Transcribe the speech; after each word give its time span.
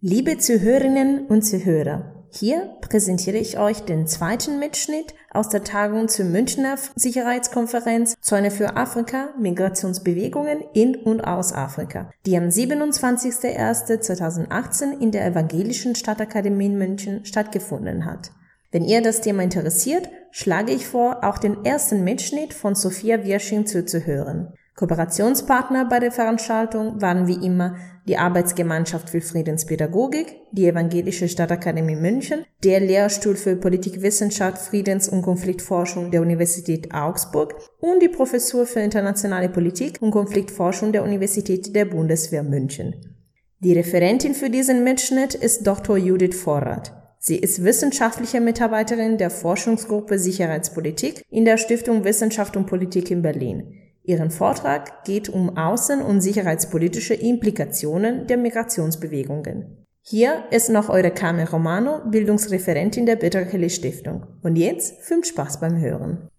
Liebe 0.00 0.38
Zuhörerinnen 0.38 1.26
und 1.26 1.42
Zuhörer, 1.42 2.24
hier 2.30 2.76
präsentiere 2.82 3.38
ich 3.38 3.58
euch 3.58 3.80
den 3.80 4.06
zweiten 4.06 4.60
Mitschnitt 4.60 5.12
aus 5.32 5.48
der 5.48 5.64
Tagung 5.64 6.06
zur 6.06 6.26
Münchner 6.26 6.76
Sicherheitskonferenz 6.94 8.14
Zäune 8.20 8.52
für 8.52 8.76
Afrika, 8.76 9.30
Migrationsbewegungen 9.40 10.62
in 10.72 10.94
und 10.94 11.22
aus 11.22 11.52
Afrika, 11.52 12.12
die 12.26 12.36
am 12.36 12.44
27.01.2018 12.44 15.00
in 15.00 15.10
der 15.10 15.26
Evangelischen 15.26 15.96
Stadtakademie 15.96 16.66
in 16.66 16.78
München 16.78 17.24
stattgefunden 17.24 18.04
hat. 18.04 18.30
Wenn 18.70 18.84
ihr 18.84 19.02
das 19.02 19.20
Thema 19.20 19.42
interessiert, 19.42 20.08
schlage 20.30 20.70
ich 20.70 20.86
vor, 20.86 21.24
auch 21.24 21.38
den 21.38 21.64
ersten 21.64 22.04
Mitschnitt 22.04 22.54
von 22.54 22.76
Sophia 22.76 23.24
Wirsching 23.24 23.66
zuzuhören. 23.66 24.52
Kooperationspartner 24.78 25.86
bei 25.86 25.98
der 25.98 26.12
Veranstaltung 26.12 27.02
waren 27.02 27.26
wie 27.26 27.44
immer 27.44 27.74
die 28.06 28.16
Arbeitsgemeinschaft 28.16 29.10
für 29.10 29.20
Friedenspädagogik, 29.20 30.36
die 30.52 30.68
Evangelische 30.68 31.28
Stadtakademie 31.28 31.96
München, 31.96 32.44
der 32.62 32.78
Lehrstuhl 32.78 33.34
für 33.34 33.56
Politikwissenschaft, 33.56 34.58
Friedens- 34.58 35.08
und 35.08 35.22
Konfliktforschung 35.22 36.12
der 36.12 36.22
Universität 36.22 36.94
Augsburg 36.94 37.56
und 37.80 38.00
die 38.00 38.08
Professur 38.08 38.66
für 38.66 38.78
internationale 38.78 39.48
Politik 39.48 39.98
und 40.00 40.12
Konfliktforschung 40.12 40.92
der 40.92 41.02
Universität 41.02 41.74
der 41.74 41.86
Bundeswehr 41.86 42.44
München. 42.44 43.16
Die 43.58 43.72
Referentin 43.72 44.32
für 44.32 44.48
diesen 44.48 44.84
Mitschnitt 44.84 45.34
ist 45.34 45.66
Dr. 45.66 45.96
Judith 45.96 46.36
Vorrat. 46.36 46.94
Sie 47.18 47.36
ist 47.36 47.64
wissenschaftliche 47.64 48.40
Mitarbeiterin 48.40 49.18
der 49.18 49.30
Forschungsgruppe 49.30 50.20
Sicherheitspolitik 50.20 51.24
in 51.30 51.44
der 51.44 51.56
Stiftung 51.56 52.04
Wissenschaft 52.04 52.56
und 52.56 52.66
Politik 52.66 53.10
in 53.10 53.22
Berlin. 53.22 53.87
Ihren 54.08 54.30
Vortrag 54.30 55.04
geht 55.04 55.28
um 55.28 55.58
außen- 55.58 56.00
und 56.00 56.22
sicherheitspolitische 56.22 57.12
Implikationen 57.12 58.26
der 58.26 58.38
Migrationsbewegungen. 58.38 59.84
Hier 60.00 60.44
ist 60.50 60.70
noch 60.70 60.88
eure 60.88 61.10
Carmen 61.10 61.46
Romano, 61.46 62.00
Bildungsreferentin 62.10 63.04
der 63.04 63.16
Peter 63.16 63.44
Kelly 63.44 63.68
Stiftung. 63.68 64.24
Und 64.42 64.56
jetzt 64.56 65.02
viel 65.02 65.22
Spaß 65.22 65.60
beim 65.60 65.78
Hören. 65.78 66.30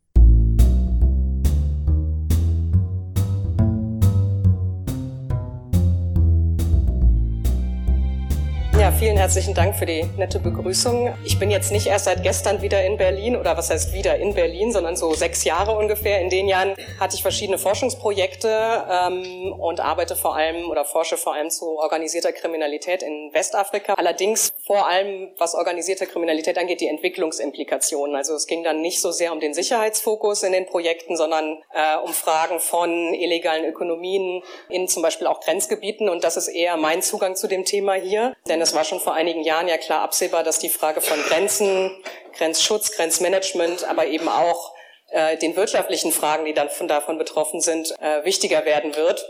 Vielen 9.00 9.16
herzlichen 9.16 9.54
Dank 9.54 9.78
für 9.78 9.86
die 9.86 10.04
nette 10.18 10.40
Begrüßung. 10.40 11.16
Ich 11.24 11.40
bin 11.40 11.50
jetzt 11.50 11.72
nicht 11.72 11.88
erst 11.88 12.04
seit 12.04 12.22
gestern 12.22 12.62
wieder 12.62 12.84
in 12.84 12.98
Berlin 12.98 13.38
oder 13.38 13.56
was 13.56 13.70
heißt 13.70 13.94
wieder 13.94 14.18
in 14.18 14.34
Berlin, 14.34 14.74
sondern 14.74 14.98
so 14.98 15.14
sechs 15.14 15.46
Jahre 15.46 15.72
ungefähr. 15.72 16.20
In 16.20 16.30
den 16.30 16.50
Jahren 16.50 16.76
hatte 17.00 17.16
ich 17.16 17.22
verschiedene 17.22 17.58
Forschungsprojekte 17.58 18.84
ähm, 18.92 19.54
und 19.58 19.80
arbeite 19.80 20.18
vor 20.18 20.36
allem 20.36 20.70
oder 20.70 20.84
forsche 20.84 21.16
vor 21.16 21.34
allem 21.34 21.50
zu 21.50 21.80
organisierter 21.80 22.34
Kriminalität 22.34 23.02
in 23.02 23.30
Westafrika. 23.32 23.94
Allerdings 23.94 24.52
vor 24.68 24.86
allem, 24.86 25.30
was 25.38 25.56
organisierte 25.56 26.06
Kriminalität 26.06 26.58
angeht, 26.58 26.82
die 26.82 26.90
Entwicklungsimplikationen. 26.90 28.18
Also 28.18 28.34
es 28.36 28.48
ging 28.48 28.66
dann 28.66 28.82
nicht 28.82 29.00
so 29.00 29.12
sehr 29.12 29.32
um 29.32 29.40
den 29.40 29.54
Sicherheitsfokus 29.54 30.44
in 30.44 30.52
den 30.52 30.66
Projekten, 30.66 31.16
sondern 31.16 31.64
äh, 31.74 31.96
um 32.04 32.12
Fragen 32.12 32.60
von 32.60 33.14
illegalen 33.14 33.64
Ökonomien 33.64 34.44
in 34.68 34.90
zum 34.90 35.04
Beispiel 35.04 35.28
auch 35.28 35.40
Grenzgebieten. 35.40 36.10
Und 36.10 36.26
das 36.26 36.36
ist 36.36 36.50
eher 36.50 36.76
mein 36.76 37.02
Zugang 37.02 37.38
zu 37.38 37.48
dem 37.48 37.64
Thema 37.64 37.94
hier, 37.94 38.36
denn 38.50 38.60
es 38.60 38.76
war 38.76 38.84
schon 38.90 39.00
vor 39.00 39.14
einigen 39.14 39.44
Jahren 39.44 39.68
ja 39.68 39.78
klar 39.78 40.02
absehbar, 40.02 40.44
dass 40.44 40.60
die 40.60 40.70
Frage 40.70 41.00
von 41.00 41.18
Grenzen, 41.24 41.92
Grenzschutz, 42.38 42.92
Grenzmanagement, 42.92 43.86
aber 43.86 44.08
eben 44.08 44.28
auch 44.28 44.74
äh, 45.12 45.38
den 45.38 45.56
wirtschaftlichen 45.56 46.12
Fragen, 46.12 46.46
die 46.46 46.54
dann 46.54 46.70
von 46.70 46.88
davon 46.88 47.18
betroffen 47.18 47.62
sind, 47.62 47.94
äh, 48.00 48.26
wichtiger 48.26 48.66
werden 48.66 48.96
wird. 48.96 49.26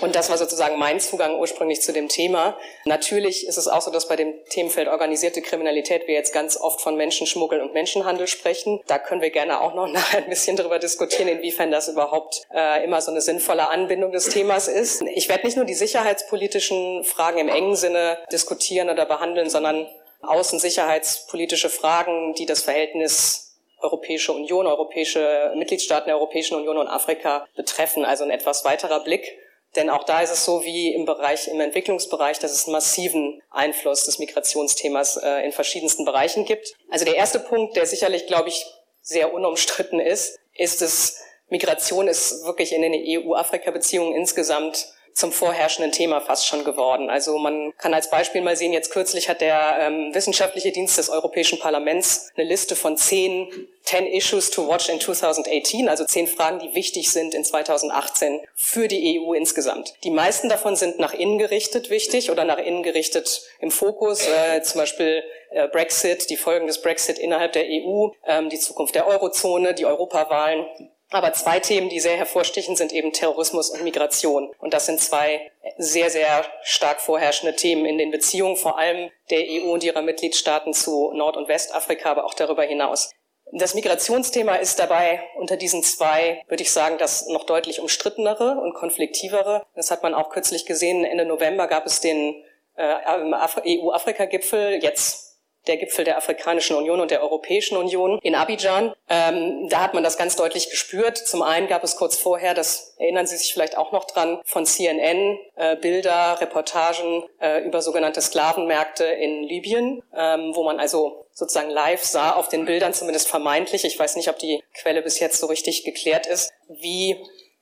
Und 0.00 0.14
das 0.14 0.30
war 0.30 0.38
sozusagen 0.38 0.78
mein 0.78 1.00
Zugang 1.00 1.38
ursprünglich 1.38 1.82
zu 1.82 1.92
dem 1.92 2.08
Thema. 2.08 2.58
Natürlich 2.84 3.46
ist 3.46 3.56
es 3.56 3.68
auch 3.68 3.82
so, 3.82 3.90
dass 3.90 4.08
bei 4.08 4.16
dem 4.16 4.34
Themenfeld 4.50 4.88
organisierte 4.88 5.42
Kriminalität 5.42 6.06
wir 6.06 6.14
jetzt 6.14 6.32
ganz 6.32 6.56
oft 6.56 6.80
von 6.80 6.96
Menschenschmuggel 6.96 7.60
und 7.60 7.74
Menschenhandel 7.74 8.26
sprechen. 8.26 8.80
Da 8.86 8.98
können 8.98 9.20
wir 9.20 9.30
gerne 9.30 9.60
auch 9.60 9.74
noch 9.74 9.86
nachher 9.92 10.18
ein 10.18 10.28
bisschen 10.28 10.56
darüber 10.56 10.78
diskutieren, 10.78 11.28
inwiefern 11.28 11.70
das 11.70 11.88
überhaupt 11.88 12.42
äh, 12.54 12.84
immer 12.84 13.00
so 13.00 13.10
eine 13.10 13.20
sinnvolle 13.20 13.68
Anbindung 13.68 14.12
des 14.12 14.28
Themas 14.28 14.68
ist. 14.68 15.02
Ich 15.02 15.28
werde 15.28 15.46
nicht 15.46 15.56
nur 15.56 15.66
die 15.66 15.74
sicherheitspolitischen 15.74 17.04
Fragen 17.04 17.38
im 17.38 17.48
engen 17.48 17.76
Sinne 17.76 18.18
diskutieren 18.32 18.90
oder 18.90 19.06
behandeln, 19.06 19.50
sondern 19.50 19.86
außensicherheitspolitische 20.22 21.68
Fragen, 21.68 22.34
die 22.34 22.46
das 22.46 22.62
Verhältnis 22.62 23.46
Europäische 23.78 24.32
Union, 24.32 24.66
europäische 24.66 25.52
Mitgliedstaaten 25.54 26.06
der 26.06 26.16
Europäischen 26.16 26.56
Union 26.56 26.78
und 26.78 26.88
Afrika 26.88 27.46
betreffen. 27.56 28.04
Also 28.04 28.24
ein 28.24 28.30
etwas 28.30 28.64
weiterer 28.64 29.00
Blick 29.00 29.38
denn 29.76 29.90
auch 29.90 30.04
da 30.04 30.20
ist 30.20 30.32
es 30.32 30.44
so 30.44 30.64
wie 30.64 30.94
im 30.94 31.04
Bereich, 31.04 31.48
im 31.48 31.60
Entwicklungsbereich, 31.60 32.38
dass 32.38 32.52
es 32.52 32.64
einen 32.64 32.72
massiven 32.72 33.42
Einfluss 33.50 34.04
des 34.04 34.18
Migrationsthemas 34.18 35.18
äh, 35.18 35.44
in 35.44 35.52
verschiedensten 35.52 36.04
Bereichen 36.04 36.44
gibt. 36.44 36.74
Also 36.90 37.04
der 37.04 37.16
erste 37.16 37.38
Punkt, 37.38 37.76
der 37.76 37.86
sicherlich, 37.86 38.26
glaube 38.26 38.48
ich, 38.48 38.66
sehr 39.02 39.32
unumstritten 39.32 40.00
ist, 40.00 40.38
ist 40.54 40.82
es, 40.82 41.20
Migration 41.48 42.08
ist 42.08 42.44
wirklich 42.44 42.72
in 42.72 42.82
den 42.82 42.94
EU-Afrika-Beziehungen 42.94 44.14
insgesamt 44.16 44.88
zum 45.16 45.32
vorherrschenden 45.32 45.92
Thema 45.92 46.20
fast 46.20 46.46
schon 46.46 46.62
geworden. 46.62 47.08
Also 47.08 47.38
man 47.38 47.72
kann 47.78 47.94
als 47.94 48.10
Beispiel 48.10 48.42
mal 48.42 48.56
sehen, 48.56 48.72
jetzt 48.72 48.90
kürzlich 48.90 49.28
hat 49.28 49.40
der 49.40 49.78
ähm, 49.80 50.14
wissenschaftliche 50.14 50.72
Dienst 50.72 50.98
des 50.98 51.08
Europäischen 51.08 51.58
Parlaments 51.58 52.30
eine 52.36 52.46
Liste 52.46 52.76
von 52.76 52.96
zehn 52.96 53.48
10 53.86 54.08
Issues 54.08 54.50
to 54.50 54.68
Watch 54.68 54.88
in 54.88 55.00
2018, 55.00 55.88
also 55.88 56.04
zehn 56.04 56.26
Fragen, 56.26 56.58
die 56.58 56.74
wichtig 56.74 57.10
sind 57.10 57.34
in 57.34 57.44
2018 57.44 58.40
für 58.54 58.88
die 58.88 59.20
EU 59.20 59.32
insgesamt. 59.32 59.94
Die 60.02 60.10
meisten 60.10 60.48
davon 60.48 60.74
sind 60.74 60.98
nach 60.98 61.14
innen 61.14 61.38
gerichtet 61.38 61.88
wichtig 61.88 62.32
oder 62.32 62.44
nach 62.44 62.58
innen 62.58 62.82
gerichtet 62.82 63.42
im 63.60 63.70
Fokus, 63.70 64.26
äh, 64.26 64.60
zum 64.62 64.80
Beispiel 64.80 65.22
äh, 65.50 65.68
Brexit, 65.68 66.30
die 66.30 66.36
Folgen 66.36 66.66
des 66.66 66.82
Brexit 66.82 67.18
innerhalb 67.18 67.52
der 67.52 67.64
EU, 67.64 68.08
ähm, 68.26 68.48
die 68.48 68.58
Zukunft 68.58 68.96
der 68.96 69.06
Eurozone, 69.06 69.72
die 69.72 69.86
Europawahlen 69.86 70.66
aber 71.10 71.32
zwei 71.32 71.60
Themen, 71.60 71.88
die 71.88 72.00
sehr 72.00 72.16
hervorstechen, 72.16 72.74
sind 72.74 72.92
eben 72.92 73.12
Terrorismus 73.12 73.70
und 73.70 73.84
Migration. 73.84 74.52
Und 74.58 74.74
das 74.74 74.86
sind 74.86 75.00
zwei 75.00 75.52
sehr, 75.78 76.10
sehr 76.10 76.44
stark 76.62 77.00
vorherrschende 77.00 77.54
Themen 77.54 77.86
in 77.86 77.98
den 77.98 78.10
Beziehungen, 78.10 78.56
vor 78.56 78.78
allem 78.78 79.10
der 79.30 79.40
EU 79.40 79.72
und 79.72 79.84
ihrer 79.84 80.02
Mitgliedstaaten 80.02 80.72
zu 80.72 81.12
Nord- 81.12 81.36
und 81.36 81.48
Westafrika, 81.48 82.10
aber 82.10 82.24
auch 82.24 82.34
darüber 82.34 82.64
hinaus. 82.64 83.10
Das 83.52 83.74
Migrationsthema 83.74 84.56
ist 84.56 84.80
dabei 84.80 85.22
unter 85.36 85.56
diesen 85.56 85.84
zwei, 85.84 86.42
würde 86.48 86.64
ich 86.64 86.72
sagen, 86.72 86.98
das 86.98 87.28
noch 87.28 87.44
deutlich 87.44 87.80
umstrittenere 87.80 88.60
und 88.60 88.74
konfliktivere. 88.74 89.64
Das 89.76 89.92
hat 89.92 90.02
man 90.02 90.14
auch 90.14 90.30
kürzlich 90.30 90.66
gesehen. 90.66 91.04
Ende 91.04 91.24
November 91.24 91.68
gab 91.68 91.86
es 91.86 92.00
den 92.00 92.42
äh, 92.74 93.78
EU-Afrika-Gipfel, 93.78 94.82
jetzt 94.82 95.25
der 95.66 95.76
Gipfel 95.76 96.04
der 96.04 96.16
Afrikanischen 96.16 96.76
Union 96.76 97.00
und 97.00 97.10
der 97.10 97.22
Europäischen 97.22 97.76
Union 97.76 98.18
in 98.22 98.34
Abidjan. 98.34 98.94
Ähm, 99.08 99.68
da 99.68 99.80
hat 99.80 99.94
man 99.94 100.04
das 100.04 100.16
ganz 100.16 100.36
deutlich 100.36 100.70
gespürt. 100.70 101.18
Zum 101.18 101.42
einen 101.42 101.68
gab 101.68 101.84
es 101.84 101.96
kurz 101.96 102.16
vorher, 102.16 102.54
das 102.54 102.94
erinnern 102.98 103.26
Sie 103.26 103.36
sich 103.36 103.52
vielleicht 103.52 103.76
auch 103.76 103.92
noch 103.92 104.04
dran, 104.04 104.40
von 104.44 104.66
CNN 104.66 105.38
äh, 105.56 105.76
Bilder, 105.76 106.40
Reportagen 106.40 107.24
äh, 107.40 107.64
über 107.64 107.82
sogenannte 107.82 108.20
Sklavenmärkte 108.20 109.04
in 109.04 109.42
Libyen, 109.44 110.02
ähm, 110.16 110.52
wo 110.54 110.64
man 110.64 110.80
also 110.80 111.26
sozusagen 111.32 111.70
live 111.70 112.02
sah 112.02 112.32
auf 112.32 112.48
den 112.48 112.64
Bildern, 112.64 112.94
zumindest 112.94 113.28
vermeintlich, 113.28 113.84
ich 113.84 113.98
weiß 113.98 114.16
nicht, 114.16 114.28
ob 114.28 114.38
die 114.38 114.62
Quelle 114.74 115.02
bis 115.02 115.20
jetzt 115.20 115.38
so 115.38 115.46
richtig 115.46 115.84
geklärt 115.84 116.26
ist, 116.26 116.52
wie 116.68 117.16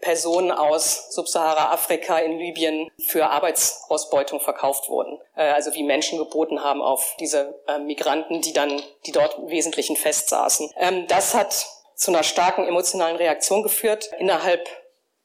Personen 0.04 0.52
aus 0.52 1.14
Subsahara-Afrika 1.14 2.18
in 2.18 2.38
Libyen 2.38 2.90
für 3.08 3.26
Arbeitsausbeutung 3.30 4.38
verkauft 4.38 4.90
wurden. 4.90 5.18
Äh, 5.34 5.44
also 5.50 5.72
wie 5.72 5.82
Menschen 5.82 6.18
geboten 6.18 6.62
haben 6.62 6.82
auf 6.82 7.16
diese 7.18 7.58
äh, 7.66 7.78
Migranten, 7.78 8.42
die 8.42 8.52
dann, 8.52 8.82
die 9.06 9.12
dort 9.12 9.38
im 9.38 9.48
Wesentlichen 9.48 9.96
festsaßen. 9.96 10.70
Ähm, 10.76 11.06
das 11.08 11.34
hat 11.34 11.66
zu 11.96 12.10
einer 12.10 12.22
starken 12.22 12.68
emotionalen 12.68 13.16
Reaktion 13.16 13.62
geführt 13.62 14.10
innerhalb 14.18 14.68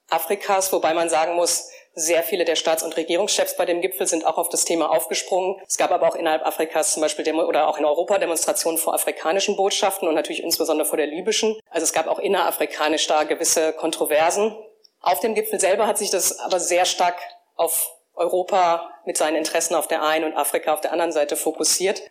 Afrikas, 0.10 0.72
wobei 0.72 0.94
man 0.94 1.10
sagen 1.10 1.36
muss, 1.36 1.70
sehr 2.00 2.24
viele 2.24 2.46
der 2.46 2.56
Staats- 2.56 2.84
und 2.84 2.96
Regierungschefs 2.96 3.58
bei 3.58 3.66
dem 3.66 3.82
Gipfel 3.82 4.08
sind 4.08 4.26
auch 4.26 4.38
auf 4.38 4.50
das 4.50 4.64
Thema 4.64 4.90
aufgesprungen. 4.90 5.60
Es 5.68 5.78
gab 5.78 5.92
aber 5.92 6.08
auch 6.08 6.16
innerhalb 6.16 6.46
Afrikas 6.46 6.94
zum 6.94 7.02
Beispiel 7.02 7.26
Demo 7.26 7.44
oder 7.44 7.68
auch 7.68 7.78
in 7.78 7.86
Europa 7.86 8.18
Demonstrationen 8.18 8.78
vor 8.78 8.94
afrikanischen 8.94 9.56
Botschaften 9.56 10.08
und 10.08 10.16
natürlich 10.16 10.44
insbesondere 10.44 10.88
vor 10.88 10.98
der 10.98 11.08
libyschen. 11.08 11.60
Also 11.70 11.84
es 11.84 11.94
gab 11.94 12.08
auch 12.08 12.20
innerafrikanisch 12.20 13.08
da 13.08 13.24
gewisse 13.24 13.74
Kontroversen. 13.74 14.56
Auf 15.02 15.20
dem 15.20 15.36
Gipfel 15.36 15.60
selber 15.60 15.88
hat 15.88 15.98
sich 15.98 16.10
das 16.10 16.40
aber 16.40 16.60
sehr 16.60 16.86
stark 16.86 17.18
auf 17.56 17.96
Europa 18.16 18.92
mit 19.06 19.18
seinen 19.18 19.38
Interessen 19.38 19.76
auf 19.76 19.88
der 19.88 20.04
einen 20.04 20.26
und 20.26 20.36
Afrika 20.38 20.74
auf 20.74 20.82
der 20.82 20.92
anderen 20.92 21.12
Seite 21.12 21.36
fokussiert. 21.36 22.02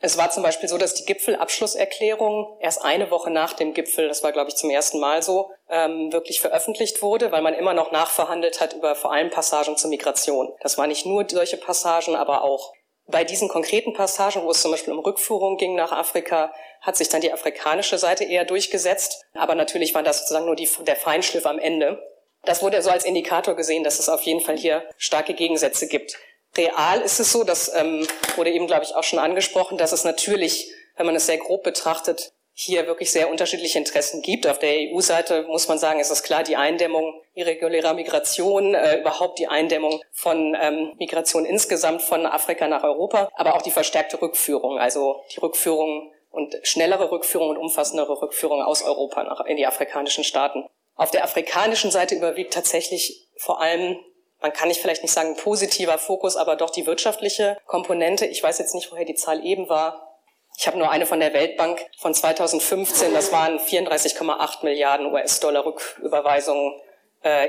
Es 0.00 0.18
war 0.18 0.30
zum 0.30 0.42
Beispiel 0.42 0.68
so, 0.68 0.76
dass 0.76 0.92
die 0.92 1.06
Gipfelabschlusserklärung 1.06 2.58
erst 2.60 2.82
eine 2.82 3.10
Woche 3.10 3.30
nach 3.30 3.54
dem 3.54 3.72
Gipfel, 3.72 4.08
das 4.08 4.22
war 4.22 4.32
glaube 4.32 4.50
ich 4.50 4.56
zum 4.56 4.68
ersten 4.68 5.00
Mal 5.00 5.22
so, 5.22 5.50
ähm, 5.70 6.12
wirklich 6.12 6.40
veröffentlicht 6.40 7.00
wurde, 7.00 7.32
weil 7.32 7.40
man 7.40 7.54
immer 7.54 7.72
noch 7.72 7.92
nachverhandelt 7.92 8.60
hat 8.60 8.74
über 8.74 8.94
vor 8.94 9.12
allem 9.12 9.30
Passagen 9.30 9.78
zur 9.78 9.88
Migration. 9.88 10.52
Das 10.60 10.76
war 10.76 10.86
nicht 10.86 11.06
nur 11.06 11.26
solche 11.28 11.56
Passagen, 11.56 12.14
aber 12.14 12.44
auch 12.44 12.74
bei 13.06 13.24
diesen 13.24 13.48
konkreten 13.48 13.94
Passagen, 13.94 14.42
wo 14.42 14.50
es 14.50 14.60
zum 14.60 14.72
Beispiel 14.72 14.92
um 14.92 14.98
Rückführung 14.98 15.56
ging 15.56 15.74
nach 15.76 15.92
Afrika, 15.92 16.52
hat 16.80 16.96
sich 16.96 17.08
dann 17.08 17.20
die 17.20 17.32
afrikanische 17.32 17.98
Seite 17.98 18.24
eher 18.24 18.44
durchgesetzt. 18.44 19.24
Aber 19.34 19.54
natürlich 19.54 19.94
war 19.94 20.02
das 20.02 20.20
sozusagen 20.20 20.46
nur 20.46 20.56
die, 20.56 20.68
der 20.80 20.96
Feinschliff 20.96 21.46
am 21.46 21.58
Ende. 21.58 22.02
Das 22.46 22.62
wurde 22.62 22.80
so 22.80 22.90
als 22.90 23.04
Indikator 23.04 23.54
gesehen, 23.54 23.84
dass 23.84 23.98
es 23.98 24.08
auf 24.08 24.22
jeden 24.22 24.40
Fall 24.40 24.56
hier 24.56 24.88
starke 24.96 25.34
Gegensätze 25.34 25.88
gibt. 25.88 26.16
Real 26.56 27.00
ist 27.02 27.20
es 27.20 27.32
so, 27.32 27.44
das 27.44 27.72
ähm, 27.74 28.06
wurde 28.36 28.50
eben, 28.50 28.66
glaube 28.66 28.84
ich, 28.84 28.94
auch 28.94 29.04
schon 29.04 29.18
angesprochen, 29.18 29.76
dass 29.76 29.92
es 29.92 30.04
natürlich, 30.04 30.72
wenn 30.96 31.04
man 31.04 31.16
es 31.16 31.26
sehr 31.26 31.36
grob 31.36 31.62
betrachtet, 31.64 32.32
hier 32.58 32.86
wirklich 32.86 33.12
sehr 33.12 33.28
unterschiedliche 33.30 33.78
Interessen 33.78 34.22
gibt. 34.22 34.46
Auf 34.46 34.58
der 34.58 34.90
EU-Seite 34.90 35.42
muss 35.42 35.68
man 35.68 35.78
sagen, 35.78 36.00
ist 36.00 36.10
es 36.10 36.22
klar, 36.22 36.42
die 36.42 36.56
Eindämmung 36.56 37.20
irregulärer 37.34 37.92
Migration, 37.92 38.74
äh, 38.74 39.00
überhaupt 39.00 39.38
die 39.38 39.48
Eindämmung 39.48 40.00
von 40.12 40.56
ähm, 40.58 40.94
Migration 40.98 41.44
insgesamt 41.44 42.00
von 42.00 42.24
Afrika 42.24 42.66
nach 42.66 42.82
Europa, 42.82 43.28
aber 43.34 43.56
auch 43.56 43.62
die 43.62 43.70
verstärkte 43.70 44.22
Rückführung, 44.22 44.78
also 44.78 45.22
die 45.34 45.40
Rückführung 45.40 46.10
und 46.30 46.54
schnellere 46.62 47.10
Rückführung 47.10 47.50
und 47.50 47.58
umfassendere 47.58 48.22
Rückführung 48.22 48.62
aus 48.62 48.82
Europa 48.82 49.22
nach, 49.24 49.44
in 49.44 49.58
die 49.58 49.66
afrikanischen 49.66 50.24
Staaten. 50.24 50.64
Auf 50.96 51.10
der 51.10 51.24
afrikanischen 51.24 51.90
Seite 51.90 52.14
überwiegt 52.14 52.52
tatsächlich 52.52 53.28
vor 53.36 53.60
allem 53.60 53.98
man 54.40 54.52
kann 54.52 54.68
nicht 54.68 54.80
vielleicht 54.80 55.02
nicht 55.02 55.12
sagen 55.12 55.36
positiver 55.36 55.98
Fokus, 55.98 56.36
aber 56.36 56.56
doch 56.56 56.70
die 56.70 56.86
wirtschaftliche 56.86 57.56
Komponente. 57.66 58.26
Ich 58.26 58.42
weiß 58.42 58.58
jetzt 58.58 58.74
nicht, 58.74 58.92
woher 58.92 59.04
die 59.04 59.14
Zahl 59.14 59.44
eben 59.44 59.68
war. 59.68 60.20
Ich 60.58 60.66
habe 60.66 60.78
nur 60.78 60.90
eine 60.90 61.06
von 61.06 61.20
der 61.20 61.32
Weltbank 61.32 61.84
von 61.98 62.14
2015, 62.14 63.12
das 63.12 63.30
waren 63.30 63.58
34,8 63.58 64.64
Milliarden 64.64 65.12
US-Dollar 65.12 65.66
Rücküberweisungen 65.66 66.80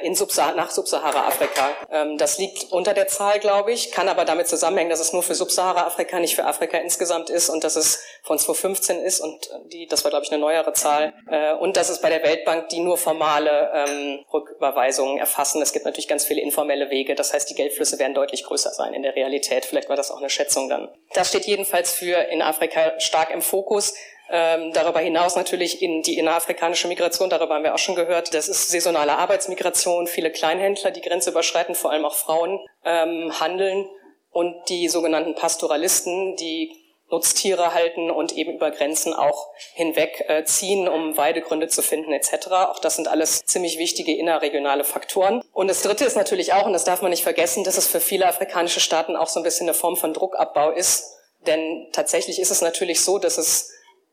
in 0.04 0.16
Subsah 0.16 0.54
nach 0.54 0.72
Subsahara-Afrika. 0.72 1.70
Ähm, 1.92 2.18
das 2.18 2.38
liegt 2.38 2.72
unter 2.72 2.94
der 2.94 3.08
Zahl, 3.08 3.40
glaube 3.40 3.72
ich, 3.72 3.92
kann 3.92 4.10
aber 4.10 4.26
damit 4.26 4.48
zusammenhängen, 4.48 4.90
dass 4.90 5.00
es 5.00 5.14
nur 5.14 5.24
für 5.24 5.36
Subsahara-Afrika, 5.36 6.20
nicht 6.20 6.36
für 6.36 6.46
Afrika 6.46 6.78
insgesamt 6.78 7.30
ist 7.30 7.50
und 7.50 7.64
dass 7.64 7.76
es 7.76 8.04
von 8.24 8.40
2015 8.40 9.00
ist 9.02 9.20
und 9.20 9.50
die, 9.72 9.88
das 9.88 10.04
war, 10.04 10.12
glaube 10.12 10.26
ich, 10.26 10.32
eine 10.32 10.42
neuere 10.42 10.74
Zahl. 10.74 11.14
Äh, 11.30 11.54
und 11.54 11.78
dass 11.78 11.90
es 11.90 12.02
bei 12.02 12.10
der 12.10 12.24
Weltbank 12.24 12.70
die 12.70 12.80
nur 12.80 12.98
formale 12.98 13.72
ähm, 13.74 14.26
Rücküberweisungen 14.34 15.18
erfassen. 15.18 15.62
Es 15.62 15.74
gibt 15.74 15.86
natürlich 15.86 16.08
ganz 16.08 16.26
viele 16.26 16.42
informelle 16.42 16.90
Wege. 16.90 17.16
Das 17.16 17.34
heißt, 17.34 17.50
die 17.50 17.56
Geldflüsse 17.56 18.00
werden 18.00 18.14
deutlich 18.14 18.44
größer 18.44 18.72
sein 18.72 18.94
in 18.94 19.04
der 19.04 19.16
Realität. 19.16 19.66
Vielleicht 19.66 19.90
war 19.90 19.96
das 19.96 20.12
auch 20.12 20.18
eine 20.18 20.30
Schätzung 20.30 20.70
dann. 20.70 20.90
Das 21.14 21.30
steht 21.30 21.46
jedenfalls 21.46 21.92
für 21.92 22.18
in 22.30 22.42
Afrika 22.42 23.00
stark 23.00 23.32
im 23.32 23.42
Fokus. 23.42 23.94
Ähm, 24.30 24.74
darüber 24.74 25.00
hinaus 25.00 25.36
natürlich 25.36 25.82
in 25.82 26.02
die 26.02 26.18
innerafrikanische 26.18 26.88
Migration, 26.88 27.30
darüber 27.30 27.56
haben 27.56 27.64
wir 27.64 27.74
auch 27.74 27.80
schon 27.80 27.96
gehört. 27.96 28.34
Das 28.34 28.48
ist 28.48 28.70
saisonale 28.70 29.18
Arbeitsmigration, 29.18 30.08
viele 30.08 30.32
Kleinhändler, 30.32 30.92
die 30.92 31.02
Grenze 31.02 31.30
überschreiten, 31.30 31.76
vor 31.76 31.92
allem 31.92 32.06
auch 32.06 32.16
Frauen 32.16 32.60
ähm, 32.84 33.40
handeln 33.40 33.88
und 34.32 34.56
die 34.70 34.90
sogenannten 34.90 35.36
Pastoralisten, 35.36 36.36
die 36.36 36.72
Nutztiere 37.10 37.74
halten 37.74 38.12
und 38.12 38.34
eben 38.34 38.56
über 38.56 38.70
Grenzen 38.70 39.14
auch 39.14 39.48
hinweg 39.74 40.26
äh, 40.28 40.44
ziehen, 40.44 40.90
um 40.90 41.16
Weidegründe 41.16 41.70
zu 41.70 41.82
finden 41.82 42.12
etc. 42.12 42.48
Auch 42.52 42.80
das 42.80 42.98
sind 42.98 43.08
alles 43.08 43.46
ziemlich 43.46 43.78
wichtige 43.78 44.16
innerregionale 44.18 44.84
Faktoren. 44.84 45.42
Und 45.54 45.70
das 45.70 45.82
Dritte 45.82 46.04
ist 46.04 46.18
natürlich 46.18 46.52
auch, 46.54 46.66
und 46.66 46.74
das 46.74 46.84
darf 46.84 47.02
man 47.02 47.12
nicht 47.12 47.24
vergessen, 47.24 47.64
dass 47.64 47.78
es 47.78 47.88
für 47.88 48.02
viele 48.02 48.28
afrikanische 48.28 48.82
Staaten 48.82 49.16
auch 49.16 49.28
so 49.28 49.40
ein 49.40 49.44
bisschen 49.44 49.68
eine 49.68 49.74
Form 49.74 49.96
von 49.96 50.14
Druckabbau 50.14 50.72
ist. 50.72 51.14
Denn 51.46 51.88
tatsächlich 51.94 52.40
ist 52.40 52.52
es 52.52 52.62
natürlich 52.62 53.02
so, 53.02 53.20
dass 53.20 53.38
es 53.38 53.72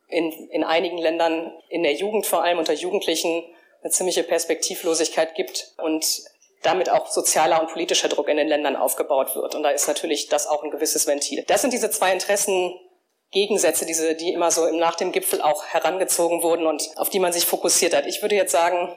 in, 0.08 0.32
in 0.50 0.64
einigen 0.64 0.98
Ländern 0.98 1.52
in 1.68 1.82
der 1.82 1.94
Jugend 1.94 2.26
vor 2.26 2.42
allem 2.42 2.58
unter 2.58 2.72
Jugendlichen 2.72 3.44
eine 3.82 3.90
ziemliche 3.90 4.22
Perspektivlosigkeit 4.22 5.34
gibt 5.34 5.72
und 5.82 6.24
damit 6.62 6.90
auch 6.90 7.10
sozialer 7.10 7.60
und 7.60 7.70
politischer 7.70 8.08
Druck 8.08 8.28
in 8.28 8.38
den 8.38 8.48
Ländern 8.48 8.76
aufgebaut 8.76 9.36
wird. 9.36 9.54
Und 9.54 9.62
da 9.62 9.70
ist 9.70 9.86
natürlich 9.86 10.28
das 10.28 10.46
auch 10.46 10.62
ein 10.62 10.70
gewisses 10.70 11.06
Ventil. 11.06 11.44
Das 11.46 11.60
sind 11.60 11.72
diese 11.72 11.90
zwei 11.90 12.12
Interessengegensätze, 12.12 13.84
diese, 13.84 14.14
die 14.14 14.32
immer 14.32 14.50
so 14.50 14.66
nach 14.70 14.94
dem 14.94 15.12
Gipfel 15.12 15.42
auch 15.42 15.66
herangezogen 15.66 16.42
wurden 16.42 16.66
und 16.66 16.90
auf 16.96 17.10
die 17.10 17.18
man 17.18 17.32
sich 17.32 17.44
fokussiert 17.44 17.94
hat. 17.94 18.06
Ich 18.06 18.22
würde 18.22 18.34
jetzt 18.34 18.52
sagen, 18.52 18.96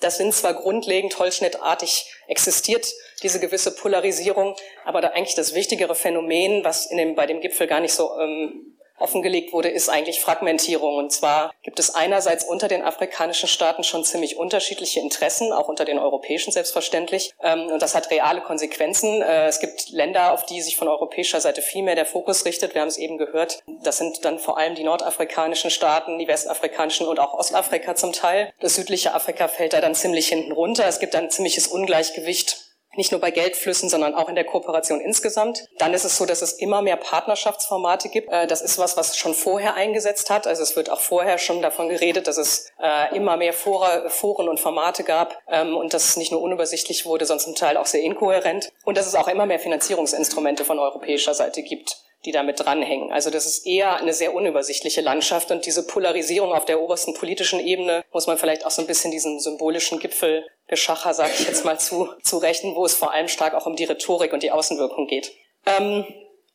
das 0.00 0.18
sind 0.18 0.34
zwar 0.34 0.54
grundlegend 0.54 1.18
holzschnittartig 1.18 2.12
existiert, 2.28 2.86
diese 3.22 3.40
gewisse 3.40 3.74
Polarisierung, 3.74 4.56
aber 4.84 5.00
da 5.00 5.08
eigentlich 5.08 5.34
das 5.34 5.54
wichtigere 5.54 5.94
Phänomen, 5.94 6.64
was 6.64 6.86
in 6.86 6.98
dem, 6.98 7.14
bei 7.14 7.26
dem 7.26 7.40
Gipfel 7.40 7.66
gar 7.66 7.80
nicht 7.80 7.94
so 7.94 8.18
ähm, 8.18 8.73
offengelegt 8.98 9.52
wurde, 9.52 9.68
ist 9.68 9.88
eigentlich 9.88 10.20
Fragmentierung. 10.20 10.96
Und 10.96 11.12
zwar 11.12 11.52
gibt 11.62 11.78
es 11.78 11.94
einerseits 11.94 12.44
unter 12.44 12.68
den 12.68 12.82
afrikanischen 12.82 13.48
Staaten 13.48 13.84
schon 13.84 14.04
ziemlich 14.04 14.36
unterschiedliche 14.36 15.00
Interessen, 15.00 15.52
auch 15.52 15.68
unter 15.68 15.84
den 15.84 15.98
europäischen 15.98 16.52
selbstverständlich. 16.52 17.34
Ähm, 17.42 17.66
und 17.66 17.82
das 17.82 17.94
hat 17.94 18.10
reale 18.10 18.40
Konsequenzen. 18.40 19.22
Äh, 19.22 19.46
es 19.46 19.60
gibt 19.60 19.90
Länder, 19.90 20.32
auf 20.32 20.46
die 20.46 20.60
sich 20.62 20.76
von 20.76 20.88
europäischer 20.88 21.40
Seite 21.40 21.62
viel 21.62 21.82
mehr 21.82 21.96
der 21.96 22.06
Fokus 22.06 22.44
richtet. 22.44 22.74
Wir 22.74 22.82
haben 22.82 22.88
es 22.88 22.98
eben 22.98 23.18
gehört. 23.18 23.62
Das 23.82 23.98
sind 23.98 24.24
dann 24.24 24.38
vor 24.38 24.58
allem 24.58 24.74
die 24.74 24.84
nordafrikanischen 24.84 25.70
Staaten, 25.70 26.18
die 26.18 26.28
westafrikanischen 26.28 27.06
und 27.06 27.18
auch 27.18 27.34
Ostafrika 27.34 27.94
zum 27.94 28.12
Teil. 28.12 28.52
Das 28.60 28.74
südliche 28.74 29.14
Afrika 29.14 29.48
fällt 29.48 29.72
da 29.72 29.80
dann 29.80 29.94
ziemlich 29.94 30.28
hinten 30.28 30.52
runter. 30.52 30.86
Es 30.86 31.00
gibt 31.00 31.14
ein 31.14 31.30
ziemliches 31.30 31.66
Ungleichgewicht 31.66 32.73
nicht 32.96 33.12
nur 33.12 33.20
bei 33.20 33.30
Geldflüssen, 33.30 33.88
sondern 33.88 34.14
auch 34.14 34.28
in 34.28 34.34
der 34.34 34.44
Kooperation 34.44 35.00
insgesamt. 35.00 35.66
Dann 35.78 35.94
ist 35.94 36.04
es 36.04 36.16
so, 36.16 36.26
dass 36.26 36.42
es 36.42 36.52
immer 36.52 36.82
mehr 36.82 36.96
Partnerschaftsformate 36.96 38.08
gibt. 38.08 38.30
Äh, 38.30 38.46
das 38.46 38.62
ist 38.62 38.78
was, 38.78 38.96
was 38.96 39.16
schon 39.16 39.34
vorher 39.34 39.74
eingesetzt 39.74 40.30
hat. 40.30 40.46
Also 40.46 40.62
es 40.62 40.76
wird 40.76 40.90
auch 40.90 41.00
vorher 41.00 41.38
schon 41.38 41.62
davon 41.62 41.88
geredet, 41.88 42.26
dass 42.26 42.36
es 42.36 42.72
äh, 42.80 43.16
immer 43.16 43.36
mehr 43.36 43.52
Foren 43.52 44.48
und 44.48 44.60
Formate 44.60 45.04
gab 45.04 45.42
ähm, 45.48 45.76
und 45.76 45.94
dass 45.94 46.04
es 46.04 46.16
nicht 46.16 46.32
nur 46.32 46.42
unübersichtlich 46.42 47.06
wurde, 47.06 47.26
sondern 47.26 47.44
zum 47.44 47.54
Teil 47.54 47.76
auch 47.76 47.86
sehr 47.86 48.02
inkohärent. 48.02 48.72
Und 48.84 48.96
dass 48.96 49.06
es 49.06 49.14
auch 49.14 49.28
immer 49.28 49.46
mehr 49.46 49.58
Finanzierungsinstrumente 49.58 50.64
von 50.64 50.78
europäischer 50.78 51.34
Seite 51.34 51.62
gibt 51.62 52.04
die 52.24 52.32
damit 52.32 52.60
dranhängen. 52.60 53.12
Also 53.12 53.30
das 53.30 53.46
ist 53.46 53.66
eher 53.66 53.96
eine 53.96 54.12
sehr 54.12 54.34
unübersichtliche 54.34 55.00
Landschaft 55.00 55.50
und 55.50 55.66
diese 55.66 55.86
Polarisierung 55.86 56.52
auf 56.52 56.64
der 56.64 56.80
obersten 56.80 57.14
politischen 57.14 57.60
Ebene 57.60 58.04
muss 58.12 58.26
man 58.26 58.38
vielleicht 58.38 58.64
auch 58.64 58.70
so 58.70 58.82
ein 58.82 58.86
bisschen 58.86 59.10
diesen 59.10 59.40
symbolischen 59.40 59.98
Gipfelgeschacher, 59.98 61.12
sag 61.12 61.30
ich 61.38 61.46
jetzt 61.46 61.64
mal 61.64 61.78
zu, 61.78 62.08
zu 62.22 62.38
rechnen, 62.38 62.74
wo 62.74 62.84
es 62.84 62.94
vor 62.94 63.12
allem 63.12 63.28
stark 63.28 63.54
auch 63.54 63.66
um 63.66 63.76
die 63.76 63.84
Rhetorik 63.84 64.32
und 64.32 64.42
die 64.42 64.50
Außenwirkung 64.50 65.06
geht. 65.06 65.32
Ähm, 65.66 66.06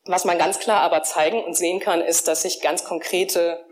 was 0.06 0.26
man 0.26 0.38
ganz 0.40 0.60
klar 0.60 0.82
aber 0.82 1.04
zeigen 1.04 1.44
und 1.44 1.56
sehen 1.56 1.80
kann, 1.80 2.02
ist, 2.02 2.28
dass 2.28 2.42
sich 2.42 2.62
ganz 2.62 2.84
konkrete 2.84 3.64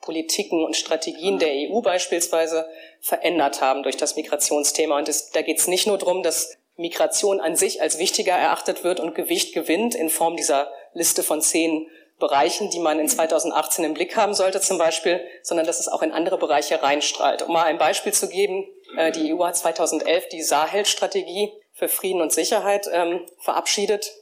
Politiken 0.00 0.64
und 0.64 0.76
Strategien 0.76 1.38
der 1.38 1.50
EU 1.50 1.80
beispielsweise 1.80 2.66
verändert 3.00 3.60
haben 3.60 3.82
durch 3.82 3.96
das 3.96 4.16
Migrationsthema. 4.16 4.98
Und 4.98 5.08
es, 5.08 5.30
da 5.30 5.42
geht 5.42 5.58
es 5.58 5.66
nicht 5.66 5.86
nur 5.86 5.98
darum, 5.98 6.22
dass 6.22 6.56
Migration 6.76 7.40
an 7.40 7.56
sich 7.56 7.80
als 7.80 7.98
wichtiger 7.98 8.34
erachtet 8.34 8.82
wird 8.82 9.00
und 9.00 9.14
Gewicht 9.14 9.54
gewinnt 9.54 9.94
in 9.94 10.10
Form 10.10 10.36
dieser 10.36 10.70
Liste 10.94 11.22
von 11.22 11.42
zehn 11.42 11.88
Bereichen, 12.18 12.70
die 12.70 12.78
man 12.78 13.00
in 13.00 13.08
2018 13.08 13.84
im 13.84 13.94
Blick 13.94 14.16
haben 14.16 14.34
sollte 14.34 14.60
zum 14.60 14.78
Beispiel, 14.78 15.20
sondern 15.42 15.66
dass 15.66 15.80
es 15.80 15.88
auch 15.88 16.02
in 16.02 16.12
andere 16.12 16.38
Bereiche 16.38 16.82
reinstrahlt. 16.82 17.42
Um 17.42 17.52
mal 17.52 17.64
ein 17.64 17.78
Beispiel 17.78 18.12
zu 18.12 18.28
geben, 18.28 18.66
äh, 18.96 19.10
die 19.10 19.34
EU 19.34 19.44
hat 19.44 19.56
2011 19.56 20.28
die 20.28 20.42
Sahel-Strategie 20.42 21.52
für 21.72 21.88
Frieden 21.88 22.22
und 22.22 22.32
Sicherheit 22.32 22.88
ähm, 22.92 23.26
verabschiedet. 23.40 24.12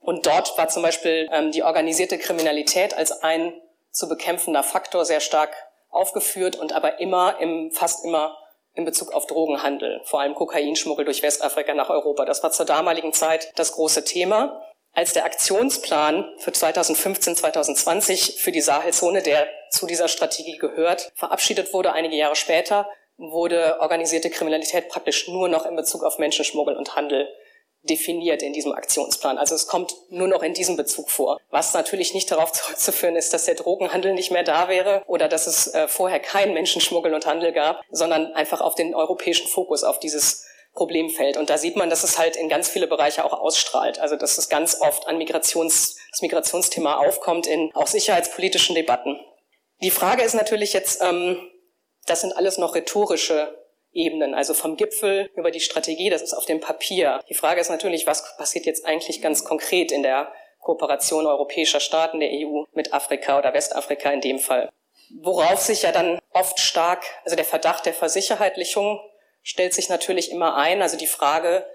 Und 0.00 0.26
dort 0.26 0.56
war 0.58 0.68
zum 0.68 0.82
Beispiel 0.82 1.28
ähm, 1.32 1.50
die 1.50 1.62
organisierte 1.62 2.18
Kriminalität 2.18 2.94
als 2.94 3.22
ein 3.22 3.54
zu 3.90 4.08
bekämpfender 4.08 4.62
Faktor 4.62 5.04
sehr 5.04 5.20
stark 5.20 5.54
aufgeführt 5.88 6.56
und 6.56 6.72
aber 6.72 7.00
immer 7.00 7.40
im, 7.40 7.70
fast 7.72 8.04
immer 8.04 8.36
in 8.74 8.84
Bezug 8.84 9.12
auf 9.12 9.26
Drogenhandel, 9.26 10.00
vor 10.04 10.20
allem 10.20 10.34
Kokainschmuggel 10.34 11.04
durch 11.04 11.22
Westafrika 11.22 11.74
nach 11.74 11.90
Europa. 11.90 12.24
Das 12.24 12.42
war 12.42 12.52
zur 12.52 12.66
damaligen 12.66 13.12
Zeit 13.12 13.52
das 13.56 13.72
große 13.72 14.04
Thema. 14.04 14.62
Als 14.98 15.12
der 15.12 15.24
Aktionsplan 15.24 16.28
für 16.38 16.50
2015, 16.50 17.36
2020 17.36 18.40
für 18.40 18.50
die 18.50 18.60
Sahelzone, 18.60 19.22
der 19.22 19.46
zu 19.70 19.86
dieser 19.86 20.08
Strategie 20.08 20.58
gehört, 20.58 21.12
verabschiedet 21.14 21.72
wurde, 21.72 21.92
einige 21.92 22.16
Jahre 22.16 22.34
später, 22.34 22.90
wurde 23.16 23.78
organisierte 23.78 24.28
Kriminalität 24.28 24.88
praktisch 24.88 25.28
nur 25.28 25.48
noch 25.48 25.66
in 25.66 25.76
Bezug 25.76 26.02
auf 26.02 26.18
Menschenschmuggel 26.18 26.76
und 26.76 26.96
Handel 26.96 27.28
definiert 27.84 28.42
in 28.42 28.52
diesem 28.52 28.72
Aktionsplan. 28.72 29.38
Also 29.38 29.54
es 29.54 29.68
kommt 29.68 29.94
nur 30.10 30.26
noch 30.26 30.42
in 30.42 30.52
diesem 30.52 30.76
Bezug 30.76 31.10
vor. 31.10 31.38
Was 31.48 31.74
natürlich 31.74 32.12
nicht 32.12 32.32
darauf 32.32 32.50
zurückzuführen 32.60 33.14
ist, 33.14 33.32
dass 33.32 33.44
der 33.44 33.54
Drogenhandel 33.54 34.14
nicht 34.14 34.32
mehr 34.32 34.42
da 34.42 34.68
wäre 34.68 35.04
oder 35.06 35.28
dass 35.28 35.46
es 35.46 35.72
äh, 35.74 35.86
vorher 35.86 36.18
keinen 36.18 36.54
Menschenschmuggel 36.54 37.14
und 37.14 37.24
Handel 37.24 37.52
gab, 37.52 37.82
sondern 37.92 38.32
einfach 38.32 38.60
auf 38.60 38.74
den 38.74 38.96
europäischen 38.96 39.46
Fokus, 39.46 39.84
auf 39.84 40.00
dieses 40.00 40.44
Problemfeld. 40.78 41.36
Und 41.36 41.50
da 41.50 41.58
sieht 41.58 41.74
man, 41.74 41.90
dass 41.90 42.04
es 42.04 42.18
halt 42.18 42.36
in 42.36 42.48
ganz 42.48 42.68
viele 42.68 42.86
Bereiche 42.86 43.24
auch 43.24 43.32
ausstrahlt. 43.32 43.98
Also 43.98 44.14
dass 44.14 44.38
es 44.38 44.48
ganz 44.48 44.80
oft 44.80 45.08
an 45.08 45.18
Migrations, 45.18 45.96
das 46.10 46.22
Migrationsthema 46.22 46.98
aufkommt 46.98 47.48
in 47.48 47.72
auch 47.74 47.88
sicherheitspolitischen 47.88 48.76
Debatten. 48.76 49.18
Die 49.82 49.90
Frage 49.90 50.22
ist 50.22 50.34
natürlich 50.34 50.72
jetzt, 50.72 51.02
ähm, 51.02 51.50
das 52.06 52.20
sind 52.20 52.36
alles 52.36 52.58
noch 52.58 52.76
rhetorische 52.76 53.58
Ebenen, 53.92 54.34
also 54.34 54.54
vom 54.54 54.76
Gipfel 54.76 55.30
über 55.34 55.50
die 55.50 55.60
Strategie, 55.60 56.10
das 56.10 56.22
ist 56.22 56.34
auf 56.34 56.44
dem 56.44 56.60
Papier. 56.60 57.20
Die 57.28 57.34
Frage 57.34 57.60
ist 57.60 57.70
natürlich, 57.70 58.06
was 58.06 58.36
passiert 58.36 58.66
jetzt 58.66 58.86
eigentlich 58.86 59.20
ganz 59.20 59.44
konkret 59.44 59.90
in 59.90 60.02
der 60.02 60.30
Kooperation 60.60 61.26
europäischer 61.26 61.80
Staaten 61.80 62.20
der 62.20 62.30
EU 62.30 62.64
mit 62.72 62.92
Afrika 62.92 63.38
oder 63.38 63.52
Westafrika 63.52 64.10
in 64.10 64.20
dem 64.20 64.38
Fall. 64.38 64.70
Worauf 65.22 65.60
sich 65.60 65.82
ja 65.82 65.90
dann 65.90 66.20
oft 66.32 66.60
stark, 66.60 67.04
also 67.24 67.34
der 67.34 67.46
Verdacht 67.46 67.86
der 67.86 67.94
Versicherheitlichung 67.94 69.00
stellt 69.48 69.72
sich 69.72 69.88
natürlich 69.88 70.30
immer 70.30 70.56
ein. 70.56 70.82
Also 70.82 70.98
die 70.98 71.06
Frage, 71.06 71.66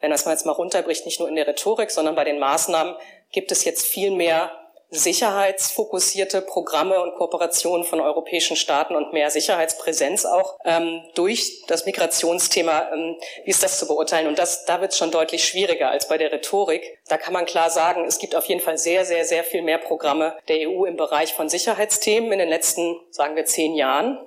wenn 0.00 0.10
das 0.10 0.26
mal 0.26 0.32
jetzt 0.32 0.44
mal 0.44 0.52
runterbricht, 0.52 1.06
nicht 1.06 1.18
nur 1.18 1.30
in 1.30 1.34
der 1.34 1.46
Rhetorik, 1.46 1.90
sondern 1.90 2.14
bei 2.14 2.24
den 2.24 2.38
Maßnahmen, 2.38 2.94
gibt 3.32 3.50
es 3.50 3.64
jetzt 3.64 3.86
viel 3.86 4.10
mehr 4.10 4.52
sicherheitsfokussierte 4.90 6.42
Programme 6.42 7.00
und 7.00 7.14
Kooperationen 7.14 7.86
von 7.86 8.00
europäischen 8.00 8.56
Staaten 8.56 8.94
und 8.94 9.14
mehr 9.14 9.30
Sicherheitspräsenz 9.30 10.26
auch 10.26 10.58
ähm, 10.66 11.02
durch 11.14 11.62
das 11.68 11.86
Migrationsthema. 11.86 12.90
Ähm, 12.92 13.16
wie 13.44 13.50
ist 13.50 13.62
das 13.62 13.78
zu 13.78 13.86
beurteilen? 13.86 14.26
Und 14.26 14.38
das, 14.38 14.66
da 14.66 14.82
wird 14.82 14.92
es 14.92 14.98
schon 14.98 15.10
deutlich 15.10 15.46
schwieriger 15.46 15.88
als 15.88 16.08
bei 16.08 16.18
der 16.18 16.30
Rhetorik. 16.30 16.98
Da 17.08 17.16
kann 17.16 17.32
man 17.32 17.46
klar 17.46 17.70
sagen, 17.70 18.04
es 18.04 18.18
gibt 18.18 18.36
auf 18.36 18.44
jeden 18.44 18.60
Fall 18.60 18.76
sehr, 18.76 19.06
sehr, 19.06 19.24
sehr 19.24 19.44
viel 19.44 19.62
mehr 19.62 19.78
Programme 19.78 20.36
der 20.48 20.68
EU 20.68 20.84
im 20.84 20.98
Bereich 20.98 21.32
von 21.32 21.48
Sicherheitsthemen 21.48 22.30
in 22.32 22.40
den 22.40 22.50
letzten, 22.50 23.00
sagen 23.10 23.34
wir, 23.36 23.46
zehn 23.46 23.74
Jahren. 23.74 24.18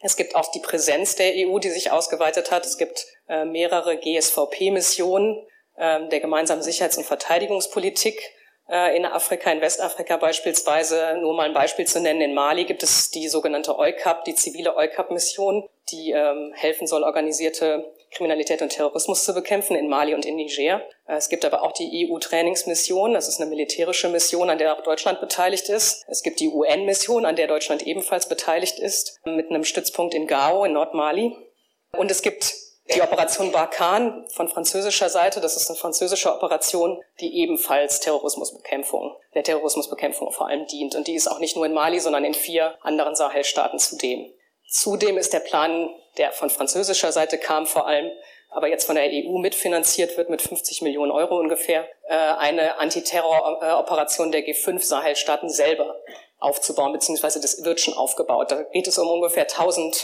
Es 0.00 0.16
gibt 0.16 0.34
auch 0.34 0.50
die 0.50 0.60
Präsenz 0.60 1.16
der 1.16 1.32
EU, 1.34 1.58
die 1.58 1.70
sich 1.70 1.90
ausgeweitet 1.90 2.50
hat. 2.50 2.66
Es 2.66 2.76
gibt 2.76 3.06
äh, 3.28 3.44
mehrere 3.44 3.98
GSVP-Missionen 3.98 5.46
äh, 5.76 6.08
der 6.08 6.20
gemeinsamen 6.20 6.62
Sicherheits- 6.62 6.98
und 6.98 7.04
Verteidigungspolitik 7.04 8.20
in 8.68 9.04
Afrika, 9.04 9.52
in 9.52 9.60
Westafrika 9.60 10.16
beispielsweise, 10.16 11.16
nur 11.20 11.34
mal 11.34 11.46
ein 11.46 11.54
Beispiel 11.54 11.86
zu 11.86 12.00
nennen, 12.00 12.20
in 12.20 12.34
Mali 12.34 12.64
gibt 12.64 12.82
es 12.82 13.12
die 13.12 13.28
sogenannte 13.28 13.78
EUCAP, 13.78 14.24
die 14.24 14.34
zivile 14.34 14.76
EUCAP-Mission, 14.76 15.68
die 15.92 16.10
ähm, 16.10 16.52
helfen 16.52 16.88
soll, 16.88 17.04
organisierte 17.04 17.92
Kriminalität 18.10 18.62
und 18.62 18.70
Terrorismus 18.70 19.24
zu 19.24 19.34
bekämpfen 19.34 19.76
in 19.76 19.88
Mali 19.88 20.14
und 20.14 20.24
in 20.24 20.36
Niger. 20.36 20.82
Äh, 21.06 21.16
es 21.16 21.28
gibt 21.28 21.44
aber 21.44 21.62
auch 21.62 21.72
die 21.72 22.08
EU-Trainingsmission, 22.10 23.14
das 23.14 23.28
ist 23.28 23.40
eine 23.40 23.50
militärische 23.50 24.08
Mission, 24.08 24.50
an 24.50 24.58
der 24.58 24.76
auch 24.76 24.82
Deutschland 24.82 25.20
beteiligt 25.20 25.68
ist. 25.68 26.04
Es 26.08 26.22
gibt 26.22 26.40
die 26.40 26.48
UN-Mission, 26.48 27.24
an 27.24 27.36
der 27.36 27.46
Deutschland 27.46 27.86
ebenfalls 27.86 28.28
beteiligt 28.28 28.78
ist, 28.78 29.20
mit 29.24 29.50
einem 29.50 29.64
Stützpunkt 29.64 30.14
in 30.14 30.26
Gao 30.26 30.64
in 30.64 30.72
Nordmali. 30.72 31.36
Und 31.92 32.10
es 32.10 32.22
gibt 32.22 32.54
die 32.94 33.02
Operation 33.02 33.52
Barkan 33.52 34.26
von 34.30 34.48
französischer 34.48 35.08
Seite, 35.08 35.40
das 35.40 35.56
ist 35.56 35.68
eine 35.68 35.78
französische 35.78 36.32
Operation, 36.32 37.02
die 37.20 37.36
ebenfalls 37.40 38.00
Terrorismusbekämpfung, 38.00 39.16
der 39.34 39.42
Terrorismusbekämpfung 39.42 40.30
vor 40.30 40.48
allem 40.48 40.66
dient. 40.66 40.94
Und 40.94 41.08
die 41.08 41.14
ist 41.14 41.28
auch 41.28 41.40
nicht 41.40 41.56
nur 41.56 41.66
in 41.66 41.72
Mali, 41.72 41.98
sondern 41.98 42.24
in 42.24 42.34
vier 42.34 42.78
anderen 42.82 43.16
Sahelstaaten 43.16 43.78
zudem. 43.78 44.32
Zudem 44.68 45.18
ist 45.18 45.32
der 45.32 45.40
Plan, 45.40 45.90
der 46.16 46.32
von 46.32 46.50
französischer 46.50 47.12
Seite 47.12 47.38
kam, 47.38 47.66
vor 47.66 47.86
allem 47.86 48.10
aber 48.50 48.68
jetzt 48.68 48.86
von 48.86 48.94
der 48.94 49.10
EU 49.10 49.38
mitfinanziert 49.38 50.16
wird 50.16 50.30
mit 50.30 50.40
50 50.40 50.80
Millionen 50.80 51.10
Euro 51.10 51.38
ungefähr, 51.38 51.86
äh, 52.08 52.14
eine 52.14 52.78
Antiterroroperation 52.78 54.32
der 54.32 54.46
G5 54.46 54.82
Sahelstaaten 54.82 55.50
selber 55.50 55.96
aufzubauen, 56.38 56.92
beziehungsweise 56.92 57.40
das 57.40 57.64
wird 57.64 57.80
schon 57.80 57.94
aufgebaut. 57.94 58.50
Da 58.50 58.62
geht 58.62 58.86
es 58.86 58.98
um 58.98 59.08
ungefähr 59.08 59.42
1000 59.42 59.94
äh, 59.94 59.98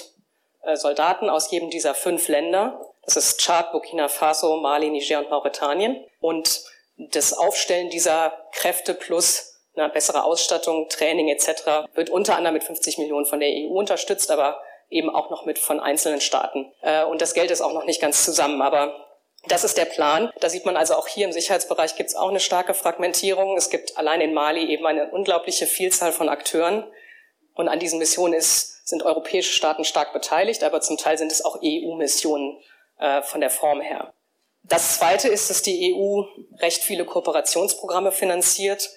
Soldaten 0.74 1.28
aus 1.28 1.50
jedem 1.50 1.70
dieser 1.70 1.94
fünf 1.94 2.28
Länder. 2.28 2.80
Das 3.04 3.16
ist 3.16 3.40
Tschad, 3.40 3.72
Burkina 3.72 4.08
Faso, 4.08 4.56
Mali, 4.56 4.90
Niger 4.90 5.18
und 5.18 5.30
Mauretanien. 5.30 6.04
Und 6.20 6.62
das 6.96 7.32
Aufstellen 7.32 7.90
dieser 7.90 8.32
Kräfte 8.52 8.94
plus 8.94 9.52
eine 9.74 9.88
bessere 9.88 10.24
Ausstattung, 10.24 10.88
Training 10.88 11.28
etc. 11.28 11.88
wird 11.94 12.10
unter 12.10 12.36
anderem 12.36 12.54
mit 12.54 12.64
50 12.64 12.98
Millionen 12.98 13.26
von 13.26 13.40
der 13.40 13.48
EU 13.48 13.72
unterstützt, 13.72 14.30
aber 14.30 14.60
eben 14.90 15.08
auch 15.08 15.30
noch 15.30 15.46
mit 15.46 15.58
von 15.58 15.80
einzelnen 15.80 16.20
Staaten. 16.20 16.70
Äh, 16.82 17.04
und 17.04 17.22
das 17.22 17.34
Geld 17.34 17.50
ist 17.50 17.62
auch 17.62 17.72
noch 17.72 17.84
nicht 17.84 18.00
ganz 18.00 18.24
zusammen, 18.24 18.60
aber 18.60 19.06
das 19.48 19.64
ist 19.64 19.76
der 19.76 19.86
Plan. 19.86 20.30
Da 20.40 20.48
sieht 20.48 20.66
man 20.66 20.76
also 20.76 20.94
auch 20.94 21.08
hier 21.08 21.24
im 21.24 21.32
Sicherheitsbereich 21.32 21.96
gibt 21.96 22.10
es 22.10 22.16
auch 22.16 22.28
eine 22.28 22.38
starke 22.38 22.74
Fragmentierung. 22.74 23.56
Es 23.56 23.70
gibt 23.70 23.96
allein 23.96 24.20
in 24.20 24.34
Mali 24.34 24.66
eben 24.66 24.86
eine 24.86 25.10
unglaubliche 25.10 25.66
Vielzahl 25.66 26.12
von 26.12 26.28
Akteuren. 26.28 26.84
Und 27.54 27.68
an 27.68 27.78
diesen 27.78 27.98
Missionen 27.98 28.34
ist, 28.34 28.86
sind 28.86 29.02
europäische 29.02 29.52
Staaten 29.52 29.84
stark 29.84 30.12
beteiligt, 30.12 30.64
aber 30.64 30.80
zum 30.80 30.96
Teil 30.96 31.18
sind 31.18 31.30
es 31.30 31.44
auch 31.44 31.60
EU-Missionen 31.62 32.58
äh, 32.98 33.22
von 33.22 33.40
der 33.40 33.50
Form 33.50 33.80
her. 33.80 34.12
Das 34.64 34.96
Zweite 34.98 35.28
ist, 35.28 35.50
dass 35.50 35.62
die 35.62 35.94
EU 35.94 36.22
recht 36.60 36.82
viele 36.82 37.04
Kooperationsprogramme 37.04 38.12
finanziert, 38.12 38.90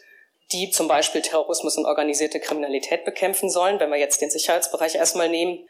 die 0.52 0.70
zum 0.70 0.88
Beispiel 0.88 1.22
Terrorismus 1.22 1.78
und 1.78 1.86
organisierte 1.86 2.40
Kriminalität 2.40 3.04
bekämpfen 3.04 3.50
sollen, 3.50 3.80
wenn 3.80 3.90
wir 3.90 3.98
jetzt 3.98 4.22
den 4.22 4.30
Sicherheitsbereich 4.30 4.96
erstmal 4.96 5.28
nehmen. 5.28 5.68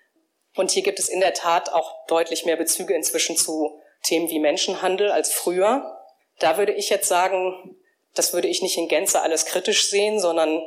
Und 0.55 0.71
hier 0.71 0.83
gibt 0.83 0.99
es 0.99 1.09
in 1.09 1.21
der 1.21 1.33
Tat 1.33 1.71
auch 1.71 2.05
deutlich 2.07 2.45
mehr 2.45 2.57
Bezüge 2.57 2.93
inzwischen 2.93 3.37
zu 3.37 3.79
Themen 4.03 4.29
wie 4.29 4.39
Menschenhandel 4.39 5.11
als 5.11 5.31
früher. 5.31 5.97
Da 6.39 6.57
würde 6.57 6.73
ich 6.73 6.89
jetzt 6.89 7.07
sagen, 7.07 7.77
das 8.13 8.33
würde 8.33 8.47
ich 8.47 8.61
nicht 8.61 8.77
in 8.77 8.87
Gänze 8.87 9.21
alles 9.21 9.45
kritisch 9.45 9.89
sehen, 9.89 10.19
sondern 10.19 10.61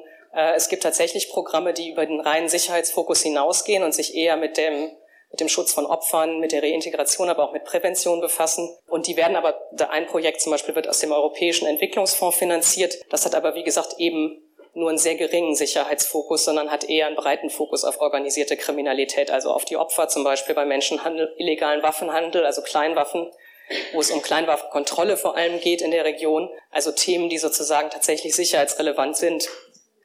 es 0.54 0.68
gibt 0.68 0.82
tatsächlich 0.82 1.30
Programme, 1.30 1.72
die 1.72 1.90
über 1.90 2.06
den 2.06 2.20
reinen 2.20 2.48
Sicherheitsfokus 2.48 3.22
hinausgehen 3.22 3.82
und 3.82 3.94
sich 3.94 4.14
eher 4.14 4.36
mit 4.36 4.56
dem 4.56 4.90
mit 5.30 5.40
dem 5.40 5.48
Schutz 5.48 5.72
von 5.74 5.86
Opfern, 5.86 6.40
mit 6.40 6.52
der 6.52 6.62
Reintegration, 6.62 7.28
aber 7.28 7.44
auch 7.44 7.52
mit 7.52 7.64
Prävention 7.64 8.20
befassen. 8.20 8.74
Und 8.86 9.06
die 9.06 9.16
werden 9.16 9.36
aber, 9.36 9.60
ein 9.90 10.06
Projekt 10.06 10.40
zum 10.40 10.52
Beispiel 10.52 10.74
wird 10.74 10.88
aus 10.88 11.00
dem 11.00 11.12
Europäischen 11.12 11.66
Entwicklungsfonds 11.66 12.38
finanziert. 12.38 12.96
Das 13.10 13.26
hat 13.26 13.34
aber, 13.34 13.54
wie 13.54 13.62
gesagt, 13.62 13.96
eben 13.98 14.42
nur 14.74 14.88
einen 14.88 14.98
sehr 14.98 15.16
geringen 15.16 15.54
Sicherheitsfokus, 15.54 16.44
sondern 16.44 16.70
hat 16.70 16.84
eher 16.84 17.06
einen 17.06 17.16
breiten 17.16 17.50
Fokus 17.50 17.84
auf 17.84 18.00
organisierte 18.00 18.56
Kriminalität, 18.56 19.30
also 19.30 19.50
auf 19.50 19.64
die 19.64 19.76
Opfer, 19.76 20.08
zum 20.08 20.24
Beispiel 20.24 20.54
bei 20.54 20.64
Menschenhandel, 20.64 21.34
illegalen 21.36 21.82
Waffenhandel, 21.82 22.46
also 22.46 22.62
Kleinwaffen, 22.62 23.30
wo 23.92 24.00
es 24.00 24.10
um 24.10 24.22
Kleinwaffenkontrolle 24.22 25.16
vor 25.16 25.36
allem 25.36 25.60
geht 25.60 25.82
in 25.82 25.90
der 25.90 26.04
Region, 26.04 26.48
also 26.70 26.92
Themen, 26.92 27.28
die 27.28 27.38
sozusagen 27.38 27.90
tatsächlich 27.90 28.34
sicherheitsrelevant 28.34 29.16
sind. 29.16 29.48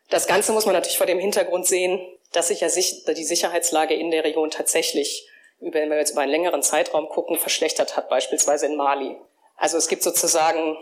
Das 0.10 0.28
Ganze 0.28 0.52
muss 0.52 0.66
man 0.66 0.74
natürlich 0.74 0.98
vor 0.98 1.08
dem 1.08 1.20
Hintergrund 1.20 1.66
sehen, 1.66 2.00
dass 2.32 2.50
sich 2.50 2.62
ja 2.62 2.68
die 2.68 3.24
Sicherheitslage 3.24 3.94
in 3.94 4.12
der 4.12 4.24
Region 4.24 4.50
tatsächlich, 4.50 5.28
wenn 5.60 5.90
wir 5.90 5.98
jetzt 5.98 6.12
über 6.12 6.22
einen 6.22 6.32
längeren 6.32 6.64
Zeitraum 6.64 7.08
gucken, 7.08 7.38
verschlechtert 7.38 7.96
hat, 7.96 8.10
beispielsweise 8.10 8.66
in 8.66 8.76
Mali. 8.76 9.16
Also 9.56 9.78
es 9.78 9.88
gibt 9.88 10.04
sozusagen 10.04 10.78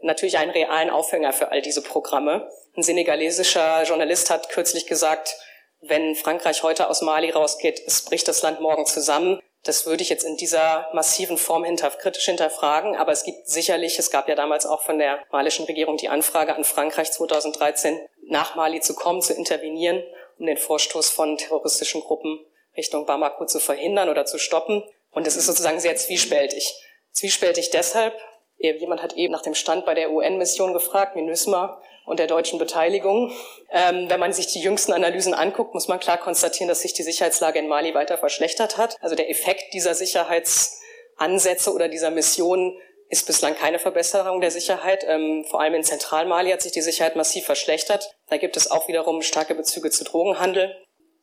natürlich 0.00 0.38
einen 0.38 0.50
realen 0.50 0.90
Aufhänger 0.90 1.32
für 1.32 1.50
all 1.50 1.62
diese 1.62 1.82
Programme. 1.82 2.48
Ein 2.76 2.82
senegalesischer 2.82 3.82
Journalist 3.84 4.30
hat 4.30 4.48
kürzlich 4.50 4.86
gesagt, 4.86 5.36
wenn 5.80 6.14
Frankreich 6.14 6.62
heute 6.62 6.88
aus 6.88 7.02
Mali 7.02 7.30
rausgeht, 7.30 7.82
es 7.86 8.02
bricht 8.02 8.26
das 8.28 8.42
Land 8.42 8.60
morgen 8.60 8.86
zusammen. 8.86 9.40
Das 9.64 9.86
würde 9.86 10.02
ich 10.02 10.10
jetzt 10.10 10.24
in 10.24 10.36
dieser 10.36 10.88
massiven 10.92 11.38
Form 11.38 11.64
hinter, 11.64 11.90
kritisch 11.90 12.26
hinterfragen. 12.26 12.96
Aber 12.96 13.12
es 13.12 13.24
gibt 13.24 13.48
sicherlich, 13.48 13.98
es 13.98 14.10
gab 14.10 14.28
ja 14.28 14.34
damals 14.34 14.66
auch 14.66 14.82
von 14.82 14.98
der 14.98 15.24
malischen 15.32 15.64
Regierung 15.64 15.96
die 15.96 16.10
Anfrage 16.10 16.54
an 16.54 16.64
Frankreich 16.64 17.10
2013, 17.12 17.98
nach 18.28 18.54
Mali 18.56 18.80
zu 18.80 18.94
kommen, 18.94 19.22
zu 19.22 19.32
intervenieren, 19.32 20.02
um 20.38 20.46
den 20.46 20.58
Vorstoß 20.58 21.10
von 21.10 21.38
terroristischen 21.38 22.02
Gruppen 22.02 22.44
Richtung 22.76 23.06
Bamako 23.06 23.46
zu 23.46 23.58
verhindern 23.58 24.10
oder 24.10 24.26
zu 24.26 24.38
stoppen. 24.38 24.82
Und 25.10 25.26
es 25.26 25.36
ist 25.36 25.46
sozusagen 25.46 25.80
sehr 25.80 25.96
zwiespältig. 25.96 26.74
Zwiespältig 27.12 27.70
deshalb, 27.70 28.14
jemand 28.58 29.02
hat 29.02 29.14
eben 29.14 29.32
nach 29.32 29.42
dem 29.42 29.54
Stand 29.54 29.86
bei 29.86 29.94
der 29.94 30.10
UN-Mission 30.10 30.74
gefragt, 30.74 31.16
MINUSMA 31.16 31.80
und 32.06 32.18
der 32.18 32.26
deutschen 32.26 32.58
Beteiligung. 32.58 33.32
Ähm, 33.70 34.08
wenn 34.08 34.20
man 34.20 34.32
sich 34.32 34.48
die 34.48 34.60
jüngsten 34.60 34.92
Analysen 34.92 35.34
anguckt, 35.34 35.74
muss 35.74 35.88
man 35.88 36.00
klar 36.00 36.18
konstatieren, 36.18 36.68
dass 36.68 36.80
sich 36.80 36.92
die 36.92 37.02
Sicherheitslage 37.02 37.58
in 37.58 37.68
Mali 37.68 37.94
weiter 37.94 38.18
verschlechtert 38.18 38.76
hat. 38.76 38.96
Also 39.00 39.16
der 39.16 39.30
Effekt 39.30 39.72
dieser 39.72 39.94
Sicherheitsansätze 39.94 41.72
oder 41.72 41.88
dieser 41.88 42.10
Mission 42.10 42.78
ist 43.08 43.26
bislang 43.26 43.54
keine 43.54 43.78
Verbesserung 43.78 44.40
der 44.40 44.50
Sicherheit. 44.50 45.04
Ähm, 45.06 45.44
vor 45.48 45.60
allem 45.60 45.74
in 45.74 45.84
Zentralmali 45.84 46.50
hat 46.50 46.62
sich 46.62 46.72
die 46.72 46.82
Sicherheit 46.82 47.16
massiv 47.16 47.44
verschlechtert. 47.44 48.16
Da 48.28 48.36
gibt 48.36 48.56
es 48.56 48.70
auch 48.70 48.88
wiederum 48.88 49.22
starke 49.22 49.54
Bezüge 49.54 49.90
zu 49.90 50.04
Drogenhandel. 50.04 50.74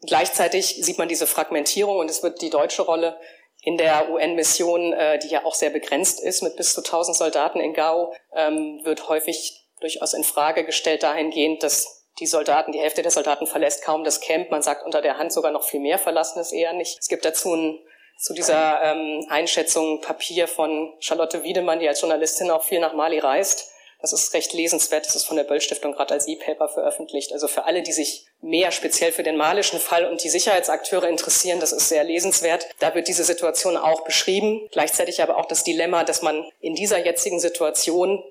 Gleichzeitig 0.05 0.77
sieht 0.81 0.97
man 0.97 1.07
diese 1.07 1.27
Fragmentierung 1.27 1.97
und 1.97 2.09
es 2.09 2.23
wird 2.23 2.41
die 2.41 2.50
deutsche 2.50 2.81
Rolle 2.81 3.19
in 3.63 3.77
der 3.77 4.09
UN-Mission, 4.09 4.93
äh, 4.93 5.19
die 5.19 5.27
ja 5.27 5.45
auch 5.45 5.53
sehr 5.53 5.69
begrenzt 5.69 6.19
ist 6.19 6.41
mit 6.41 6.55
bis 6.55 6.73
zu 6.73 6.81
1000 6.81 7.15
Soldaten 7.15 7.59
in 7.59 7.73
Gao, 7.73 8.13
ähm, 8.35 8.81
wird 8.83 9.07
häufig 9.07 9.60
durchaus 9.81 10.13
in 10.13 10.23
Frage 10.23 10.63
gestellt 10.63 11.03
dahingehend, 11.03 11.63
dass 11.63 12.07
die 12.19 12.27
Soldaten, 12.27 12.71
die 12.71 12.79
Hälfte 12.79 13.01
der 13.01 13.11
Soldaten 13.11 13.47
verlässt 13.47 13.83
kaum 13.83 14.03
das 14.03 14.21
Camp. 14.21 14.51
Man 14.51 14.61
sagt 14.61 14.85
unter 14.85 15.01
der 15.01 15.17
Hand 15.17 15.33
sogar 15.33 15.51
noch 15.51 15.63
viel 15.63 15.79
mehr 15.79 15.97
verlassen 15.97 16.39
es 16.39 16.51
eher 16.51 16.73
nicht. 16.73 17.00
Es 17.00 17.07
gibt 17.07 17.25
dazu 17.25 17.53
ein 17.55 17.79
zu 18.17 18.33
dieser 18.33 18.79
ähm, 18.83 19.25
Einschätzung 19.29 20.00
Papier 20.00 20.47
von 20.47 20.93
Charlotte 21.00 21.43
Wiedemann, 21.43 21.79
die 21.79 21.88
als 21.88 22.01
Journalistin 22.01 22.51
auch 22.51 22.63
viel 22.63 22.79
nach 22.79 22.93
Mali 22.93 23.17
reist. 23.17 23.71
Das 24.00 24.13
ist 24.13 24.33
recht 24.33 24.53
lesenswert. 24.53 25.05
Das 25.07 25.15
ist 25.15 25.25
von 25.25 25.38
der 25.38 25.43
Böll 25.43 25.61
Stiftung 25.61 25.93
gerade 25.93 26.13
als 26.13 26.27
E-Paper 26.27 26.69
veröffentlicht. 26.69 27.33
Also 27.33 27.47
für 27.47 27.65
alle, 27.65 27.81
die 27.81 27.91
sich 27.91 28.27
mehr 28.41 28.71
speziell 28.71 29.11
für 29.11 29.23
den 29.23 29.38
malischen 29.38 29.79
Fall 29.79 30.05
und 30.05 30.23
die 30.23 30.29
Sicherheitsakteure 30.29 31.07
interessieren, 31.07 31.59
das 31.59 31.71
ist 31.71 31.89
sehr 31.89 32.03
lesenswert. 32.03 32.67
Da 32.79 32.93
wird 32.93 33.07
diese 33.07 33.23
Situation 33.23 33.77
auch 33.77 34.03
beschrieben. 34.03 34.67
Gleichzeitig 34.71 35.21
aber 35.21 35.38
auch 35.38 35.45
das 35.45 35.63
Dilemma, 35.63 36.03
dass 36.03 36.21
man 36.21 36.45
in 36.59 36.75
dieser 36.75 37.03
jetzigen 37.03 37.39
Situation 37.39 38.23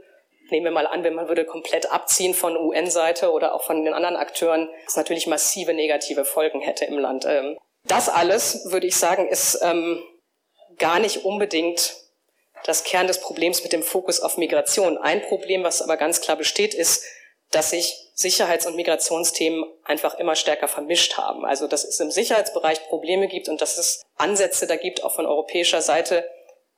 nehmen 0.51 0.65
wir 0.65 0.73
mal 0.73 0.87
an, 0.87 1.05
wenn 1.05 1.15
man 1.15 1.29
würde 1.29 1.45
komplett 1.45 1.91
abziehen 1.91 2.35
von 2.35 2.57
UN-Seite 2.57 3.31
oder 3.33 3.55
auch 3.55 3.65
von 3.65 3.85
den 3.85 3.95
anderen 3.95 4.17
Akteuren, 4.17 4.69
das 4.85 4.97
natürlich 4.97 5.27
massive 5.27 5.75
negative 5.75 6.25
Folgen 6.25 6.61
hätte 6.61 6.85
im 6.85 6.99
Land. 6.99 7.25
Ähm, 7.27 7.59
das 7.85 8.09
alles, 8.09 8.71
würde 8.71 8.87
ich 8.87 8.97
sagen, 8.97 9.29
ist 9.29 9.59
ähm, 9.63 10.03
gar 10.79 10.99
nicht 10.99 11.25
unbedingt 11.25 11.95
das 12.65 12.85
Kern 12.85 13.07
des 13.07 13.21
Problems 13.21 13.63
mit 13.63 13.73
dem 13.73 13.83
Fokus 13.83 14.21
auf 14.21 14.37
Migration. 14.37 14.99
Ein 14.99 15.23
Problem, 15.23 15.65
was 15.65 15.81
aber 15.83 15.97
ganz 15.97 16.21
klar 16.21 16.37
besteht, 16.37 16.75
ist, 16.75 17.05
dass 17.51 17.71
sich 17.71 18.11
Sicherheits- 18.15 18.67
und 18.67 18.77
Migrationsthemen 18.77 19.65
einfach 19.85 20.19
immer 20.19 20.37
stärker 20.37 20.69
vermischt 20.69 21.17
haben. 21.17 21.45
Also 21.45 21.67
dass 21.67 21.85
es 21.85 21.99
im 22.01 22.11
Sicherheitsbereich 22.11 22.87
Probleme 22.89 23.29
gibt 23.29 23.49
und 23.49 23.61
dass 23.61 23.79
es 23.79 24.03
Ansätze 24.17 24.67
da 24.67 24.77
gibt, 24.77 25.03
auch 25.03 25.15
von 25.15 25.27
europäischer 25.27 25.81
Seite, 25.81 26.29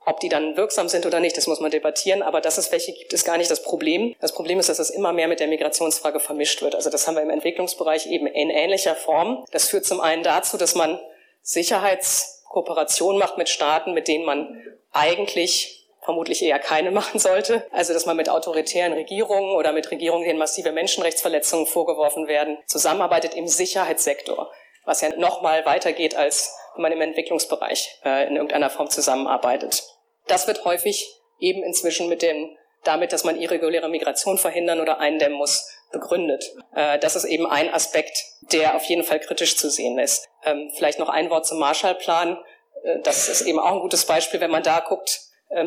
Ob 0.04 0.20
die 0.20 0.28
dann 0.28 0.56
wirksam 0.56 0.88
sind 0.88 1.06
oder 1.06 1.20
nicht, 1.20 1.36
das 1.36 1.46
muss 1.46 1.60
man 1.60 1.70
debattieren. 1.70 2.22
Aber 2.22 2.40
dass 2.40 2.58
es 2.58 2.72
welche 2.72 2.92
gibt, 2.92 3.12
ist 3.12 3.24
gar 3.24 3.38
nicht 3.38 3.50
das 3.50 3.62
Problem. 3.62 4.16
Das 4.20 4.32
Problem 4.32 4.58
ist, 4.58 4.68
dass 4.68 4.78
es 4.78 4.90
immer 4.90 5.12
mehr 5.12 5.28
mit 5.28 5.40
der 5.40 5.46
Migrationsfrage 5.46 6.18
vermischt 6.18 6.62
wird. 6.62 6.74
Also 6.74 6.90
das 6.90 7.06
haben 7.06 7.14
wir 7.14 7.22
im 7.22 7.30
Entwicklungsbereich 7.30 8.06
eben 8.06 8.26
in 8.26 8.50
ähnlicher 8.50 8.96
Form. 8.96 9.44
Das 9.52 9.68
führt 9.68 9.84
zum 9.84 10.00
einen 10.00 10.22
dazu, 10.22 10.56
dass 10.56 10.74
man 10.74 11.00
Sicherheitskooperation 11.42 13.18
macht 13.18 13.38
mit 13.38 13.48
Staaten, 13.48 13.94
mit 13.94 14.08
denen 14.08 14.24
man 14.24 14.60
eigentlich 14.92 15.88
vermutlich 16.02 16.42
eher 16.42 16.58
keine 16.58 16.90
machen 16.92 17.20
sollte. 17.20 17.66
Also 17.70 17.92
dass 17.92 18.06
man 18.06 18.16
mit 18.16 18.28
autoritären 18.28 18.92
Regierungen 18.92 19.54
oder 19.54 19.72
mit 19.72 19.90
Regierungen, 19.90 20.24
denen 20.24 20.38
massive 20.38 20.72
Menschenrechtsverletzungen 20.72 21.66
vorgeworfen 21.66 22.26
werden, 22.26 22.58
zusammenarbeitet 22.66 23.34
im 23.34 23.46
Sicherheitssektor, 23.46 24.50
was 24.84 25.00
ja 25.00 25.10
noch 25.16 25.42
mal 25.42 25.64
weitergeht 25.64 26.16
als 26.16 26.56
wenn 26.74 26.82
man 26.82 26.92
im 26.92 27.00
Entwicklungsbereich 27.00 28.00
äh, 28.04 28.26
in 28.26 28.36
irgendeiner 28.36 28.70
Form 28.70 28.88
zusammenarbeitet. 28.90 29.82
Das 30.26 30.46
wird 30.46 30.64
häufig 30.64 31.06
eben 31.38 31.62
inzwischen 31.62 32.08
mit 32.08 32.22
dem, 32.22 32.56
damit, 32.84 33.12
dass 33.12 33.24
man 33.24 33.40
irreguläre 33.40 33.88
Migration 33.88 34.38
verhindern 34.38 34.80
oder 34.80 34.98
eindämmen 34.98 35.38
muss, 35.38 35.68
begründet. 35.92 36.44
Äh, 36.74 36.98
das 36.98 37.16
ist 37.16 37.24
eben 37.24 37.46
ein 37.46 37.72
Aspekt, 37.72 38.16
der 38.52 38.74
auf 38.74 38.84
jeden 38.84 39.04
Fall 39.04 39.20
kritisch 39.20 39.56
zu 39.56 39.70
sehen 39.70 39.98
ist. 39.98 40.28
Ähm, 40.44 40.70
vielleicht 40.74 40.98
noch 40.98 41.08
ein 41.08 41.30
Wort 41.30 41.46
zum 41.46 41.58
Marshallplan. 41.58 42.38
Äh, 42.82 43.00
das 43.02 43.28
ist 43.28 43.42
eben 43.42 43.58
auch 43.58 43.72
ein 43.72 43.80
gutes 43.80 44.06
Beispiel, 44.06 44.40
wenn 44.40 44.50
man 44.50 44.62
da 44.62 44.80
guckt, 44.80 45.20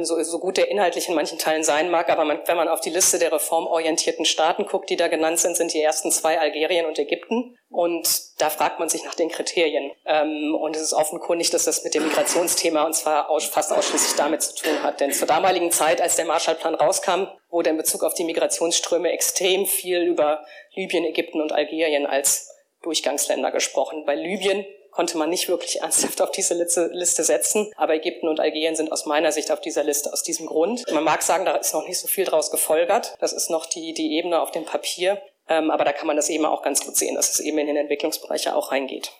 so, 0.03 0.21
so 0.23 0.39
gut 0.39 0.57
der 0.57 0.69
inhaltlich 0.69 1.07
in 1.07 1.15
manchen 1.15 1.37
Teilen 1.37 1.63
sein 1.63 1.91
mag, 1.91 2.09
aber 2.09 2.25
man, 2.25 2.39
wenn 2.45 2.57
man 2.57 2.67
auf 2.67 2.81
die 2.81 2.89
Liste 2.89 3.19
der 3.19 3.31
reformorientierten 3.31 4.25
Staaten 4.25 4.65
guckt, 4.65 4.89
die 4.89 4.95
da 4.95 5.07
genannt 5.07 5.39
sind, 5.39 5.55
sind 5.55 5.73
die 5.73 5.81
ersten 5.81 6.11
zwei 6.11 6.39
Algerien 6.39 6.85
und 6.85 6.97
Ägypten. 6.97 7.57
Und 7.69 8.07
da 8.39 8.49
fragt 8.49 8.79
man 8.79 8.89
sich 8.89 9.03
nach 9.03 9.15
den 9.15 9.29
Kriterien. 9.29 9.91
Ähm, 10.05 10.55
und 10.55 10.75
es 10.75 10.81
ist 10.81 10.93
offenkundig, 10.93 11.51
dass 11.51 11.65
das 11.65 11.83
mit 11.83 11.93
dem 11.93 12.03
Migrationsthema 12.03 12.83
und 12.83 12.93
zwar 12.93 13.29
fast 13.41 13.71
ausschließlich 13.71 14.15
damit 14.15 14.41
zu 14.41 14.55
tun 14.55 14.81
hat. 14.81 15.01
Denn 15.01 15.11
zur 15.11 15.27
damaligen 15.27 15.71
Zeit, 15.71 16.01
als 16.01 16.15
der 16.15 16.25
Marshallplan 16.25 16.75
rauskam, 16.75 17.27
wurde 17.49 17.69
in 17.69 17.77
Bezug 17.77 18.03
auf 18.03 18.13
die 18.13 18.23
Migrationsströme 18.23 19.11
extrem 19.11 19.65
viel 19.65 20.01
über 20.01 20.45
Libyen, 20.73 21.05
Ägypten 21.05 21.41
und 21.41 21.51
Algerien 21.51 22.05
als 22.07 22.51
Durchgangsländer 22.81 23.51
gesprochen. 23.51 24.03
Bei 24.05 24.15
Libyen 24.15 24.65
konnte 24.95 25.17
man 25.17 25.29
nicht 25.29 25.49
wirklich 25.49 25.81
ernsthaft 25.81 26.21
auf 26.21 26.31
diese 26.31 26.53
Liste 26.53 27.23
setzen. 27.23 27.71
Aber 27.75 27.93
Ägypten 27.93 28.27
und 28.27 28.39
Algerien 28.39 28.75
sind 28.75 28.91
aus 28.91 29.05
meiner 29.05 29.31
Sicht 29.31 29.51
auf 29.51 29.61
dieser 29.61 29.83
Liste 29.83 30.11
aus 30.11 30.23
diesem 30.23 30.47
Grund. 30.47 30.89
Man 30.91 31.03
mag 31.03 31.21
sagen, 31.21 31.45
da 31.45 31.55
ist 31.55 31.73
noch 31.73 31.85
nicht 31.87 31.99
so 31.99 32.07
viel 32.07 32.25
draus 32.25 32.49
gefolgert. 32.49 33.15
Das 33.19 33.33
ist 33.33 33.49
noch 33.49 33.65
die, 33.65 33.93
die 33.93 34.17
Ebene 34.17 34.41
auf 34.41 34.51
dem 34.51 34.65
Papier. 34.65 35.21
Ähm, 35.47 35.69
aber 35.69 35.83
da 35.83 35.93
kann 35.93 36.07
man 36.07 36.15
das 36.15 36.29
eben 36.29 36.45
auch 36.45 36.63
ganz 36.63 36.83
gut 36.83 36.95
sehen, 36.95 37.15
dass 37.15 37.29
es 37.29 37.39
eben 37.39 37.57
in 37.59 37.67
den 37.67 37.77
Entwicklungsbereiche 37.77 38.55
auch 38.55 38.71
reingeht. 38.71 39.11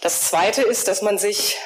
Das 0.00 0.28
Zweite 0.28 0.62
ist, 0.62 0.86
dass 0.86 1.02
man 1.02 1.18
sich, 1.18 1.56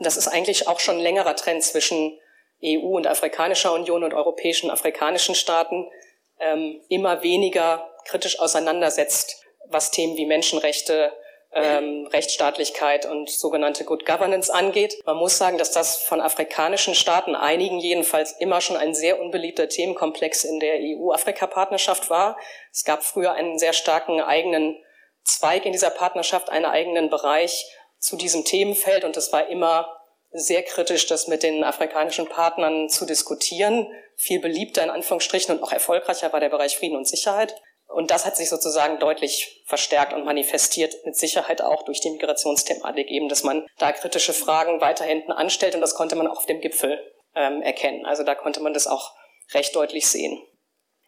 das 0.00 0.16
ist 0.16 0.28
eigentlich 0.28 0.68
auch 0.68 0.80
schon 0.80 0.96
ein 0.96 1.02
längerer 1.02 1.34
Trend 1.36 1.62
zwischen 1.64 2.18
EU 2.64 2.96
und 2.96 3.06
Afrikanischer 3.06 3.72
Union 3.72 4.04
und 4.04 4.14
europäischen 4.14 4.70
afrikanischen 4.70 5.34
Staaten, 5.34 5.90
ähm, 6.38 6.80
immer 6.88 7.22
weniger 7.22 7.90
kritisch 8.04 8.38
auseinandersetzt, 8.38 9.42
was 9.66 9.90
Themen 9.90 10.16
wie 10.16 10.26
Menschenrechte, 10.26 11.12
ähm, 11.52 12.06
Rechtsstaatlichkeit 12.12 13.06
und 13.06 13.30
sogenannte 13.30 13.84
Good 13.84 14.04
Governance 14.04 14.52
angeht. 14.52 14.94
Man 15.06 15.16
muss 15.16 15.38
sagen, 15.38 15.58
dass 15.58 15.70
das 15.70 15.96
von 16.02 16.20
afrikanischen 16.20 16.94
Staaten, 16.94 17.34
einigen 17.34 17.78
jedenfalls, 17.78 18.32
immer 18.38 18.60
schon 18.60 18.76
ein 18.76 18.94
sehr 18.94 19.20
unbeliebter 19.20 19.68
Themenkomplex 19.68 20.44
in 20.44 20.60
der 20.60 20.76
EU-Afrika-Partnerschaft 20.80 22.10
war. 22.10 22.36
Es 22.72 22.84
gab 22.84 23.02
früher 23.02 23.32
einen 23.32 23.58
sehr 23.58 23.72
starken 23.72 24.20
eigenen 24.20 24.76
Zweig 25.24 25.66
in 25.66 25.72
dieser 25.72 25.90
Partnerschaft, 25.90 26.48
einen 26.50 26.64
eigenen 26.64 27.10
Bereich 27.10 27.66
zu 27.98 28.16
diesem 28.16 28.44
Themenfeld 28.44 29.04
und 29.04 29.16
es 29.16 29.32
war 29.32 29.48
immer 29.48 29.94
sehr 30.30 30.62
kritisch, 30.62 31.06
das 31.06 31.26
mit 31.26 31.42
den 31.42 31.64
afrikanischen 31.64 32.28
Partnern 32.28 32.88
zu 32.88 33.06
diskutieren. 33.06 33.88
Viel 34.16 34.40
beliebter 34.40 34.82
in 34.82 34.90
Anführungsstrichen 34.90 35.56
und 35.56 35.62
auch 35.62 35.72
erfolgreicher 35.72 36.32
war 36.32 36.40
der 36.40 36.50
Bereich 36.50 36.76
Frieden 36.76 36.96
und 36.96 37.08
Sicherheit. 37.08 37.54
Und 37.88 38.10
das 38.10 38.26
hat 38.26 38.36
sich 38.36 38.48
sozusagen 38.48 38.98
deutlich 38.98 39.62
verstärkt 39.66 40.12
und 40.12 40.24
manifestiert, 40.24 40.94
mit 41.04 41.16
Sicherheit 41.16 41.62
auch 41.62 41.84
durch 41.84 42.00
die 42.00 42.10
Migrationsthematik 42.10 43.10
eben, 43.10 43.28
dass 43.28 43.42
man 43.42 43.66
da 43.78 43.92
kritische 43.92 44.32
Fragen 44.32 44.80
weiter 44.80 45.04
hinten 45.04 45.32
anstellt 45.32 45.74
und 45.74 45.80
das 45.80 45.94
konnte 45.94 46.14
man 46.14 46.28
auch 46.28 46.36
auf 46.36 46.46
dem 46.46 46.60
Gipfel 46.60 47.00
ähm, 47.34 47.62
erkennen. 47.62 48.04
Also 48.04 48.24
da 48.24 48.34
konnte 48.34 48.60
man 48.60 48.74
das 48.74 48.86
auch 48.86 49.12
recht 49.52 49.74
deutlich 49.74 50.06
sehen. 50.06 50.40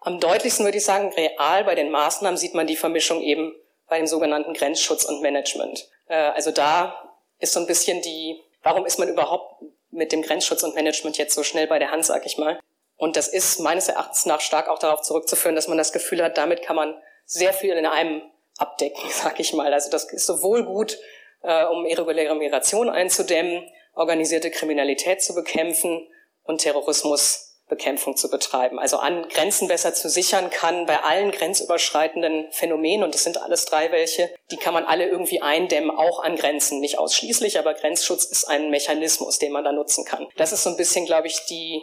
Am 0.00 0.18
deutlichsten 0.18 0.64
würde 0.64 0.78
ich 0.78 0.84
sagen, 0.84 1.12
real 1.12 1.64
bei 1.64 1.74
den 1.74 1.90
Maßnahmen 1.90 2.38
sieht 2.38 2.54
man 2.54 2.66
die 2.66 2.76
Vermischung 2.76 3.20
eben 3.20 3.54
bei 3.88 3.98
dem 3.98 4.06
sogenannten 4.06 4.54
Grenzschutz 4.54 5.04
und 5.04 5.20
Management. 5.20 5.90
Äh, 6.08 6.14
also 6.14 6.50
da 6.50 7.14
ist 7.38 7.52
so 7.52 7.60
ein 7.60 7.66
bisschen 7.66 8.00
die, 8.00 8.40
warum 8.62 8.86
ist 8.86 8.98
man 8.98 9.08
überhaupt 9.08 9.62
mit 9.90 10.12
dem 10.12 10.22
Grenzschutz 10.22 10.62
und 10.62 10.74
Management 10.74 11.18
jetzt 11.18 11.34
so 11.34 11.42
schnell 11.42 11.66
bei 11.66 11.78
der 11.78 11.90
Hand, 11.90 12.06
sag 12.06 12.24
ich 12.24 12.38
mal. 12.38 12.58
Und 13.00 13.16
das 13.16 13.28
ist 13.28 13.60
meines 13.60 13.88
Erachtens 13.88 14.26
nach 14.26 14.42
stark 14.42 14.68
auch 14.68 14.78
darauf 14.78 15.00
zurückzuführen, 15.00 15.56
dass 15.56 15.68
man 15.68 15.78
das 15.78 15.92
Gefühl 15.92 16.22
hat, 16.22 16.36
damit 16.36 16.62
kann 16.62 16.76
man 16.76 16.94
sehr 17.24 17.54
viel 17.54 17.72
in 17.72 17.86
einem 17.86 18.20
abdecken, 18.58 19.02
sag 19.10 19.40
ich 19.40 19.54
mal. 19.54 19.72
Also 19.72 19.90
das 19.90 20.04
ist 20.12 20.26
sowohl 20.26 20.64
gut, 20.64 20.98
äh, 21.42 21.64
um 21.64 21.86
irreguläre 21.86 22.34
Migration 22.34 22.90
einzudämmen, 22.90 23.66
organisierte 23.94 24.50
Kriminalität 24.50 25.22
zu 25.22 25.34
bekämpfen 25.34 26.06
und 26.42 26.60
Terrorismusbekämpfung 26.60 28.18
zu 28.18 28.28
betreiben. 28.28 28.78
Also 28.78 28.98
an 28.98 29.26
Grenzen 29.30 29.68
besser 29.68 29.94
zu 29.94 30.10
sichern 30.10 30.50
kann 30.50 30.84
bei 30.84 31.00
allen 31.00 31.30
grenzüberschreitenden 31.30 32.52
Phänomenen, 32.52 33.02
und 33.02 33.14
das 33.14 33.24
sind 33.24 33.40
alles 33.40 33.64
drei 33.64 33.92
welche, 33.92 34.28
die 34.50 34.58
kann 34.58 34.74
man 34.74 34.84
alle 34.84 35.08
irgendwie 35.08 35.40
eindämmen, 35.40 35.90
auch 35.90 36.22
an 36.22 36.36
Grenzen. 36.36 36.80
Nicht 36.80 36.98
ausschließlich, 36.98 37.58
aber 37.58 37.72
Grenzschutz 37.72 38.26
ist 38.26 38.44
ein 38.44 38.68
Mechanismus, 38.68 39.38
den 39.38 39.52
man 39.52 39.64
da 39.64 39.72
nutzen 39.72 40.04
kann. 40.04 40.28
Das 40.36 40.52
ist 40.52 40.64
so 40.64 40.68
ein 40.68 40.76
bisschen, 40.76 41.06
glaube 41.06 41.28
ich, 41.28 41.46
die 41.46 41.80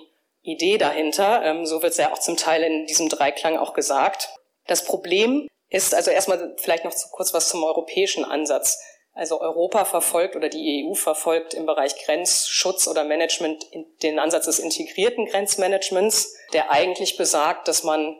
Idee 0.52 0.78
dahinter. 0.78 1.44
Ähm, 1.44 1.66
so 1.66 1.82
wird 1.82 1.92
es 1.92 1.98
ja 1.98 2.12
auch 2.12 2.20
zum 2.20 2.38
Teil 2.38 2.64
in 2.64 2.86
diesem 2.86 3.10
Dreiklang 3.10 3.58
auch 3.58 3.74
gesagt. 3.74 4.30
Das 4.66 4.84
Problem 4.84 5.48
ist 5.70 5.94
also 5.94 6.12
erstmal 6.12 6.56
vielleicht 6.58 6.86
noch 6.86 6.94
zu 6.94 7.10
kurz 7.10 7.34
was 7.34 7.50
zum 7.50 7.64
europäischen 7.64 8.26
Ansatz. 8.26 8.80
Also 9.14 9.42
Europa 9.42 9.86
verfolgt 9.86 10.36
oder 10.36 10.48
die 10.48 10.86
EU 10.86 10.94
verfolgt 10.94 11.56
im 11.56 11.66
Bereich 11.66 11.96
Grenzschutz 12.06 12.88
oder 12.88 13.04
Management 13.04 13.66
den 14.04 14.20
Ansatz 14.20 14.46
des 14.46 14.60
integrierten 14.60 15.26
Grenzmanagements, 15.26 16.36
der 16.54 16.70
eigentlich 16.72 17.18
besagt, 17.18 17.68
dass 17.68 17.84
man 17.84 18.16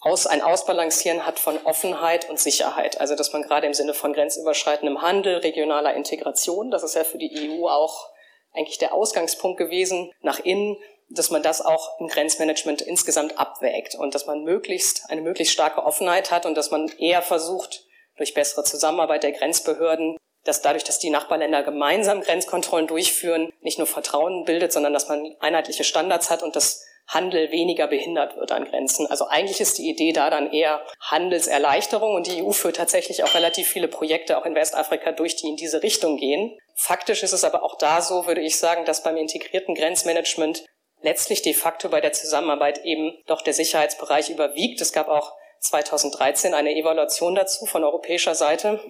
aus, 0.00 0.26
ein 0.26 0.42
Ausbalancieren 0.42 1.24
hat 1.24 1.38
von 1.38 1.58
Offenheit 1.64 2.28
und 2.28 2.38
Sicherheit. 2.38 3.00
Also 3.00 3.14
dass 3.14 3.32
man 3.32 3.42
gerade 3.42 3.66
im 3.66 3.74
Sinne 3.74 3.94
von 3.94 4.12
grenzüberschreitendem 4.12 5.02
Handel, 5.02 5.36
regionaler 5.36 5.94
Integration, 5.94 6.70
das 6.70 6.82
ist 6.82 6.94
ja 6.94 7.04
für 7.04 7.18
die 7.18 7.48
EU 7.48 7.68
auch 7.68 8.10
eigentlich 8.52 8.78
der 8.78 8.92
Ausgangspunkt 8.92 9.58
gewesen, 9.58 10.12
nach 10.20 10.40
innen 10.40 10.76
dass 11.08 11.30
man 11.30 11.42
das 11.42 11.60
auch 11.60 12.00
im 12.00 12.08
Grenzmanagement 12.08 12.82
insgesamt 12.82 13.38
abwägt 13.38 13.94
und 13.94 14.14
dass 14.14 14.26
man 14.26 14.42
möglichst 14.42 15.08
eine 15.08 15.20
möglichst 15.20 15.52
starke 15.52 15.84
Offenheit 15.84 16.30
hat 16.30 16.46
und 16.46 16.56
dass 16.56 16.70
man 16.70 16.88
eher 16.98 17.22
versucht, 17.22 17.84
durch 18.16 18.34
bessere 18.34 18.64
Zusammenarbeit 18.64 19.24
der 19.24 19.32
Grenzbehörden, 19.32 20.16
dass 20.44 20.62
dadurch, 20.62 20.84
dass 20.84 20.98
die 20.98 21.10
Nachbarländer 21.10 21.62
gemeinsam 21.62 22.20
Grenzkontrollen 22.20 22.86
durchführen, 22.86 23.52
nicht 23.60 23.78
nur 23.78 23.86
Vertrauen 23.86 24.44
bildet, 24.44 24.72
sondern 24.72 24.92
dass 24.92 25.08
man 25.08 25.34
einheitliche 25.40 25.84
Standards 25.84 26.30
hat 26.30 26.42
und 26.42 26.54
das 26.54 26.84
Handel 27.06 27.50
weniger 27.50 27.86
behindert 27.86 28.36
wird 28.36 28.50
an 28.52 28.64
Grenzen. 28.64 29.06
Also 29.06 29.26
eigentlich 29.26 29.60
ist 29.60 29.76
die 29.78 29.90
Idee 29.90 30.12
da 30.12 30.30
dann 30.30 30.50
eher 30.50 30.82
Handelserleichterung 31.00 32.14
und 32.14 32.26
die 32.26 32.42
EU 32.42 32.52
führt 32.52 32.76
tatsächlich 32.76 33.24
auch 33.24 33.34
relativ 33.34 33.68
viele 33.68 33.88
Projekte 33.88 34.38
auch 34.38 34.46
in 34.46 34.54
Westafrika 34.54 35.12
durch, 35.12 35.36
die 35.36 35.48
in 35.48 35.56
diese 35.56 35.82
Richtung 35.82 36.16
gehen. 36.16 36.56
Faktisch 36.76 37.22
ist 37.22 37.32
es 37.32 37.44
aber 37.44 37.62
auch 37.62 37.76
da 37.76 38.00
so, 38.00 38.26
würde 38.26 38.40
ich 38.40 38.58
sagen, 38.58 38.84
dass 38.84 39.02
beim 39.02 39.16
integrierten 39.16 39.74
Grenzmanagement 39.74 40.64
letztlich 41.04 41.42
de 41.42 41.52
facto 41.52 41.88
bei 41.90 42.00
der 42.00 42.12
Zusammenarbeit 42.12 42.84
eben 42.84 43.12
doch 43.26 43.42
der 43.42 43.52
Sicherheitsbereich 43.52 44.30
überwiegt. 44.30 44.80
Es 44.80 44.92
gab 44.92 45.08
auch 45.08 45.34
2013 45.60 46.54
eine 46.54 46.74
Evaluation 46.74 47.34
dazu 47.34 47.66
von 47.66 47.84
europäischer 47.84 48.34
Seite, 48.34 48.80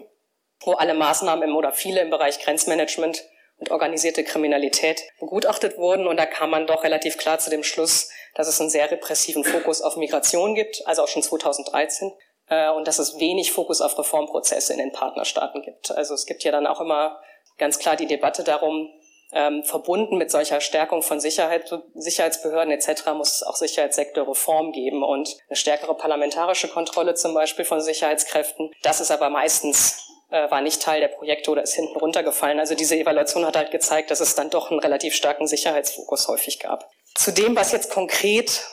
wo 0.61 0.72
alle 0.72 0.94
Maßnahmen 0.94 1.48
im, 1.48 1.57
oder 1.57 1.72
viele 1.72 2.00
im 2.00 2.11
Bereich 2.11 2.38
Grenzmanagement 2.38 3.24
und 3.59 3.70
organisierte 3.70 4.24
Kriminalität 4.24 5.03
begutachtet 5.18 5.77
wurden. 5.77 6.07
Und 6.07 6.16
da 6.16 6.27
kam 6.27 6.50
man 6.50 6.66
doch 6.66 6.85
relativ 6.85 7.18
klar 7.18 7.38
zu 7.38 7.50
dem 7.50 7.64
Schluss, 7.64 8.11
dass 8.35 8.48
es 8.48 8.61
einen 8.61 8.70
sehr 8.70 8.90
repressiven 8.90 9.44
Fokus 9.44 9.83
auf 9.83 9.96
Migration 9.96 10.55
gibt, 10.55 10.87
also 10.87 11.03
auch 11.03 11.09
schon 11.09 11.22
2013, 11.22 12.12
äh, 12.48 12.70
und 12.70 12.87
dass 12.87 12.98
es 12.98 13.18
wenig 13.18 13.53
Fokus 13.53 13.81
auf 13.81 13.98
Reformprozesse 13.98 14.72
in 14.72 14.79
den 14.79 14.92
Partnerstaaten 14.92 15.62
gibt. 15.62 15.90
Also 15.90 16.14
es 16.14 16.27
gibt 16.27 16.44
ja 16.44 16.53
dann 16.53 16.66
auch 16.66 16.81
immer 16.81 17.20
ganz 17.59 17.79
klar 17.79 17.96
die 17.96 18.07
Debatte 18.07 18.44
darum, 18.44 18.88
ähm, 19.35 19.64
verbunden 19.64 20.16
mit 20.16 20.31
solcher 20.31 20.61
Stärkung 20.61 21.03
von 21.03 21.20
Sicherheit, 21.20 21.70
Sicherheitsbehörden 21.94 22.73
etc. 22.73 23.07
muss 23.14 23.35
es 23.35 23.42
auch 23.42 23.57
Sicherheitssektorreform 23.57 24.73
geben 24.73 25.03
und 25.03 25.37
eine 25.49 25.57
stärkere 25.57 25.94
parlamentarische 25.94 26.68
Kontrolle 26.68 27.14
zum 27.14 27.35
Beispiel 27.35 27.64
von 27.64 27.81
Sicherheitskräften. 27.81 28.70
Das 28.83 29.01
ist 29.01 29.11
aber 29.11 29.31
meistens 29.31 30.09
äh, 30.31 30.51
war 30.51 30.61
nicht 30.61 30.81
Teil 30.81 31.01
der 31.01 31.09
Projekte 31.09 31.51
oder 31.51 31.62
ist 31.62 31.75
hinten 31.75 31.99
runtergefallen. 31.99 32.61
Also 32.61 32.75
diese 32.75 32.97
Evaluation 32.97 33.44
hat 33.44 33.57
halt 33.57 33.73
gezeigt, 33.73 34.11
dass 34.11 34.20
es 34.20 34.37
dann 34.37 34.51
doch 34.51 34.70
einen 34.70 34.81
relativ 34.81 35.14
starken 35.14 35.47
Sicherheitsfokus 35.47 36.29
häufig 36.29 36.61
gab. 36.61 36.88
Zu 37.14 37.33
dem, 37.33 37.57
was 37.57 37.73
jetzt 37.73 37.90
konkret 37.90 38.64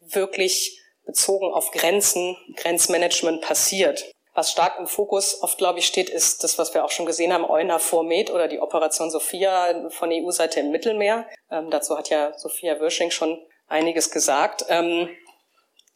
wirklich 0.00 0.80
bezogen 1.04 1.52
auf 1.52 1.70
Grenzen, 1.70 2.36
Grenzmanagement 2.56 3.40
passiert, 3.40 4.10
Was 4.38 4.52
stark 4.52 4.78
im 4.78 4.86
Fokus 4.86 5.42
oft, 5.42 5.58
glaube 5.58 5.80
ich, 5.80 5.86
steht, 5.86 6.08
ist 6.08 6.44
das, 6.44 6.58
was 6.58 6.72
wir 6.72 6.84
auch 6.84 6.92
schon 6.92 7.06
gesehen 7.06 7.32
haben, 7.32 7.44
EUNAVFOR 7.44 8.04
Med 8.04 8.30
oder 8.30 8.46
die 8.46 8.60
Operation 8.60 9.10
Sophia 9.10 9.90
von 9.90 10.12
EU-Seite 10.12 10.60
im 10.60 10.70
Mittelmeer. 10.70 11.26
Ähm, 11.50 11.70
dazu 11.70 11.98
hat 11.98 12.08
ja 12.08 12.38
Sophia 12.38 12.78
Wirsching 12.78 13.10
schon 13.10 13.44
einiges 13.66 14.12
gesagt. 14.12 14.64
Ähm, 14.68 15.08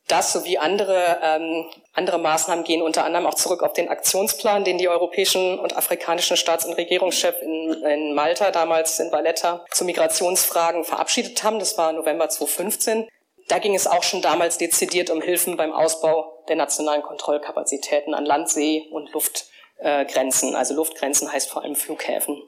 das 0.09 0.33
sowie 0.33 0.59
andere, 0.59 1.21
ähm, 1.23 1.71
andere 1.93 2.19
Maßnahmen 2.19 2.65
gehen 2.65 2.83
unter 2.83 3.05
anderem 3.05 3.27
auch 3.27 3.37
zurück 3.37 3.63
auf 3.63 3.75
den 3.75 3.89
Aktionsplan, 3.89 4.65
den 4.65 4.77
die 4.77 4.89
europäischen 4.89 5.61
und 5.61 5.77
afrikanischen 5.77 6.37
Staats- 6.37 6.65
und 6.65 6.73
Regierungschefs 6.73 7.43
in, 7.43 7.75
in 7.85 8.13
Malta, 8.13 8.51
damals 8.51 8.99
in 8.99 9.13
Valletta, 9.13 9.65
zu 9.71 9.85
Migrationsfragen 9.85 10.83
verabschiedet 10.83 11.45
haben. 11.45 11.61
Das 11.61 11.79
war 11.79 11.93
November 11.93 12.29
2015. 12.29 13.09
Da 13.47 13.61
ging 13.61 13.77
es 13.77 13.87
auch 13.87 14.03
schon 14.03 14.21
damals 14.21 14.59
dezidiert 14.59 15.11
um 15.11 15.23
Hilfen 15.23 15.57
beim 15.57 15.71
Ausbau 15.71 16.32
der 16.49 16.57
nationalen 16.57 17.03
Kontrollkapazitäten 17.03 18.15
an 18.15 18.25
Land, 18.25 18.49
See 18.49 18.89
und 18.91 19.13
Luftgrenzen. 19.13 20.55
Also 20.55 20.75
Luftgrenzen 20.75 21.33
heißt 21.33 21.51
vor 21.51 21.63
allem 21.63 21.77
Flughäfen. 21.77 22.43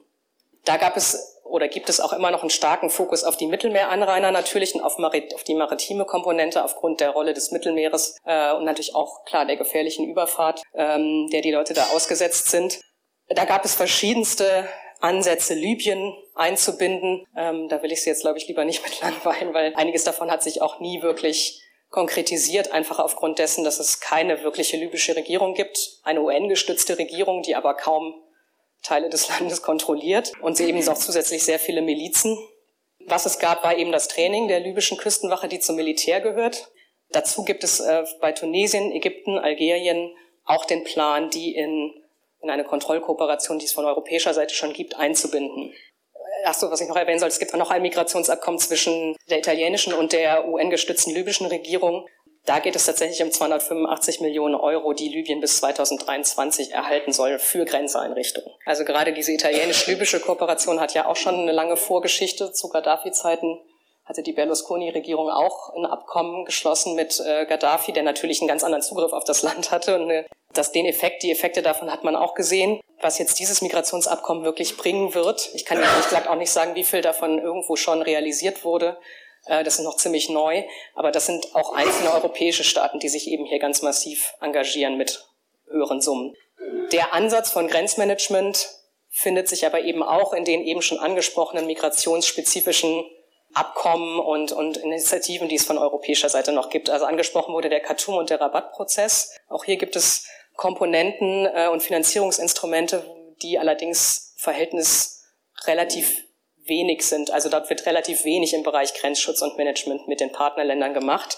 Da 0.65 0.77
gab 0.77 0.97
es 0.97 1.35
oder 1.45 1.67
gibt 1.67 1.89
es 1.89 1.99
auch 1.99 2.11
immer 2.11 2.31
noch 2.31 2.41
einen 2.41 2.49
starken 2.49 2.89
Fokus 2.89 3.23
auf 3.23 3.37
die 3.37 3.45
Mittelmeeranrainer 3.45 4.31
natürlich 4.31 4.73
und 4.73 4.81
auf, 4.81 4.97
auf 4.99 5.43
die 5.43 5.53
maritime 5.53 6.05
Komponente 6.05 6.63
aufgrund 6.63 6.99
der 6.99 7.11
Rolle 7.11 7.33
des 7.33 7.51
Mittelmeeres 7.51 8.17
äh, 8.25 8.51
und 8.53 8.65
natürlich 8.65 8.95
auch 8.95 9.23
klar 9.25 9.45
der 9.45 9.55
gefährlichen 9.55 10.09
Überfahrt, 10.09 10.63
ähm, 10.73 11.29
der 11.31 11.41
die 11.41 11.51
Leute 11.51 11.73
da 11.73 11.83
ausgesetzt 11.93 12.49
sind. 12.49 12.81
Da 13.29 13.45
gab 13.45 13.63
es 13.63 13.75
verschiedenste 13.75 14.67
Ansätze, 14.99 15.53
Libyen 15.53 16.13
einzubinden. 16.33 17.25
Ähm, 17.37 17.69
da 17.69 17.81
will 17.83 17.91
ich 17.91 18.03
Sie 18.03 18.09
jetzt, 18.09 18.21
glaube 18.21 18.37
ich, 18.37 18.47
lieber 18.47 18.65
nicht 18.65 18.83
mit 18.83 18.99
langweilen, 19.01 19.53
weil 19.53 19.73
einiges 19.75 20.03
davon 20.03 20.31
hat 20.31 20.41
sich 20.41 20.61
auch 20.61 20.79
nie 20.79 21.01
wirklich 21.03 21.61
konkretisiert, 21.89 22.71
einfach 22.71 22.99
aufgrund 22.99 23.39
dessen, 23.39 23.63
dass 23.63 23.79
es 23.79 23.99
keine 23.99 24.43
wirkliche 24.43 24.77
libysche 24.77 25.15
Regierung 25.15 25.53
gibt, 25.53 25.77
eine 26.03 26.21
UN-gestützte 26.21 26.97
Regierung, 26.97 27.41
die 27.41 27.55
aber 27.55 27.75
kaum 27.75 28.15
Teile 28.83 29.09
des 29.09 29.29
Landes 29.39 29.61
kontrolliert 29.61 30.33
und 30.41 30.57
sie 30.57 30.65
eben 30.65 30.87
auch 30.87 30.97
zusätzlich 30.97 31.43
sehr 31.43 31.59
viele 31.59 31.81
Milizen. 31.81 32.37
Was 33.07 33.25
es 33.25 33.39
gab, 33.39 33.63
war 33.63 33.77
eben 33.77 33.91
das 33.91 34.07
Training 34.07 34.47
der 34.47 34.59
libyschen 34.59 34.97
Küstenwache, 34.97 35.47
die 35.47 35.59
zum 35.59 35.75
Militär 35.75 36.21
gehört. 36.21 36.71
Dazu 37.09 37.43
gibt 37.43 37.63
es 37.63 37.79
äh, 37.79 38.03
bei 38.19 38.31
Tunesien, 38.31 38.91
Ägypten, 38.91 39.37
Algerien 39.37 40.11
auch 40.43 40.65
den 40.65 40.83
Plan, 40.83 41.29
die 41.29 41.55
in 41.55 41.93
in 42.45 42.51
eine 42.51 42.63
Kontrollkooperation, 42.63 43.57
die 43.57 43.65
es 43.65 43.73
von 43.73 43.85
europäischer 43.85 44.33
Seite 44.33 44.53
schon 44.53 44.71
gibt, 44.71 44.95
einzubinden. 44.95 45.73
Ach 46.47 46.53
so, 46.53 46.69
was 46.69 46.79
ich 46.79 46.87
noch 46.87 46.95
erwähnen 46.95 47.19
soll, 47.19 47.29
es 47.29 47.39
gibt 47.39 47.53
auch 47.55 47.57
noch 47.57 47.71
ein 47.71 47.81
Migrationsabkommen 47.81 48.59
zwischen 48.59 49.15
der 49.31 49.39
italienischen 49.39 49.93
und 49.93 50.13
der 50.13 50.47
UN-gestützten 50.47 51.11
libyschen 51.11 51.47
Regierung. 51.47 52.07
Da 52.45 52.59
geht 52.59 52.75
es 52.75 52.85
tatsächlich 52.85 53.23
um 53.23 53.31
285 53.31 54.21
Millionen 54.21 54.53
Euro, 54.53 54.93
die 54.93 55.09
Libyen 55.09 55.41
bis 55.41 55.57
2023 55.57 56.71
erhalten 56.71 57.11
soll 57.11 57.39
für 57.39 57.65
Grenzeinrichtungen. 57.65 58.51
Also 58.63 58.85
gerade 58.85 59.13
diese 59.13 59.31
italienisch-libysche 59.31 60.19
Kooperation 60.19 60.79
hat 60.79 60.93
ja 60.93 61.07
auch 61.07 61.15
schon 61.15 61.33
eine 61.33 61.51
lange 61.51 61.77
Vorgeschichte. 61.77 62.51
Zu 62.51 62.69
Gaddafi-Zeiten 62.69 63.59
hatte 64.05 64.23
die 64.23 64.33
Berlusconi-Regierung 64.33 65.29
auch 65.29 65.73
ein 65.75 65.85
Abkommen 65.85 66.45
geschlossen 66.45 66.95
mit 66.95 67.19
äh, 67.19 67.45
Gaddafi, 67.45 67.91
der 67.91 68.03
natürlich 68.03 68.41
einen 68.41 68.47
ganz 68.47 68.63
anderen 68.63 68.83
Zugriff 68.83 69.13
auf 69.13 69.23
das 69.23 69.41
Land 69.43 69.71
hatte 69.71 69.95
und 69.95 70.03
eine 70.03 70.25
dass 70.57 70.71
den 70.71 70.85
Effekt, 70.85 71.23
die 71.23 71.31
Effekte 71.31 71.61
davon 71.61 71.91
hat 71.91 72.03
man 72.03 72.15
auch 72.15 72.33
gesehen. 72.33 72.79
Was 73.01 73.19
jetzt 73.19 73.39
dieses 73.39 73.61
Migrationsabkommen 73.61 74.43
wirklich 74.43 74.77
bringen 74.77 75.13
wird, 75.13 75.49
ich 75.53 75.65
kann 75.65 75.81
ehrlich 75.81 76.05
gesagt 76.05 76.27
auch 76.27 76.35
nicht 76.35 76.51
sagen, 76.51 76.75
wie 76.75 76.83
viel 76.83 77.01
davon 77.01 77.39
irgendwo 77.39 77.75
schon 77.75 78.01
realisiert 78.01 78.63
wurde. 78.63 78.97
Äh, 79.45 79.63
das 79.63 79.79
ist 79.79 79.85
noch 79.85 79.97
ziemlich 79.97 80.29
neu, 80.29 80.63
aber 80.95 81.11
das 81.11 81.25
sind 81.25 81.55
auch 81.55 81.73
einzelne 81.73 82.13
europäische 82.13 82.63
Staaten, 82.63 82.99
die 82.99 83.09
sich 83.09 83.27
eben 83.27 83.45
hier 83.45 83.59
ganz 83.59 83.81
massiv 83.81 84.33
engagieren 84.41 84.97
mit 84.97 85.27
höheren 85.69 86.01
Summen. 86.01 86.35
Der 86.91 87.13
Ansatz 87.13 87.51
von 87.51 87.67
Grenzmanagement 87.67 88.69
findet 89.09 89.47
sich 89.47 89.65
aber 89.65 89.81
eben 89.81 90.03
auch 90.03 90.33
in 90.33 90.45
den 90.45 90.61
eben 90.61 90.81
schon 90.81 90.99
angesprochenen 90.99 91.67
migrationsspezifischen 91.67 93.05
Abkommen 93.55 94.19
und, 94.19 94.51
und 94.51 94.77
Initiativen, 94.77 95.47
die 95.47 95.55
es 95.55 95.65
von 95.65 95.77
europäischer 95.77 96.29
Seite 96.29 96.51
noch 96.51 96.69
gibt. 96.69 96.89
Also 96.89 97.05
angesprochen 97.05 97.53
wurde 97.53 97.69
der 97.69 97.81
Khartoum- 97.81 98.17
und 98.17 98.29
der 98.29 98.41
Rabattprozess. 98.41 99.35
Auch 99.49 99.63
hier 99.63 99.77
gibt 99.77 99.95
es 99.95 100.27
Komponenten 100.55 101.47
äh, 101.47 101.67
und 101.69 101.81
Finanzierungsinstrumente, 101.81 103.03
die 103.41 103.57
allerdings 103.57 104.33
Verhältnis 104.37 105.23
relativ 105.65 106.23
wenig 106.65 107.05
sind. 107.05 107.31
Also 107.31 107.49
dort 107.49 107.69
wird 107.69 107.85
relativ 107.85 108.25
wenig 108.25 108.53
im 108.53 108.63
Bereich 108.63 108.93
Grenzschutz 108.93 109.41
und 109.41 109.57
Management 109.57 110.07
mit 110.07 110.19
den 110.19 110.31
Partnerländern 110.31 110.93
gemacht. 110.93 111.37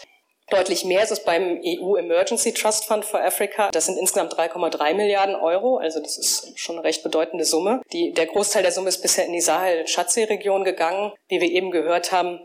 Deutlich 0.50 0.86
mehr 0.86 1.04
ist 1.04 1.12
es 1.12 1.24
beim 1.26 1.62
EU 1.62 1.98
Emergency 1.98 2.54
Trust 2.54 2.86
Fund 2.86 3.04
for 3.04 3.22
Africa. 3.22 3.70
Das 3.72 3.86
sind 3.86 3.98
insgesamt 3.98 4.34
3,3 4.34 4.94
Milliarden 4.94 5.36
Euro, 5.36 5.78
also 5.78 6.00
das 6.00 6.18
ist 6.18 6.58
schon 6.58 6.78
eine 6.78 6.86
recht 6.86 7.04
bedeutende 7.04 7.44
Summe. 7.44 7.82
Die, 7.92 8.14
der 8.14 8.28
Großteil 8.28 8.64
der 8.64 8.72
Summe 8.72 8.88
ist 8.88 9.02
bisher 9.02 9.26
in 9.26 9.34
die 9.34 9.42
Sahel-Tschadsee-Region 9.42 10.64
gegangen. 10.64 11.12
Wie 11.28 11.42
wir 11.42 11.52
eben 11.52 11.72
gehört 11.72 12.14
haben, 12.14 12.40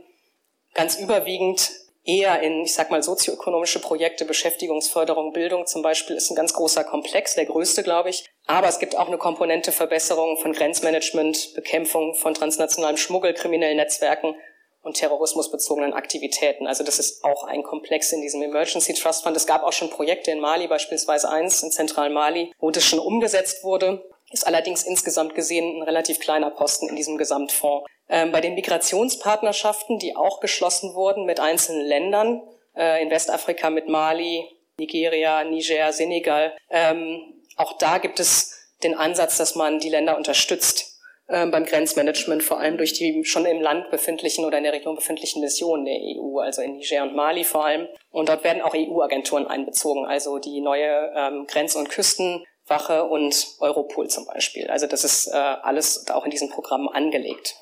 ganz 0.74 0.98
überwiegend 0.98 1.70
eher 2.04 2.40
in, 2.40 2.62
ich 2.62 2.74
sag 2.74 2.90
mal, 2.90 3.04
sozioökonomische 3.04 3.78
Projekte, 3.78 4.24
Beschäftigungsförderung, 4.24 5.32
Bildung 5.32 5.66
zum 5.66 5.82
Beispiel 5.82 6.16
ist 6.16 6.30
ein 6.30 6.34
ganz 6.34 6.52
großer 6.52 6.82
Komplex, 6.82 7.36
der 7.36 7.46
größte, 7.46 7.84
glaube 7.84 8.10
ich. 8.10 8.24
Aber 8.46 8.68
es 8.68 8.80
gibt 8.80 8.96
auch 8.96 9.06
eine 9.06 9.18
Komponente 9.18 9.70
Verbesserung 9.70 10.36
von 10.38 10.52
Grenzmanagement, 10.52 11.54
Bekämpfung 11.54 12.14
von 12.14 12.34
transnationalem 12.34 12.96
Schmuggel, 12.96 13.34
kriminellen 13.34 13.76
Netzwerken 13.76 14.34
und 14.82 14.96
terrorismusbezogenen 14.96 15.92
Aktivitäten. 15.92 16.66
Also 16.66 16.84
das 16.84 16.98
ist 16.98 17.24
auch 17.24 17.44
ein 17.44 17.62
Komplex 17.62 18.12
in 18.12 18.20
diesem 18.20 18.42
Emergency 18.42 18.94
Trust 18.94 19.22
Fund. 19.22 19.36
Es 19.36 19.46
gab 19.46 19.62
auch 19.62 19.72
schon 19.72 19.90
Projekte 19.90 20.32
in 20.32 20.40
Mali, 20.40 20.66
beispielsweise 20.66 21.30
eins 21.30 21.62
in 21.62 21.70
Zentralen 21.70 22.12
Mali, 22.12 22.52
wo 22.58 22.70
das 22.70 22.84
schon 22.84 22.98
umgesetzt 22.98 23.62
wurde. 23.62 24.04
Ist 24.32 24.46
allerdings 24.46 24.82
insgesamt 24.82 25.34
gesehen 25.34 25.78
ein 25.78 25.82
relativ 25.82 26.18
kleiner 26.18 26.50
Posten 26.50 26.88
in 26.88 26.96
diesem 26.96 27.16
Gesamtfonds. 27.16 27.86
Ähm, 28.08 28.32
bei 28.32 28.40
den 28.40 28.54
Migrationspartnerschaften, 28.54 29.98
die 29.98 30.16
auch 30.16 30.40
geschlossen 30.40 30.94
wurden 30.94 31.26
mit 31.26 31.38
einzelnen 31.38 31.86
Ländern, 31.86 32.42
äh, 32.76 33.02
in 33.02 33.10
Westafrika 33.10 33.70
mit 33.70 33.88
Mali, 33.88 34.48
Nigeria, 34.78 35.44
Niger, 35.44 35.92
Senegal, 35.92 36.56
ähm, 36.70 37.42
auch 37.56 37.78
da 37.78 37.98
gibt 37.98 38.18
es 38.18 38.58
den 38.82 38.94
Ansatz, 38.94 39.36
dass 39.36 39.54
man 39.54 39.78
die 39.78 39.90
Länder 39.90 40.16
unterstützt 40.16 40.91
beim 41.28 41.64
Grenzmanagement, 41.64 42.42
vor 42.42 42.58
allem 42.58 42.76
durch 42.76 42.92
die 42.92 43.24
schon 43.24 43.46
im 43.46 43.61
Land 43.61 43.90
befindlichen 43.90 44.44
oder 44.44 44.58
in 44.58 44.64
der 44.64 44.72
Region 44.72 44.96
befindlichen 44.96 45.40
Missionen 45.40 45.85
der 45.85 45.94
EU, 45.94 46.40
also 46.40 46.61
in 46.62 46.76
Niger 46.76 47.04
und 47.04 47.14
Mali 47.14 47.44
vor 47.44 47.64
allem. 47.64 47.88
Und 48.11 48.28
dort 48.28 48.44
werden 48.44 48.61
auch 48.61 48.74
EU-Agenturen 48.74 49.46
einbezogen, 49.46 50.04
also 50.04 50.38
die 50.38 50.61
neue 50.61 51.12
ähm, 51.16 51.46
Grenz- 51.46 51.76
und 51.76 51.88
Küstenwache 51.88 53.04
und 53.04 53.46
Europol 53.61 54.08
zum 54.08 54.26
Beispiel. 54.26 54.68
Also 54.68 54.87
das 54.87 55.04
ist 55.04 55.28
äh, 55.28 55.37
alles 55.37 56.08
auch 56.11 56.24
in 56.24 56.30
diesem 56.30 56.50
Programm 56.50 56.88
angelegt. 56.88 57.56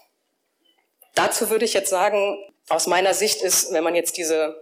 Dazu 1.15 1.51
würde 1.51 1.65
ich 1.65 1.75
jetzt 1.75 1.91
sagen, 1.91 2.39
aus 2.69 2.87
meiner 2.87 3.15
Sicht 3.15 3.43
ist, 3.43 3.73
wenn 3.73 3.85
man 3.85 3.95
jetzt 3.95 4.17
diese, 4.17 4.57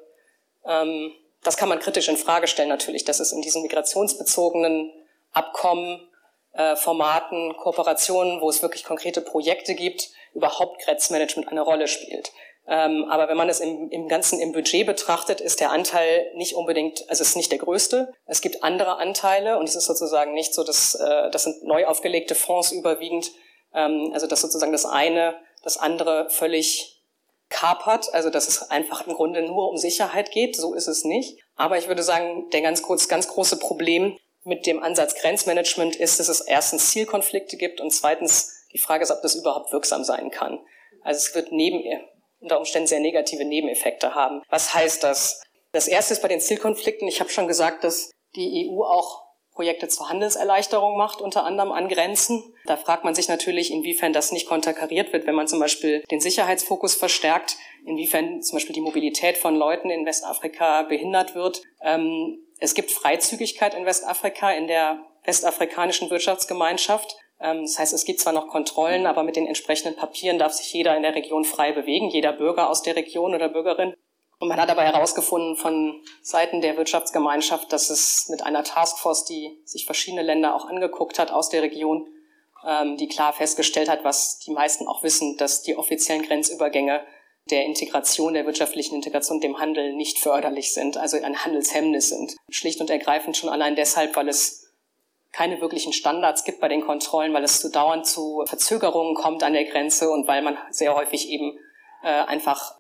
ähm, 0.66 1.12
das 1.42 1.56
kann 1.56 1.68
man 1.68 1.78
kritisch 1.78 2.08
in 2.08 2.16
Frage 2.16 2.46
stellen 2.46 2.68
natürlich, 2.68 3.04
dass 3.04 3.20
es 3.20 3.32
in 3.32 3.42
diesen 3.42 3.62
migrationsbezogenen 3.62 4.92
Abkommen, 5.30 6.08
äh, 6.58 6.74
Formaten, 6.74 7.56
Kooperationen, 7.56 8.40
wo 8.40 8.50
es 8.50 8.62
wirklich 8.62 8.84
konkrete 8.84 9.20
Projekte 9.20 9.76
gibt, 9.76 10.10
überhaupt 10.34 10.82
Grenzmanagement 10.82 11.48
eine 11.48 11.62
Rolle 11.62 11.86
spielt. 11.86 12.32
Ähm, 12.66 13.06
aber 13.08 13.28
wenn 13.28 13.36
man 13.36 13.48
es 13.48 13.60
im, 13.60 13.88
im 13.90 14.08
Ganzen 14.08 14.40
im 14.40 14.50
Budget 14.52 14.84
betrachtet, 14.84 15.40
ist 15.40 15.60
der 15.60 15.70
Anteil 15.70 16.30
nicht 16.34 16.54
unbedingt, 16.54 17.08
also 17.08 17.22
es 17.22 17.30
ist 17.30 17.36
nicht 17.36 17.52
der 17.52 17.60
größte. 17.60 18.12
Es 18.26 18.40
gibt 18.40 18.64
andere 18.64 18.98
Anteile 18.98 19.56
und 19.58 19.68
es 19.68 19.76
ist 19.76 19.86
sozusagen 19.86 20.34
nicht 20.34 20.52
so, 20.52 20.64
dass 20.64 20.96
äh, 20.96 21.30
das 21.30 21.44
sind 21.44 21.62
neu 21.62 21.86
aufgelegte 21.86 22.34
Fonds 22.34 22.72
überwiegend. 22.72 23.30
Ähm, 23.72 24.10
also 24.12 24.26
dass 24.26 24.40
sozusagen 24.40 24.72
das 24.72 24.84
eine 24.84 25.36
das 25.62 25.78
andere 25.78 26.28
völlig 26.28 27.04
kapert, 27.50 28.12
also 28.12 28.30
dass 28.30 28.48
es 28.48 28.68
einfach 28.70 29.06
im 29.06 29.14
Grunde 29.14 29.42
nur 29.42 29.70
um 29.70 29.76
Sicherheit 29.76 30.32
geht. 30.32 30.56
So 30.56 30.74
ist 30.74 30.88
es 30.88 31.04
nicht. 31.04 31.38
Aber 31.54 31.78
ich 31.78 31.86
würde 31.86 32.02
sagen, 32.02 32.50
der 32.50 32.62
ganz, 32.62 32.82
kurz, 32.82 33.08
ganz 33.08 33.28
große 33.28 33.60
Problem 33.60 34.18
mit 34.48 34.66
dem 34.66 34.82
Ansatz 34.82 35.14
Grenzmanagement 35.14 35.94
ist, 35.96 36.18
dass 36.18 36.28
es 36.28 36.40
erstens 36.40 36.90
Zielkonflikte 36.90 37.56
gibt 37.56 37.80
und 37.80 37.92
zweitens 37.92 38.66
die 38.72 38.78
Frage 38.78 39.02
ist, 39.02 39.10
ob 39.10 39.22
das 39.22 39.34
überhaupt 39.34 39.72
wirksam 39.72 40.04
sein 40.04 40.30
kann. 40.30 40.58
Also 41.02 41.18
es 41.18 41.34
wird 41.34 41.52
neben, 41.52 41.82
unter 42.40 42.58
Umständen 42.58 42.88
sehr 42.88 43.00
negative 43.00 43.44
Nebeneffekte 43.44 44.14
haben. 44.14 44.42
Was 44.48 44.74
heißt 44.74 45.04
das? 45.04 45.42
Das 45.72 45.86
erste 45.86 46.14
ist 46.14 46.22
bei 46.22 46.28
den 46.28 46.40
Zielkonflikten. 46.40 47.08
Ich 47.08 47.20
habe 47.20 47.30
schon 47.30 47.46
gesagt, 47.46 47.84
dass 47.84 48.10
die 48.34 48.68
EU 48.68 48.82
auch 48.82 49.27
Projekte 49.58 49.88
zur 49.88 50.08
Handelserleichterung 50.08 50.96
macht, 50.96 51.20
unter 51.20 51.44
anderem 51.44 51.72
an 51.72 51.88
Grenzen. 51.88 52.54
Da 52.66 52.76
fragt 52.76 53.02
man 53.02 53.16
sich 53.16 53.26
natürlich, 53.26 53.72
inwiefern 53.72 54.12
das 54.12 54.30
nicht 54.30 54.46
konterkariert 54.46 55.12
wird, 55.12 55.26
wenn 55.26 55.34
man 55.34 55.48
zum 55.48 55.58
Beispiel 55.58 56.04
den 56.12 56.20
Sicherheitsfokus 56.20 56.94
verstärkt, 56.94 57.56
inwiefern 57.84 58.40
zum 58.40 58.54
Beispiel 58.54 58.74
die 58.74 58.80
Mobilität 58.80 59.36
von 59.36 59.56
Leuten 59.56 59.90
in 59.90 60.06
Westafrika 60.06 60.82
behindert 60.82 61.34
wird. 61.34 61.62
Ähm, 61.82 62.38
es 62.60 62.74
gibt 62.74 62.92
Freizügigkeit 62.92 63.74
in 63.74 63.84
Westafrika, 63.84 64.52
in 64.52 64.68
der 64.68 65.00
westafrikanischen 65.24 66.08
Wirtschaftsgemeinschaft. 66.08 67.16
Ähm, 67.40 67.62
das 67.62 67.80
heißt, 67.80 67.92
es 67.94 68.04
gibt 68.04 68.20
zwar 68.20 68.34
noch 68.34 68.46
Kontrollen, 68.46 69.06
aber 69.06 69.24
mit 69.24 69.34
den 69.34 69.48
entsprechenden 69.48 69.96
Papieren 69.96 70.38
darf 70.38 70.52
sich 70.52 70.72
jeder 70.72 70.96
in 70.96 71.02
der 71.02 71.16
Region 71.16 71.44
frei 71.44 71.72
bewegen, 71.72 72.10
jeder 72.10 72.32
Bürger 72.32 72.70
aus 72.70 72.82
der 72.82 72.94
Region 72.94 73.34
oder 73.34 73.48
Bürgerin. 73.48 73.94
Und 74.40 74.48
man 74.48 74.60
hat 74.60 74.70
aber 74.70 74.82
herausgefunden 74.82 75.56
von 75.56 76.00
Seiten 76.22 76.60
der 76.60 76.76
Wirtschaftsgemeinschaft, 76.76 77.72
dass 77.72 77.90
es 77.90 78.28
mit 78.28 78.42
einer 78.42 78.62
Taskforce, 78.62 79.24
die 79.24 79.60
sich 79.64 79.84
verschiedene 79.84 80.22
Länder 80.22 80.54
auch 80.54 80.66
angeguckt 80.66 81.18
hat 81.18 81.32
aus 81.32 81.48
der 81.48 81.62
Region, 81.62 82.06
ähm, 82.64 82.96
die 82.96 83.08
klar 83.08 83.32
festgestellt 83.32 83.88
hat, 83.88 84.04
was 84.04 84.38
die 84.38 84.52
meisten 84.52 84.86
auch 84.86 85.02
wissen, 85.02 85.36
dass 85.38 85.62
die 85.62 85.76
offiziellen 85.76 86.22
Grenzübergänge 86.22 87.04
der 87.50 87.64
Integration, 87.64 88.34
der 88.34 88.46
wirtschaftlichen 88.46 88.94
Integration, 88.94 89.40
dem 89.40 89.58
Handel 89.58 89.94
nicht 89.94 90.18
förderlich 90.18 90.72
sind, 90.72 90.96
also 90.96 91.16
ein 91.16 91.44
Handelshemmnis 91.44 92.10
sind. 92.10 92.36
Schlicht 92.50 92.80
und 92.80 92.90
ergreifend 92.90 93.36
schon 93.36 93.48
allein 93.48 93.74
deshalb, 93.74 94.14
weil 94.16 94.28
es 94.28 94.66
keine 95.32 95.60
wirklichen 95.60 95.92
Standards 95.92 96.44
gibt 96.44 96.60
bei 96.60 96.68
den 96.68 96.80
Kontrollen, 96.80 97.32
weil 97.32 97.44
es 97.44 97.60
zu 97.60 97.70
dauernd 97.70 98.06
zu 98.06 98.44
Verzögerungen 98.46 99.14
kommt 99.14 99.42
an 99.42 99.52
der 99.52 99.64
Grenze 99.64 100.10
und 100.10 100.28
weil 100.28 100.42
man 100.42 100.58
sehr 100.70 100.94
häufig 100.94 101.28
eben 101.28 101.58
äh, 102.02 102.08
einfach 102.08 102.78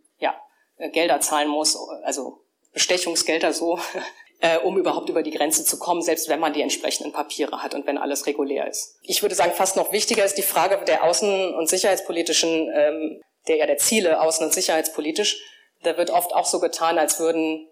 Gelder 0.92 1.20
zahlen 1.20 1.48
muss, 1.48 1.76
also 2.04 2.40
Bestechungsgelder 2.72 3.52
so, 3.52 3.78
äh, 4.40 4.58
um 4.58 4.78
überhaupt 4.78 5.08
über 5.08 5.22
die 5.22 5.30
Grenze 5.30 5.64
zu 5.64 5.78
kommen, 5.78 6.02
selbst 6.02 6.28
wenn 6.28 6.40
man 6.40 6.52
die 6.52 6.62
entsprechenden 6.62 7.12
Papiere 7.12 7.62
hat 7.62 7.74
und 7.74 7.86
wenn 7.86 7.98
alles 7.98 8.26
regulär 8.26 8.68
ist. 8.68 8.96
Ich 9.02 9.22
würde 9.22 9.34
sagen, 9.34 9.52
fast 9.52 9.76
noch 9.76 9.92
wichtiger 9.92 10.24
ist 10.24 10.38
die 10.38 10.42
Frage 10.42 10.84
der 10.84 11.04
außen- 11.04 11.54
und 11.54 11.68
sicherheitspolitischen, 11.68 12.70
ähm, 12.74 13.20
der 13.48 13.56
ja 13.56 13.66
der 13.66 13.78
Ziele 13.78 14.22
außen- 14.22 14.44
und 14.44 14.52
sicherheitspolitisch. 14.52 15.42
Da 15.82 15.96
wird 15.96 16.10
oft 16.10 16.34
auch 16.34 16.46
so 16.46 16.60
getan, 16.60 16.98
als 16.98 17.18
würden 17.18 17.68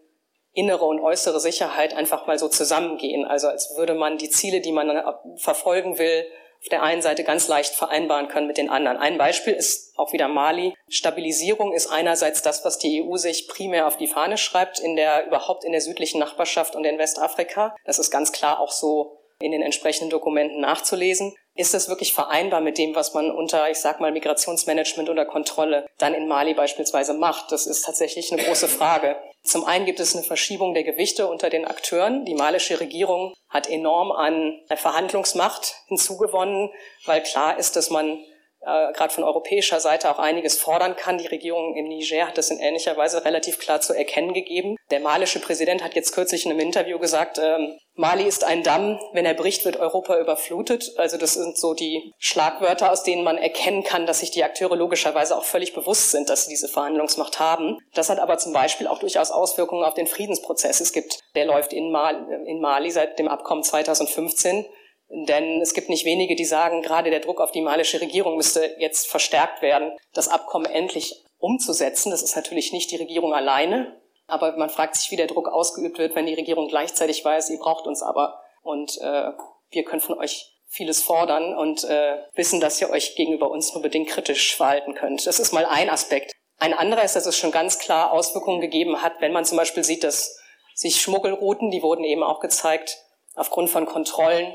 innere 0.52 0.86
und 0.86 1.00
äußere 1.00 1.38
Sicherheit 1.38 1.94
einfach 1.94 2.26
mal 2.26 2.38
so 2.38 2.48
zusammengehen. 2.48 3.26
Also 3.26 3.48
als 3.48 3.76
würde 3.76 3.94
man 3.94 4.16
die 4.16 4.30
Ziele, 4.30 4.60
die 4.60 4.72
man 4.72 5.02
verfolgen 5.36 5.98
will, 5.98 6.24
auf 6.60 6.68
der 6.68 6.82
einen 6.82 7.02
Seite 7.02 7.24
ganz 7.24 7.48
leicht 7.48 7.74
vereinbaren 7.74 8.28
können 8.28 8.46
mit 8.46 8.58
den 8.58 8.70
anderen. 8.70 8.96
Ein 8.96 9.18
Beispiel 9.18 9.54
ist 9.54 9.96
auch 9.96 10.12
wieder 10.12 10.28
Mali. 10.28 10.74
Stabilisierung 10.88 11.72
ist 11.72 11.86
einerseits 11.86 12.42
das, 12.42 12.64
was 12.64 12.78
die 12.78 13.02
EU 13.02 13.16
sich 13.16 13.48
primär 13.48 13.86
auf 13.86 13.96
die 13.96 14.08
Fahne 14.08 14.36
schreibt, 14.36 14.78
in 14.78 14.96
der, 14.96 15.26
überhaupt 15.26 15.64
in 15.64 15.72
der 15.72 15.80
südlichen 15.80 16.20
Nachbarschaft 16.20 16.74
und 16.74 16.84
in 16.84 16.98
Westafrika. 16.98 17.76
Das 17.84 17.98
ist 17.98 18.10
ganz 18.10 18.32
klar 18.32 18.60
auch 18.60 18.72
so 18.72 19.18
in 19.40 19.52
den 19.52 19.62
entsprechenden 19.62 20.10
Dokumenten 20.10 20.60
nachzulesen. 20.60 21.34
Ist 21.56 21.72
das 21.72 21.88
wirklich 21.88 22.12
vereinbar 22.12 22.60
mit 22.60 22.76
dem, 22.76 22.94
was 22.94 23.14
man 23.14 23.30
unter, 23.30 23.70
ich 23.70 23.78
sag 23.78 23.98
mal, 24.00 24.12
Migrationsmanagement 24.12 25.08
oder 25.08 25.24
Kontrolle 25.24 25.86
dann 25.98 26.12
in 26.12 26.28
Mali 26.28 26.52
beispielsweise 26.52 27.14
macht? 27.14 27.50
Das 27.50 27.66
ist 27.66 27.84
tatsächlich 27.86 28.30
eine 28.30 28.42
große 28.42 28.68
Frage. 28.68 29.16
Zum 29.42 29.64
einen 29.64 29.86
gibt 29.86 30.00
es 30.00 30.14
eine 30.14 30.24
Verschiebung 30.24 30.74
der 30.74 30.82
Gewichte 30.82 31.28
unter 31.28 31.48
den 31.48 31.64
Akteuren. 31.64 32.24
Die 32.24 32.34
malische 32.34 32.78
Regierung 32.78 33.32
hat 33.48 33.70
enorm 33.70 34.12
an 34.12 34.60
Verhandlungsmacht 34.74 35.76
hinzugewonnen, 35.86 36.70
weil 37.06 37.22
klar 37.22 37.58
ist, 37.58 37.76
dass 37.76 37.88
man 37.88 38.18
äh, 38.66 38.92
gerade 38.92 39.14
von 39.14 39.24
europäischer 39.24 39.78
Seite 39.78 40.10
auch 40.10 40.18
einiges 40.18 40.58
fordern 40.58 40.96
kann. 40.96 41.18
Die 41.18 41.26
Regierung 41.26 41.76
im 41.76 41.86
Niger 41.86 42.26
hat 42.26 42.36
das 42.36 42.50
in 42.50 42.58
ähnlicher 42.58 42.96
Weise 42.96 43.24
relativ 43.24 43.58
klar 43.58 43.80
zu 43.80 43.92
erkennen 43.94 44.34
gegeben. 44.34 44.76
Der 44.90 45.00
malische 45.00 45.38
Präsident 45.38 45.84
hat 45.84 45.94
jetzt 45.94 46.12
kürzlich 46.12 46.44
in 46.44 46.50
einem 46.50 46.60
Interview 46.60 46.98
gesagt, 46.98 47.38
ähm, 47.38 47.78
Mali 47.94 48.24
ist 48.24 48.44
ein 48.44 48.62
Damm, 48.62 48.98
wenn 49.12 49.24
er 49.24 49.34
bricht, 49.34 49.64
wird 49.64 49.76
Europa 49.78 50.18
überflutet. 50.18 50.92
Also 50.98 51.16
das 51.16 51.34
sind 51.34 51.56
so 51.56 51.72
die 51.72 52.12
Schlagwörter, 52.18 52.92
aus 52.92 53.04
denen 53.04 53.24
man 53.24 53.38
erkennen 53.38 53.84
kann, 53.84 54.04
dass 54.04 54.20
sich 54.20 54.32
die 54.32 54.44
Akteure 54.44 54.76
logischerweise 54.76 55.36
auch 55.36 55.44
völlig 55.44 55.72
bewusst 55.72 56.10
sind, 56.10 56.28
dass 56.28 56.44
sie 56.44 56.50
diese 56.50 56.68
Verhandlungsmacht 56.68 57.38
haben. 57.38 57.78
Das 57.94 58.10
hat 58.10 58.18
aber 58.18 58.36
zum 58.36 58.52
Beispiel 58.52 58.86
auch 58.86 58.98
durchaus 58.98 59.30
Auswirkungen 59.30 59.84
auf 59.84 59.94
den 59.94 60.06
Friedensprozess. 60.06 60.80
Es 60.80 60.92
gibt, 60.92 61.20
der 61.36 61.46
läuft 61.46 61.72
in 61.72 61.90
Mali, 61.90 62.18
in 62.46 62.60
Mali 62.60 62.90
seit 62.90 63.18
dem 63.18 63.28
Abkommen 63.28 63.62
2015 63.62 64.66
denn 65.08 65.60
es 65.60 65.72
gibt 65.72 65.88
nicht 65.88 66.04
wenige, 66.04 66.34
die 66.34 66.44
sagen, 66.44 66.82
gerade 66.82 67.10
der 67.10 67.20
Druck 67.20 67.40
auf 67.40 67.52
die 67.52 67.60
malische 67.60 68.00
Regierung 68.00 68.36
müsste 68.36 68.74
jetzt 68.78 69.06
verstärkt 69.06 69.62
werden, 69.62 69.96
das 70.12 70.28
Abkommen 70.28 70.66
endlich 70.66 71.24
umzusetzen. 71.38 72.10
Das 72.10 72.22
ist 72.22 72.34
natürlich 72.34 72.72
nicht 72.72 72.90
die 72.90 72.96
Regierung 72.96 73.32
alleine, 73.32 74.00
aber 74.26 74.56
man 74.56 74.70
fragt 74.70 74.96
sich, 74.96 75.10
wie 75.10 75.16
der 75.16 75.28
Druck 75.28 75.48
ausgeübt 75.48 75.98
wird, 75.98 76.16
wenn 76.16 76.26
die 76.26 76.34
Regierung 76.34 76.68
gleichzeitig 76.68 77.24
weiß, 77.24 77.50
ihr 77.50 77.58
braucht 77.58 77.86
uns 77.86 78.02
aber 78.02 78.40
und 78.62 78.98
äh, 79.00 79.30
wir 79.70 79.84
können 79.84 80.00
von 80.00 80.18
euch 80.18 80.52
vieles 80.66 81.02
fordern 81.02 81.56
und 81.56 81.84
äh, 81.84 82.18
wissen, 82.34 82.60
dass 82.60 82.80
ihr 82.80 82.90
euch 82.90 83.14
gegenüber 83.14 83.50
uns 83.50 83.72
nur 83.72 83.82
bedingt 83.82 84.08
kritisch 84.08 84.56
verhalten 84.56 84.94
könnt. 84.94 85.26
Das 85.26 85.38
ist 85.38 85.52
mal 85.52 85.64
ein 85.64 85.88
Aspekt. 85.88 86.32
Ein 86.58 86.74
anderer 86.74 87.04
ist, 87.04 87.14
dass 87.14 87.26
es 87.26 87.36
schon 87.36 87.52
ganz 87.52 87.78
klar 87.78 88.12
Auswirkungen 88.12 88.60
gegeben 88.60 89.02
hat, 89.02 89.20
wenn 89.20 89.32
man 89.32 89.44
zum 89.44 89.58
Beispiel 89.58 89.84
sieht, 89.84 90.02
dass 90.02 90.38
sich 90.74 91.00
Schmuggelrouten, 91.00 91.70
die 91.70 91.82
wurden 91.82 92.04
eben 92.04 92.22
auch 92.22 92.40
gezeigt, 92.40 92.98
aufgrund 93.34 93.70
von 93.70 93.86
Kontrollen 93.86 94.54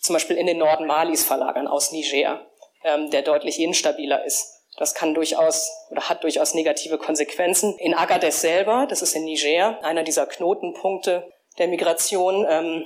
zum 0.00 0.14
Beispiel 0.14 0.36
in 0.36 0.46
den 0.46 0.58
Norden 0.58 0.86
Malis 0.86 1.24
verlagern 1.24 1.68
aus 1.68 1.92
Niger, 1.92 2.46
ähm, 2.84 3.10
der 3.10 3.22
deutlich 3.22 3.60
instabiler 3.60 4.24
ist. 4.24 4.60
Das 4.76 4.94
kann 4.94 5.14
durchaus 5.14 5.70
oder 5.90 6.08
hat 6.08 6.24
durchaus 6.24 6.54
negative 6.54 6.98
Konsequenzen. 6.98 7.76
In 7.78 7.94
Agadez 7.94 8.40
selber, 8.40 8.86
das 8.88 9.02
ist 9.02 9.14
in 9.14 9.24
Niger, 9.24 9.82
einer 9.84 10.02
dieser 10.02 10.26
Knotenpunkte 10.26 11.30
der 11.58 11.68
Migration, 11.68 12.46
ähm, 12.48 12.84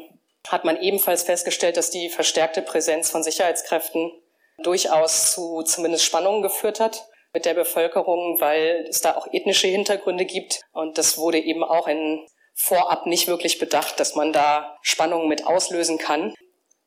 hat 0.48 0.64
man 0.64 0.80
ebenfalls 0.80 1.22
festgestellt, 1.22 1.76
dass 1.76 1.90
die 1.90 2.08
verstärkte 2.08 2.62
Präsenz 2.62 3.10
von 3.10 3.22
Sicherheitskräften 3.22 4.12
durchaus 4.62 5.32
zu 5.32 5.62
zumindest 5.62 6.04
Spannungen 6.04 6.42
geführt 6.42 6.80
hat 6.80 7.06
mit 7.32 7.44
der 7.44 7.54
Bevölkerung, 7.54 8.40
weil 8.40 8.86
es 8.88 9.00
da 9.00 9.16
auch 9.16 9.26
ethnische 9.32 9.66
Hintergründe 9.66 10.24
gibt. 10.24 10.60
Und 10.72 10.98
das 10.98 11.18
wurde 11.18 11.38
eben 11.38 11.64
auch 11.64 11.88
in 11.88 12.26
vorab 12.54 13.06
nicht 13.06 13.26
wirklich 13.26 13.58
bedacht, 13.58 13.98
dass 13.98 14.14
man 14.14 14.32
da 14.32 14.78
Spannungen 14.82 15.28
mit 15.28 15.46
auslösen 15.46 15.98
kann. 15.98 16.34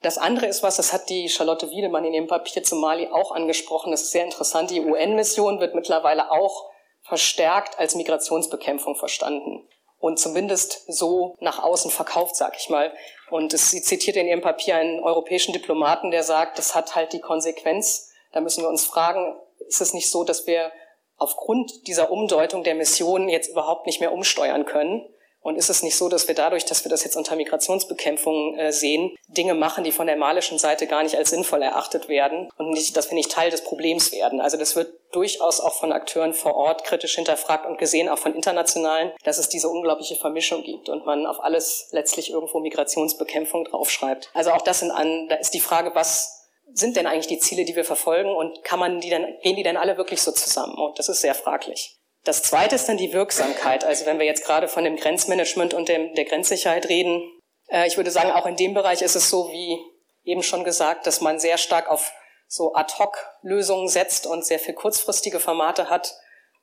Das 0.02 0.18
andere 0.18 0.46
ist 0.46 0.62
was, 0.62 0.78
das 0.78 0.94
hat 0.94 1.10
die 1.10 1.28
Charlotte 1.28 1.72
Wiedemann 1.72 2.06
in 2.06 2.14
ihrem 2.14 2.28
Papier 2.28 2.64
zu 2.64 2.76
Mali 2.76 3.08
auch 3.08 3.32
angesprochen. 3.32 3.92
Das 3.92 4.04
ist 4.04 4.12
sehr 4.12 4.24
interessant. 4.24 4.70
Die 4.70 4.82
UN-Mission 4.82 5.60
wird 5.60 5.74
mittlerweile 5.74 6.32
auch 6.32 6.70
verstärkt 7.02 7.80
als 7.80 7.96
Migrationsbekämpfung 7.96 8.96
verstanden 8.96 9.68
und 10.00 10.20
zumindest 10.20 10.84
so 10.88 11.36
nach 11.40 11.64
außen 11.64 11.90
verkauft, 11.90 12.36
sag 12.36 12.56
ich 12.58 12.70
mal. 12.70 12.94
Und 13.30 13.54
es, 13.54 13.72
sie 13.72 13.82
zitiert 13.82 14.18
in 14.18 14.28
ihrem 14.28 14.42
Papier 14.42 14.76
einen 14.76 15.00
europäischen 15.00 15.54
Diplomaten, 15.54 16.12
der 16.12 16.24
sagt, 16.24 16.58
das 16.58 16.76
hat 16.76 16.96
halt 16.96 17.14
die 17.14 17.22
Konsequenz. 17.22 18.12
Da 18.32 18.42
müssen 18.42 18.62
wir 18.62 18.70
uns 18.70 18.86
fragen, 18.86 19.36
ist 19.68 19.82
es 19.82 19.94
nicht 19.94 20.10
so, 20.10 20.24
dass 20.24 20.46
wir 20.46 20.72
aufgrund 21.18 21.88
dieser 21.88 22.12
Umdeutung 22.12 22.64
der 22.64 22.76
Mission 22.76 23.28
jetzt 23.28 23.50
überhaupt 23.50 23.88
nicht 23.88 24.00
mehr 24.00 24.14
umsteuern 24.14 24.66
können? 24.66 25.10
Und 25.48 25.56
ist 25.56 25.70
es 25.70 25.82
nicht 25.82 25.96
so, 25.96 26.10
dass 26.10 26.28
wir 26.28 26.36
dadurch, 26.36 26.66
dass 26.66 26.84
wir 26.84 26.90
das 26.90 27.06
jetzt 27.06 27.16
unter 27.16 27.38
Migrationsbekämpfung 27.38 28.58
äh, 28.58 28.74
sehen, 28.74 29.16
Dinge 29.30 29.54
machen, 29.54 29.86
die 29.86 29.94
von 29.94 30.06
der 30.06 30.18
malischen 30.18 30.60
Seite 30.60 30.88
gar 30.88 31.04
nicht 31.04 31.16
als 31.16 31.30
sinnvoll 31.30 31.62
erachtet 31.62 32.10
werden 32.10 32.50
und 32.58 32.72
nicht, 32.72 32.98
dass 32.98 33.10
wir 33.10 33.16
nicht 33.16 33.32
Teil 33.32 33.50
des 33.50 33.64
Problems 33.64 34.12
werden? 34.12 34.42
Also 34.42 34.58
das 34.58 34.76
wird 34.76 34.94
durchaus 35.14 35.62
auch 35.62 35.76
von 35.76 35.94
Akteuren 35.94 36.34
vor 36.34 36.56
Ort 36.56 36.84
kritisch 36.84 37.16
hinterfragt 37.16 37.66
und 37.66 37.78
gesehen, 37.78 38.10
auch 38.10 38.18
von 38.18 38.36
internationalen, 38.36 39.14
dass 39.24 39.38
es 39.38 39.48
diese 39.48 39.70
unglaubliche 39.70 40.18
Vermischung 40.18 40.64
gibt 40.64 40.90
und 40.90 41.06
man 41.06 41.26
auf 41.26 41.42
alles 41.42 41.88
letztlich 41.92 42.30
irgendwo 42.30 42.60
Migrationsbekämpfung 42.60 43.64
draufschreibt. 43.64 44.30
Also 44.34 44.52
auch 44.52 44.64
das 44.64 44.80
sind 44.80 44.92
an, 44.92 45.30
da 45.30 45.36
ist 45.36 45.54
die 45.54 45.62
Frage, 45.62 45.96
was 45.96 46.50
sind 46.74 46.98
denn 46.98 47.08
eigentlich 47.08 47.28
die 47.28 47.40
Ziele, 47.40 47.64
die 47.64 47.78
wir 47.78 47.86
verfolgen 47.86 48.36
und 48.36 48.66
kann 48.66 48.80
man 48.80 49.00
die 49.00 49.10
denn, 49.10 49.38
gehen 49.42 49.56
die 49.56 49.64
denn 49.64 49.78
alle 49.78 49.96
wirklich 49.96 50.22
so 50.22 50.34
zusammen? 50.34 50.76
Und 50.76 51.00
das 51.00 51.08
ist 51.08 51.22
sehr 51.22 51.36
fraglich. 51.36 51.97
Das 52.24 52.44
zweite 52.44 52.76
ist 52.76 52.90
dann 52.90 52.98
die 52.98 53.14
Wirksamkeit. 53.14 53.86
Also 53.86 54.06
wenn 54.06 54.20
wir 54.20 54.26
jetzt 54.26 54.46
gerade 54.46 54.68
von 54.68 54.84
dem 54.84 54.98
Grenzmanagement 54.98 55.74
und 55.74 55.88
dem, 55.88 56.14
der 56.16 56.26
Grenzsicherheit 56.26 56.90
reden, 56.90 57.22
äh, 57.70 57.88
ich 57.88 57.98
würde 57.98 58.12
sagen, 58.12 58.32
auch 58.32 58.46
in 58.46 58.56
dem 58.56 58.74
Bereich 58.74 59.02
ist 59.02 59.16
es 59.16 59.30
so, 59.30 59.50
wie 59.52 59.80
eben 60.24 60.44
schon 60.44 60.64
gesagt, 60.64 61.08
dass 61.08 61.22
man 61.22 61.40
sehr 61.40 61.58
stark 61.58 61.90
auf 61.90 62.12
so 62.48 62.74
Ad-Hoc-Lösungen 62.74 63.88
setzt 63.88 64.26
und 64.26 64.46
sehr 64.46 64.60
viel 64.60 64.74
kurzfristige 64.74 65.40
Formate 65.40 65.90
hat, 65.90 66.16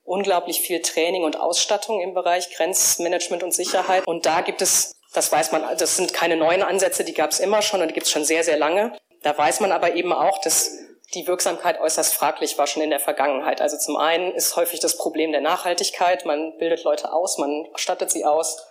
unglaublich 0.03 0.61
viel 0.61 0.83
Training 0.83 1.25
und 1.25 1.39
Ausstattung 1.39 2.01
im 2.01 2.15
Bereich 2.15 2.55
Grenzmanagement 2.55 3.43
und 3.43 3.53
Sicherheit. 3.53 4.07
Und 4.07 4.27
da 4.27 4.41
gibt 4.41 4.63
es, 4.63 4.97
das 5.13 5.31
weiß 5.33 5.53
man, 5.53 5.77
das 5.79 5.97
sind 5.97 6.13
keine 6.13 6.37
neuen 6.37 6.63
Ansätze, 6.63 7.05
die 7.05 7.15
gab 7.15 7.31
es 7.31 7.41
immer 7.41 7.63
schon 7.63 7.81
und 7.81 7.89
die 7.89 7.95
gibt 7.95 8.07
es 8.07 8.13
schon 8.13 8.25
sehr, 8.25 8.45
sehr 8.45 8.59
lange. 8.59 8.97
Da 9.23 9.37
weiß 9.37 9.61
man 9.61 9.73
aber 9.73 9.95
eben 9.95 10.13
auch, 10.13 10.41
dass 10.41 10.79
die 11.13 11.27
Wirksamkeit 11.27 11.81
äußerst 11.81 12.15
fraglich 12.15 12.57
war 12.59 12.67
schon 12.67 12.83
in 12.83 12.91
der 12.91 13.01
Vergangenheit. 13.01 13.61
Also 13.61 13.77
zum 13.77 13.97
einen 13.97 14.33
ist 14.33 14.57
häufig 14.57 14.81
das 14.81 14.97
Problem 14.97 15.33
der 15.33 15.41
Nachhaltigkeit. 15.41 16.25
Man 16.25 16.57
bildet 16.59 16.85
Leute 16.85 17.13
aus, 17.13 17.39
man 17.39 17.69
stattet 17.77 18.11
sie 18.11 18.25
aus, 18.25 18.65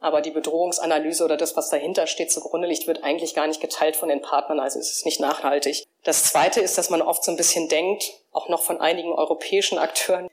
aber 0.00 0.20
die 0.20 0.30
Bedrohungsanalyse 0.30 1.24
oder 1.24 1.36
das, 1.36 1.56
was 1.56 1.70
dahinter 1.70 2.06
steht, 2.06 2.30
zugrunde 2.30 2.68
liegt, 2.68 2.86
wird 2.86 3.02
eigentlich 3.02 3.34
gar 3.34 3.46
nicht 3.46 3.60
geteilt 3.60 3.96
von 3.96 4.08
den 4.08 4.22
Partnern, 4.22 4.60
also 4.60 4.78
es 4.78 4.90
ist 4.92 5.04
nicht 5.04 5.20
nachhaltig. 5.20 5.86
Das 6.04 6.24
Zweite 6.24 6.60
ist, 6.60 6.78
dass 6.78 6.90
man 6.90 7.02
oft 7.02 7.24
so 7.24 7.32
ein 7.32 7.36
bisschen 7.36 7.68
denkt, 7.68 8.12
auch 8.32 8.48
noch 8.48 8.62
von 8.62 8.80
einigen 8.80 9.12
europäischen 9.12 9.78
Akteuren, 9.78 10.28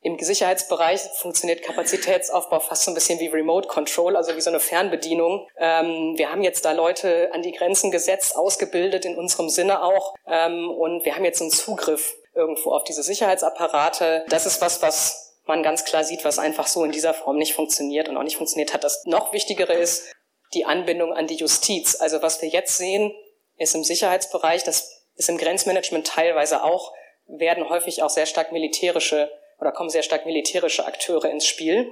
im 0.00 0.18
Sicherheitsbereich 0.18 1.00
funktioniert 1.16 1.62
Kapazitätsaufbau 1.62 2.60
fast 2.60 2.84
so 2.84 2.90
ein 2.90 2.94
bisschen 2.94 3.18
wie 3.18 3.26
Remote 3.26 3.66
Control, 3.66 4.16
also 4.16 4.36
wie 4.36 4.40
so 4.40 4.50
eine 4.50 4.60
Fernbedienung. 4.60 5.48
Ähm, 5.58 6.14
wir 6.16 6.30
haben 6.30 6.42
jetzt 6.42 6.64
da 6.64 6.72
Leute 6.72 7.30
an 7.32 7.42
die 7.42 7.52
Grenzen 7.52 7.90
gesetzt, 7.90 8.36
ausgebildet 8.36 9.04
in 9.04 9.18
unserem 9.18 9.48
Sinne 9.48 9.82
auch. 9.82 10.14
Ähm, 10.26 10.70
und 10.70 11.04
wir 11.04 11.16
haben 11.16 11.24
jetzt 11.24 11.40
einen 11.40 11.50
Zugriff 11.50 12.16
irgendwo 12.34 12.70
auf 12.70 12.84
diese 12.84 13.02
Sicherheitsapparate. 13.02 14.24
Das 14.28 14.46
ist 14.46 14.60
was, 14.60 14.82
was 14.82 15.36
man 15.46 15.64
ganz 15.64 15.84
klar 15.84 16.04
sieht, 16.04 16.24
was 16.24 16.38
einfach 16.38 16.68
so 16.68 16.84
in 16.84 16.92
dieser 16.92 17.14
Form 17.14 17.36
nicht 17.36 17.54
funktioniert 17.54 18.08
und 18.08 18.16
auch 18.16 18.22
nicht 18.22 18.36
funktioniert 18.36 18.74
hat. 18.74 18.84
Das 18.84 19.04
noch 19.06 19.32
Wichtigere 19.32 19.72
ist 19.72 20.12
die 20.54 20.64
Anbindung 20.64 21.12
an 21.12 21.26
die 21.26 21.36
Justiz. 21.36 22.00
Also 22.00 22.22
was 22.22 22.40
wir 22.40 22.48
jetzt 22.48 22.76
sehen, 22.76 23.12
ist 23.56 23.74
im 23.74 23.82
Sicherheitsbereich, 23.82 24.62
das 24.62 25.06
ist 25.16 25.28
im 25.28 25.38
Grenzmanagement 25.38 26.06
teilweise 26.06 26.62
auch, 26.62 26.92
werden 27.26 27.68
häufig 27.68 28.02
auch 28.02 28.10
sehr 28.10 28.26
stark 28.26 28.52
militärische 28.52 29.28
oder 29.60 29.72
kommen 29.72 29.90
sehr 29.90 30.02
stark 30.02 30.26
militärische 30.26 30.86
Akteure 30.86 31.30
ins 31.30 31.46
Spiel. 31.46 31.90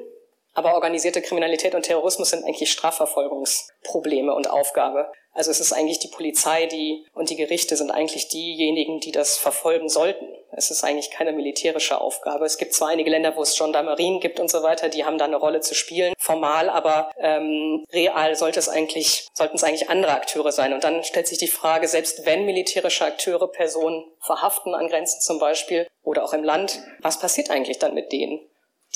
Aber 0.54 0.74
organisierte 0.74 1.20
Kriminalität 1.20 1.74
und 1.74 1.82
Terrorismus 1.82 2.30
sind 2.30 2.44
eigentlich 2.44 2.70
Strafverfolgungsprobleme 2.70 4.32
und 4.32 4.48
Aufgabe. 4.48 5.12
Also 5.36 5.50
es 5.50 5.60
ist 5.60 5.74
eigentlich 5.74 5.98
die 5.98 6.08
Polizei, 6.08 6.64
die 6.64 7.06
und 7.12 7.28
die 7.28 7.36
Gerichte 7.36 7.76
sind 7.76 7.90
eigentlich 7.90 8.28
diejenigen, 8.28 9.00
die 9.00 9.12
das 9.12 9.36
verfolgen 9.36 9.90
sollten. 9.90 10.26
Es 10.52 10.70
ist 10.70 10.82
eigentlich 10.82 11.10
keine 11.10 11.32
militärische 11.32 12.00
Aufgabe. 12.00 12.46
Es 12.46 12.56
gibt 12.56 12.72
zwar 12.72 12.88
einige 12.88 13.10
Länder, 13.10 13.36
wo 13.36 13.42
es 13.42 13.56
Gendarmerien 13.56 14.20
gibt 14.20 14.40
und 14.40 14.50
so 14.50 14.62
weiter, 14.62 14.88
die 14.88 15.04
haben 15.04 15.18
da 15.18 15.26
eine 15.26 15.36
Rolle 15.36 15.60
zu 15.60 15.74
spielen, 15.74 16.14
formal, 16.18 16.70
aber 16.70 17.10
ähm, 17.20 17.84
real 17.92 18.34
sollte 18.34 18.58
es 18.58 18.70
eigentlich, 18.70 19.28
sollten 19.34 19.56
es 19.56 19.64
eigentlich 19.64 19.90
andere 19.90 20.12
Akteure 20.12 20.52
sein. 20.52 20.72
Und 20.72 20.84
dann 20.84 21.04
stellt 21.04 21.28
sich 21.28 21.36
die 21.36 21.48
Frage, 21.48 21.86
selbst 21.86 22.24
wenn 22.24 22.46
militärische 22.46 23.04
Akteure 23.04 23.48
Personen 23.48 24.04
verhaften 24.20 24.74
an 24.74 24.88
Grenzen 24.88 25.20
zum 25.20 25.38
Beispiel 25.38 25.86
oder 26.02 26.24
auch 26.24 26.32
im 26.32 26.44
Land, 26.44 26.80
was 27.00 27.18
passiert 27.18 27.50
eigentlich 27.50 27.78
dann 27.78 27.92
mit 27.92 28.10
denen? 28.10 28.40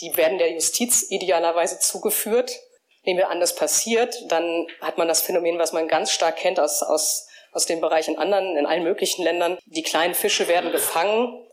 Die 0.00 0.16
werden 0.16 0.38
der 0.38 0.52
Justiz 0.52 1.10
idealerweise 1.10 1.78
zugeführt. 1.80 2.58
Nehmen 3.04 3.18
wir 3.18 3.30
an, 3.30 3.40
das 3.40 3.54
passiert, 3.54 4.14
dann 4.28 4.66
hat 4.80 4.98
man 4.98 5.08
das 5.08 5.22
Phänomen, 5.22 5.58
was 5.58 5.72
man 5.72 5.88
ganz 5.88 6.10
stark 6.12 6.36
kennt 6.36 6.60
aus, 6.60 6.82
aus, 6.82 7.28
aus 7.52 7.66
dem 7.66 7.80
Bereich 7.80 8.08
in 8.08 8.18
anderen, 8.18 8.56
in 8.56 8.66
allen 8.66 8.82
möglichen 8.82 9.22
Ländern. 9.22 9.58
Die 9.64 9.82
kleinen 9.82 10.14
Fische 10.14 10.48
werden 10.48 10.70
gefangen, 10.70 11.46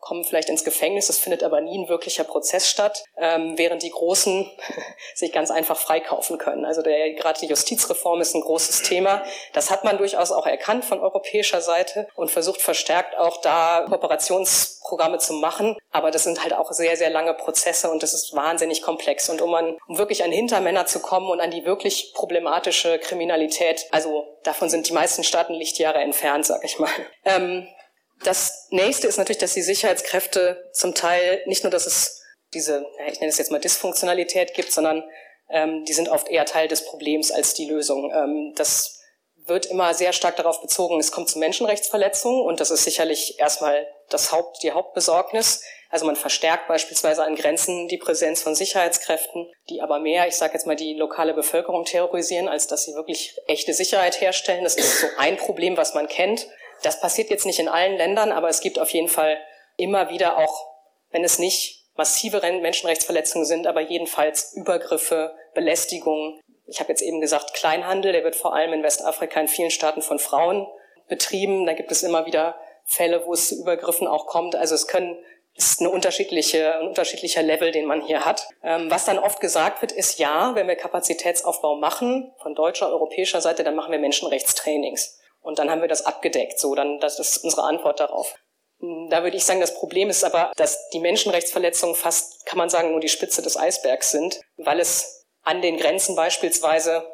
kommen 0.00 0.24
vielleicht 0.24 0.48
ins 0.48 0.64
Gefängnis, 0.64 1.08
es 1.08 1.18
findet 1.18 1.42
aber 1.42 1.60
nie 1.60 1.78
ein 1.78 1.88
wirklicher 1.88 2.24
Prozess 2.24 2.68
statt, 2.68 3.04
ähm, 3.18 3.54
während 3.56 3.82
die 3.82 3.90
Großen 3.90 4.50
sich 5.14 5.32
ganz 5.32 5.50
einfach 5.50 5.76
freikaufen 5.76 6.38
können. 6.38 6.64
Also 6.64 6.82
der, 6.82 7.14
gerade 7.14 7.40
die 7.40 7.46
Justizreform 7.46 8.20
ist 8.20 8.34
ein 8.34 8.40
großes 8.40 8.82
Thema. 8.82 9.22
Das 9.52 9.70
hat 9.70 9.84
man 9.84 9.98
durchaus 9.98 10.30
auch 10.32 10.46
erkannt 10.46 10.84
von 10.84 11.00
europäischer 11.00 11.60
Seite 11.60 12.08
und 12.14 12.30
versucht 12.30 12.60
verstärkt 12.60 13.16
auch 13.16 13.40
da 13.40 13.86
Kooperationsprogramme 13.88 15.18
zu 15.18 15.34
machen. 15.34 15.76
Aber 15.90 16.10
das 16.10 16.24
sind 16.24 16.42
halt 16.42 16.52
auch 16.52 16.72
sehr, 16.72 16.96
sehr 16.96 17.10
lange 17.10 17.34
Prozesse 17.34 17.90
und 17.90 18.02
das 18.02 18.14
ist 18.14 18.34
wahnsinnig 18.34 18.82
komplex. 18.82 19.28
Und 19.28 19.40
um, 19.40 19.54
an, 19.54 19.76
um 19.88 19.98
wirklich 19.98 20.22
an 20.22 20.32
Hintermänner 20.32 20.86
zu 20.86 21.00
kommen 21.00 21.30
und 21.30 21.40
an 21.40 21.50
die 21.50 21.64
wirklich 21.64 22.12
problematische 22.14 22.98
Kriminalität, 22.98 23.86
also 23.90 24.24
davon 24.44 24.68
sind 24.68 24.88
die 24.88 24.92
meisten 24.92 25.24
Staaten 25.24 25.54
Lichtjahre 25.54 25.98
entfernt, 25.98 26.46
sag 26.46 26.64
ich 26.64 26.78
mal. 26.78 26.90
Ähm, 27.24 27.66
das 28.24 28.68
nächste 28.70 29.06
ist 29.06 29.18
natürlich, 29.18 29.38
dass 29.38 29.54
die 29.54 29.62
Sicherheitskräfte 29.62 30.68
zum 30.72 30.94
Teil 30.94 31.42
nicht 31.46 31.64
nur, 31.64 31.70
dass 31.70 31.86
es 31.86 32.22
diese, 32.54 32.86
ich 33.08 33.20
nenne 33.20 33.30
es 33.30 33.38
jetzt 33.38 33.50
mal 33.50 33.60
Dysfunktionalität 33.60 34.54
gibt, 34.54 34.72
sondern 34.72 35.04
ähm, 35.48 35.84
die 35.84 35.92
sind 35.92 36.08
oft 36.08 36.28
eher 36.28 36.44
Teil 36.44 36.68
des 36.68 36.84
Problems 36.84 37.30
als 37.30 37.54
die 37.54 37.66
Lösung. 37.66 38.10
Ähm, 38.12 38.52
das 38.56 39.00
wird 39.46 39.66
immer 39.66 39.94
sehr 39.94 40.12
stark 40.12 40.36
darauf 40.36 40.60
bezogen, 40.60 40.98
es 40.98 41.12
kommt 41.12 41.28
zu 41.28 41.38
Menschenrechtsverletzungen 41.38 42.42
und 42.42 42.58
das 42.60 42.70
ist 42.70 42.84
sicherlich 42.84 43.38
erstmal 43.38 43.86
das 44.08 44.32
Haupt, 44.32 44.62
die 44.62 44.72
Hauptbesorgnis. 44.72 45.62
Also 45.88 46.04
man 46.04 46.16
verstärkt 46.16 46.66
beispielsweise 46.66 47.24
an 47.24 47.36
Grenzen 47.36 47.86
die 47.86 47.96
Präsenz 47.96 48.42
von 48.42 48.56
Sicherheitskräften, 48.56 49.52
die 49.70 49.80
aber 49.80 50.00
mehr, 50.00 50.26
ich 50.26 50.34
sage 50.34 50.54
jetzt 50.54 50.66
mal, 50.66 50.74
die 50.74 50.94
lokale 50.94 51.32
Bevölkerung 51.32 51.84
terrorisieren, 51.84 52.48
als 52.48 52.66
dass 52.66 52.84
sie 52.84 52.94
wirklich 52.94 53.38
echte 53.46 53.72
Sicherheit 53.72 54.20
herstellen. 54.20 54.64
Das 54.64 54.74
ist 54.74 55.00
so 55.00 55.06
ein 55.16 55.36
Problem, 55.36 55.76
was 55.76 55.94
man 55.94 56.08
kennt. 56.08 56.48
Das 56.82 57.00
passiert 57.00 57.30
jetzt 57.30 57.46
nicht 57.46 57.58
in 57.58 57.68
allen 57.68 57.96
Ländern, 57.96 58.32
aber 58.32 58.48
es 58.48 58.60
gibt 58.60 58.78
auf 58.78 58.90
jeden 58.90 59.08
Fall 59.08 59.38
immer 59.76 60.10
wieder 60.10 60.38
auch, 60.38 60.66
wenn 61.10 61.24
es 61.24 61.38
nicht 61.38 61.84
massive 61.96 62.40
Menschenrechtsverletzungen 62.40 63.46
sind, 63.46 63.66
aber 63.66 63.80
jedenfalls 63.80 64.52
Übergriffe, 64.54 65.34
Belästigungen. 65.54 66.40
Ich 66.66 66.80
habe 66.80 66.90
jetzt 66.90 67.02
eben 67.02 67.20
gesagt, 67.20 67.54
Kleinhandel, 67.54 68.12
der 68.12 68.24
wird 68.24 68.36
vor 68.36 68.54
allem 68.54 68.72
in 68.72 68.82
Westafrika 68.82 69.40
in 69.40 69.48
vielen 69.48 69.70
Staaten 69.70 70.02
von 70.02 70.18
Frauen 70.18 70.66
betrieben. 71.08 71.64
Da 71.66 71.72
gibt 71.72 71.90
es 71.90 72.02
immer 72.02 72.26
wieder 72.26 72.56
Fälle, 72.84 73.26
wo 73.26 73.32
es 73.32 73.48
zu 73.48 73.60
Übergriffen 73.60 74.06
auch 74.06 74.26
kommt. 74.26 74.56
Also 74.56 74.74
es 74.74 74.86
können 74.86 75.16
ist 75.56 75.80
eine 75.80 75.90
unterschiedliche, 75.90 76.78
ein 76.78 76.88
unterschiedlicher 76.88 77.42
Level, 77.42 77.72
den 77.72 77.86
man 77.86 78.02
hier 78.02 78.24
hat. 78.24 78.46
Ähm, 78.62 78.90
was 78.90 79.06
dann 79.06 79.18
oft 79.18 79.40
gesagt 79.40 79.80
wird, 79.80 79.92
ist 79.92 80.18
ja, 80.18 80.54
wenn 80.54 80.68
wir 80.68 80.76
Kapazitätsaufbau 80.76 81.76
machen, 81.76 82.32
von 82.42 82.54
deutscher, 82.54 82.90
europäischer 82.90 83.40
Seite, 83.40 83.64
dann 83.64 83.74
machen 83.74 83.90
wir 83.90 83.98
Menschenrechtstrainings. 83.98 85.18
Und 85.46 85.60
dann 85.60 85.70
haben 85.70 85.80
wir 85.80 85.86
das 85.86 86.04
abgedeckt. 86.04 86.58
So, 86.58 86.74
dann, 86.74 86.98
das 86.98 87.20
ist 87.20 87.44
unsere 87.44 87.62
Antwort 87.62 88.00
darauf. 88.00 88.34
Hm, 88.80 89.08
da 89.10 89.22
würde 89.22 89.36
ich 89.36 89.44
sagen, 89.44 89.60
das 89.60 89.74
Problem 89.74 90.10
ist 90.10 90.24
aber, 90.24 90.50
dass 90.56 90.88
die 90.90 90.98
Menschenrechtsverletzungen 90.98 91.94
fast, 91.94 92.44
kann 92.46 92.58
man 92.58 92.68
sagen, 92.68 92.90
nur 92.90 92.98
die 92.98 93.08
Spitze 93.08 93.42
des 93.42 93.56
Eisbergs 93.56 94.10
sind, 94.10 94.40
weil 94.56 94.80
es 94.80 95.24
an 95.42 95.62
den 95.62 95.76
Grenzen 95.76 96.16
beispielsweise 96.16 97.06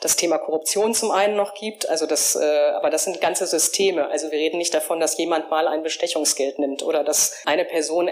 das 0.00 0.16
Thema 0.16 0.38
Korruption 0.38 0.94
zum 0.94 1.12
einen 1.12 1.36
noch 1.36 1.54
gibt, 1.54 1.88
also 1.88 2.06
das, 2.06 2.34
äh, 2.34 2.70
aber 2.70 2.90
das 2.90 3.04
sind 3.04 3.20
ganze 3.20 3.46
Systeme. 3.46 4.08
Also 4.08 4.32
wir 4.32 4.38
reden 4.38 4.58
nicht 4.58 4.74
davon, 4.74 4.98
dass 4.98 5.16
jemand 5.16 5.50
mal 5.50 5.68
ein 5.68 5.84
Bestechungsgeld 5.84 6.58
nimmt 6.58 6.82
oder 6.82 7.04
dass 7.04 7.36
eine 7.44 7.64
Person 7.64 8.08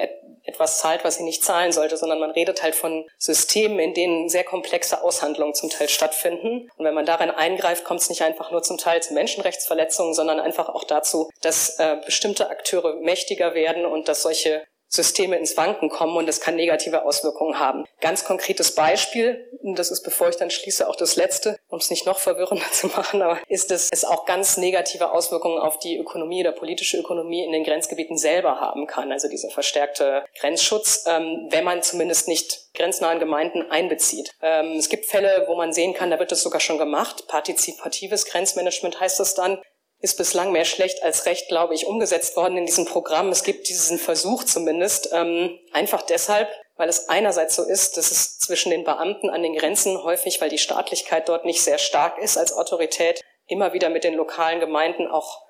etwas 0.49 0.79
zahlt, 0.79 1.05
was 1.05 1.17
sie 1.17 1.23
nicht 1.23 1.45
zahlen 1.45 1.73
sollte, 1.73 1.97
sondern 1.97 2.19
man 2.19 2.31
redet 2.31 2.63
halt 2.63 2.75
von 2.75 3.05
Systemen, 3.19 3.79
in 3.79 3.95
denen 3.95 4.29
sehr 4.29 4.45
komplexe 4.45 5.03
Aushandlungen 5.03 5.55
zum 5.55 5.71
Teil 5.71 5.89
stattfinden. 5.89 6.71
Und 6.77 6.85
wenn 6.85 6.95
man 6.95 7.07
darin 7.07 7.31
eingreift, 7.31 7.85
kommt 7.85 8.01
es 8.01 8.09
nicht 8.09 8.23
einfach 8.23 8.51
nur 8.51 8.63
zum 8.63 8.79
Teil 8.79 9.03
zu 9.03 9.15
Menschenrechtsverletzungen, 9.15 10.15
sondern 10.15 10.41
einfach 10.41 10.69
auch 10.69 10.85
dazu, 10.85 11.31
dass 11.43 11.79
äh, 11.79 11.99
bestimmte 12.05 12.51
Akteure 12.51 12.97
mächtiger 12.97 13.55
werden 13.55 13.85
und 13.85 14.09
dass 14.09 14.23
solche 14.23 14.67
Systeme 14.89 15.37
ins 15.37 15.57
Wanken 15.57 15.89
kommen 15.89 16.17
und 16.17 16.27
das 16.27 16.41
kann 16.41 16.57
negative 16.57 17.05
Auswirkungen 17.05 17.59
haben. 17.59 17.85
Ganz 18.01 18.25
konkretes 18.25 18.75
Beispiel, 18.75 19.47
und 19.63 19.79
das 19.79 19.91
ist, 19.91 20.03
bevor 20.03 20.29
ich 20.29 20.37
dann 20.37 20.51
schließe, 20.51 20.89
auch 20.89 20.97
das 20.97 21.17
letzte, 21.17 21.59
um 21.69 21.79
es 21.79 21.91
nicht 21.91 22.07
noch 22.07 22.19
verwirrender 22.19 22.65
zu 22.73 22.89
machen, 22.89 23.23
aber 23.23 23.39
ist, 23.49 23.71
dass 23.71 23.89
es 23.93 24.05
auch 24.05 24.25
ganz 24.25 24.57
negative 24.57 25.11
Auswirkungen 25.11 25.59
auf 25.59 25.79
die 25.79 25.99
Ökonomie 25.99 26.41
oder 26.41 26.53
politische 26.53 26.99
Ökonomie 26.99 27.45
in 27.45 27.53
den 27.53 27.65
Grenzgebieten 27.65 28.17
selber 28.17 28.61
haben 28.61 28.87
kann. 28.87 29.13
Also 29.13 29.29
dieser 29.29 29.51
verstärkte 29.51 30.25
Grenzschutz, 30.41 31.05
ähm, 31.07 31.49
wenn 31.51 31.65
man 31.65 31.83
zumindest 31.83 32.29
nicht 32.29 32.69
grenznahen 32.75 33.19
Gemeinden 33.19 33.71
einbezieht. 33.71 34.33
Ähm, 34.41 34.77
es 34.79 34.89
gibt 34.89 35.07
Fälle, 35.07 35.45
wo 35.49 35.57
man 35.57 35.73
sehen 35.73 35.95
kann, 35.95 36.11
da 36.11 36.19
wird 36.19 36.33
das 36.33 36.43
sogar 36.43 36.61
schon 36.61 36.79
gemacht. 36.79 37.27
Partizipatives 37.27 38.27
Grenzmanagement 38.27 39.01
heißt 39.01 39.21
das 39.21 39.35
dann 39.35 39.61
ist 40.01 40.17
bislang 40.17 40.53
mehr 40.53 40.65
schlecht 40.65 41.03
als 41.03 41.27
recht, 41.27 41.49
glaube 41.49 41.75
ich, 41.75 41.87
umgesetzt 41.87 42.37
worden 42.37 42.57
in 42.57 42.67
diesem 42.67 42.85
Programm. 42.85 43.31
Es 43.31 43.43
gibt 43.43 43.69
diesen 43.69 43.99
Versuch 43.99 44.45
zumindest, 44.45 45.11
ähm, 45.13 45.59
einfach 45.73 46.03
deshalb, 46.03 46.49
weil 46.77 46.89
es 46.89 47.09
einerseits 47.09 47.57
so 47.57 47.65
ist, 47.65 47.97
dass 47.97 48.11
es 48.13 48.39
zwischen 48.39 48.71
den 48.71 48.85
Beamten 48.85 49.29
an 49.29 49.43
den 49.43 49.57
Grenzen 49.57 50.03
häufig, 50.05 50.41
weil 50.41 50.51
die 50.51 50.59
Staatlichkeit 50.59 51.29
dort 51.29 51.45
nicht 51.45 51.63
sehr 51.63 51.79
stark 51.79 52.19
ist 52.19 52.39
als 52.39 52.53
Autorität, 52.53 53.21
immer 53.49 53.73
wieder 53.73 53.89
mit 53.89 54.05
den 54.05 54.15
lokalen 54.15 54.61
Gemeinden 54.61 55.09
auch 55.09 55.43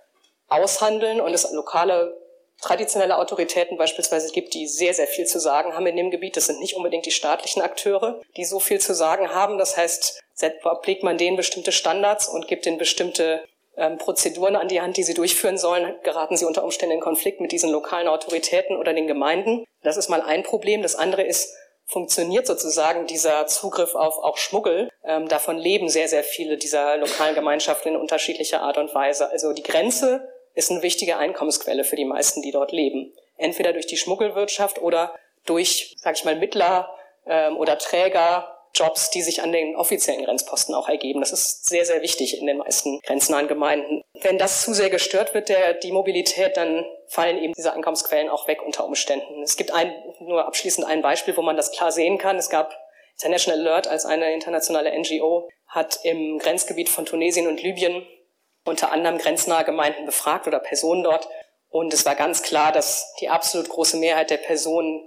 aushandeln 0.48 1.20
und 1.20 1.34
es 1.34 1.50
lokale 1.52 2.16
traditionelle 2.60 3.18
Autoritäten 3.18 3.76
beispielsweise 3.76 4.32
gibt, 4.32 4.54
die 4.54 4.66
sehr, 4.66 4.94
sehr 4.94 5.06
viel 5.06 5.26
zu 5.26 5.38
sagen 5.38 5.74
haben 5.74 5.86
in 5.86 5.96
dem 5.96 6.10
Gebiet. 6.10 6.36
Das 6.36 6.46
sind 6.46 6.58
nicht 6.58 6.74
unbedingt 6.74 7.06
die 7.06 7.12
staatlichen 7.12 7.62
Akteure, 7.62 8.20
die 8.36 8.44
so 8.44 8.58
viel 8.58 8.80
zu 8.80 8.94
sagen 8.94 9.32
haben. 9.32 9.58
Das 9.58 9.76
heißt, 9.76 10.20
obliegt 10.64 11.02
man 11.02 11.18
denen 11.18 11.36
bestimmte 11.36 11.70
Standards 11.70 12.28
und 12.28 12.48
gibt 12.48 12.66
ihnen 12.66 12.78
bestimmte 12.78 13.44
ähm, 13.78 13.96
Prozeduren 13.96 14.56
an 14.56 14.68
die 14.68 14.80
Hand, 14.80 14.96
die 14.96 15.02
sie 15.02 15.14
durchführen 15.14 15.56
sollen, 15.56 15.94
geraten 16.02 16.36
sie 16.36 16.44
unter 16.44 16.64
Umständen 16.64 16.96
in 16.96 17.00
Konflikt 17.00 17.40
mit 17.40 17.52
diesen 17.52 17.70
lokalen 17.70 18.08
Autoritäten 18.08 18.76
oder 18.76 18.92
den 18.92 19.06
Gemeinden. 19.06 19.64
Das 19.82 19.96
ist 19.96 20.08
mal 20.08 20.20
ein 20.20 20.42
Problem. 20.42 20.82
Das 20.82 20.96
andere 20.96 21.22
ist, 21.22 21.54
funktioniert 21.86 22.46
sozusagen 22.46 23.06
dieser 23.06 23.46
Zugriff 23.46 23.94
auf 23.94 24.18
auch 24.18 24.36
Schmuggel. 24.36 24.90
Ähm, 25.04 25.28
davon 25.28 25.56
leben 25.56 25.88
sehr, 25.88 26.08
sehr 26.08 26.22
viele 26.22 26.58
dieser 26.58 26.98
lokalen 26.98 27.34
Gemeinschaften 27.34 27.94
in 27.94 27.96
unterschiedlicher 27.96 28.60
Art 28.60 28.76
und 28.76 28.94
Weise. 28.94 29.30
Also 29.30 29.52
die 29.52 29.62
Grenze 29.62 30.28
ist 30.54 30.70
eine 30.70 30.82
wichtige 30.82 31.16
Einkommensquelle 31.16 31.84
für 31.84 31.96
die 31.96 32.04
meisten, 32.04 32.42
die 32.42 32.50
dort 32.50 32.72
leben. 32.72 33.14
Entweder 33.36 33.72
durch 33.72 33.86
die 33.86 33.96
Schmuggelwirtschaft 33.96 34.82
oder 34.82 35.14
durch, 35.46 35.96
sag 35.98 36.16
ich 36.16 36.24
mal, 36.24 36.36
Mittler 36.36 36.94
ähm, 37.26 37.56
oder 37.56 37.78
Träger 37.78 38.57
Jobs, 38.74 39.10
die 39.10 39.22
sich 39.22 39.42
an 39.42 39.52
den 39.52 39.76
offiziellen 39.76 40.24
Grenzposten 40.24 40.74
auch 40.74 40.88
ergeben. 40.88 41.20
Das 41.20 41.32
ist 41.32 41.66
sehr, 41.66 41.84
sehr 41.84 42.02
wichtig 42.02 42.38
in 42.38 42.46
den 42.46 42.58
meisten 42.58 43.00
grenznahen 43.00 43.48
Gemeinden. 43.48 44.02
Wenn 44.20 44.38
das 44.38 44.62
zu 44.62 44.74
sehr 44.74 44.90
gestört 44.90 45.34
wird, 45.34 45.48
der, 45.48 45.74
die 45.74 45.92
Mobilität, 45.92 46.56
dann 46.56 46.84
fallen 47.08 47.42
eben 47.42 47.52
diese 47.54 47.72
Einkommensquellen 47.72 48.28
auch 48.28 48.46
weg 48.46 48.62
unter 48.64 48.84
Umständen. 48.84 49.42
Es 49.42 49.56
gibt 49.56 49.72
ein, 49.72 49.92
nur 50.20 50.46
abschließend 50.46 50.86
ein 50.86 51.02
Beispiel, 51.02 51.36
wo 51.36 51.42
man 51.42 51.56
das 51.56 51.72
klar 51.72 51.92
sehen 51.92 52.18
kann. 52.18 52.36
Es 52.36 52.50
gab 52.50 52.76
International 53.14 53.60
Alert 53.60 53.88
als 53.88 54.04
eine 54.04 54.32
internationale 54.32 54.96
NGO, 54.96 55.48
hat 55.66 56.00
im 56.04 56.38
Grenzgebiet 56.38 56.88
von 56.88 57.04
Tunesien 57.04 57.48
und 57.48 57.62
Libyen 57.62 58.06
unter 58.64 58.92
anderem 58.92 59.18
grenznahe 59.18 59.64
Gemeinden 59.64 60.06
befragt 60.06 60.46
oder 60.46 60.60
Personen 60.60 61.02
dort. 61.02 61.28
Und 61.68 61.92
es 61.92 62.06
war 62.06 62.14
ganz 62.14 62.42
klar, 62.42 62.72
dass 62.72 63.12
die 63.20 63.28
absolut 63.28 63.68
große 63.68 63.96
Mehrheit 63.96 64.30
der 64.30 64.36
Personen 64.38 65.06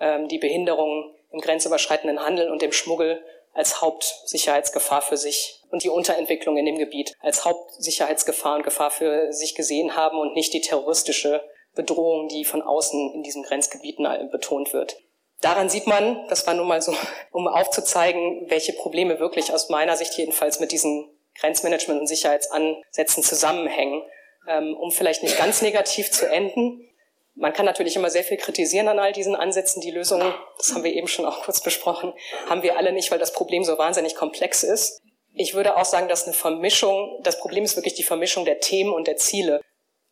ähm, 0.00 0.28
die 0.28 0.38
Behinderungen 0.38 1.14
im 1.32 1.40
grenzüberschreitenden 1.40 2.24
Handel 2.24 2.50
und 2.50 2.62
dem 2.62 2.72
Schmuggel 2.72 3.22
als 3.52 3.82
Hauptsicherheitsgefahr 3.82 5.02
für 5.02 5.16
sich 5.16 5.60
und 5.70 5.82
die 5.82 5.88
Unterentwicklung 5.88 6.56
in 6.56 6.66
dem 6.66 6.78
Gebiet 6.78 7.14
als 7.20 7.44
Hauptsicherheitsgefahr 7.44 8.56
und 8.56 8.62
Gefahr 8.62 8.90
für 8.90 9.32
sich 9.32 9.54
gesehen 9.54 9.94
haben 9.96 10.18
und 10.18 10.34
nicht 10.34 10.52
die 10.54 10.60
terroristische 10.60 11.42
Bedrohung, 11.74 12.28
die 12.28 12.44
von 12.44 12.62
außen 12.62 13.12
in 13.14 13.22
diesen 13.22 13.42
Grenzgebieten 13.42 14.06
betont 14.30 14.72
wird. 14.72 14.96
Daran 15.40 15.68
sieht 15.68 15.86
man, 15.86 16.26
das 16.28 16.46
war 16.46 16.54
nun 16.54 16.68
mal 16.68 16.80
so, 16.80 16.94
um 17.32 17.46
aufzuzeigen, 17.48 18.46
welche 18.48 18.72
Probleme 18.72 19.18
wirklich 19.18 19.52
aus 19.52 19.68
meiner 19.68 19.96
Sicht 19.96 20.16
jedenfalls 20.16 20.60
mit 20.60 20.72
diesen 20.72 21.10
Grenzmanagement- 21.40 21.98
und 21.98 22.06
Sicherheitsansätzen 22.06 23.22
zusammenhängen. 23.22 24.02
Ähm, 24.48 24.76
um 24.76 24.90
vielleicht 24.90 25.22
nicht 25.22 25.38
ganz 25.38 25.62
negativ 25.62 26.10
zu 26.10 26.28
enden, 26.28 26.88
Man 27.34 27.52
kann 27.52 27.66
natürlich 27.66 27.96
immer 27.96 28.10
sehr 28.10 28.24
viel 28.24 28.36
kritisieren 28.36 28.88
an 28.88 28.98
all 28.98 29.12
diesen 29.12 29.34
Ansätzen. 29.34 29.80
Die 29.80 29.90
Lösungen, 29.90 30.34
das 30.58 30.74
haben 30.74 30.84
wir 30.84 30.92
eben 30.92 31.08
schon 31.08 31.24
auch 31.24 31.42
kurz 31.42 31.60
besprochen, 31.60 32.12
haben 32.48 32.62
wir 32.62 32.76
alle 32.76 32.92
nicht, 32.92 33.10
weil 33.10 33.18
das 33.18 33.32
Problem 33.32 33.64
so 33.64 33.78
wahnsinnig 33.78 34.14
komplex 34.14 34.62
ist. 34.62 35.00
Ich 35.34 35.54
würde 35.54 35.76
auch 35.76 35.84
sagen, 35.86 36.08
dass 36.08 36.24
eine 36.24 36.34
Vermischung, 36.34 37.20
das 37.22 37.38
Problem 37.38 37.64
ist 37.64 37.76
wirklich 37.76 37.94
die 37.94 38.02
Vermischung 38.02 38.44
der 38.44 38.60
Themen 38.60 38.92
und 38.92 39.06
der 39.06 39.16
Ziele. 39.16 39.62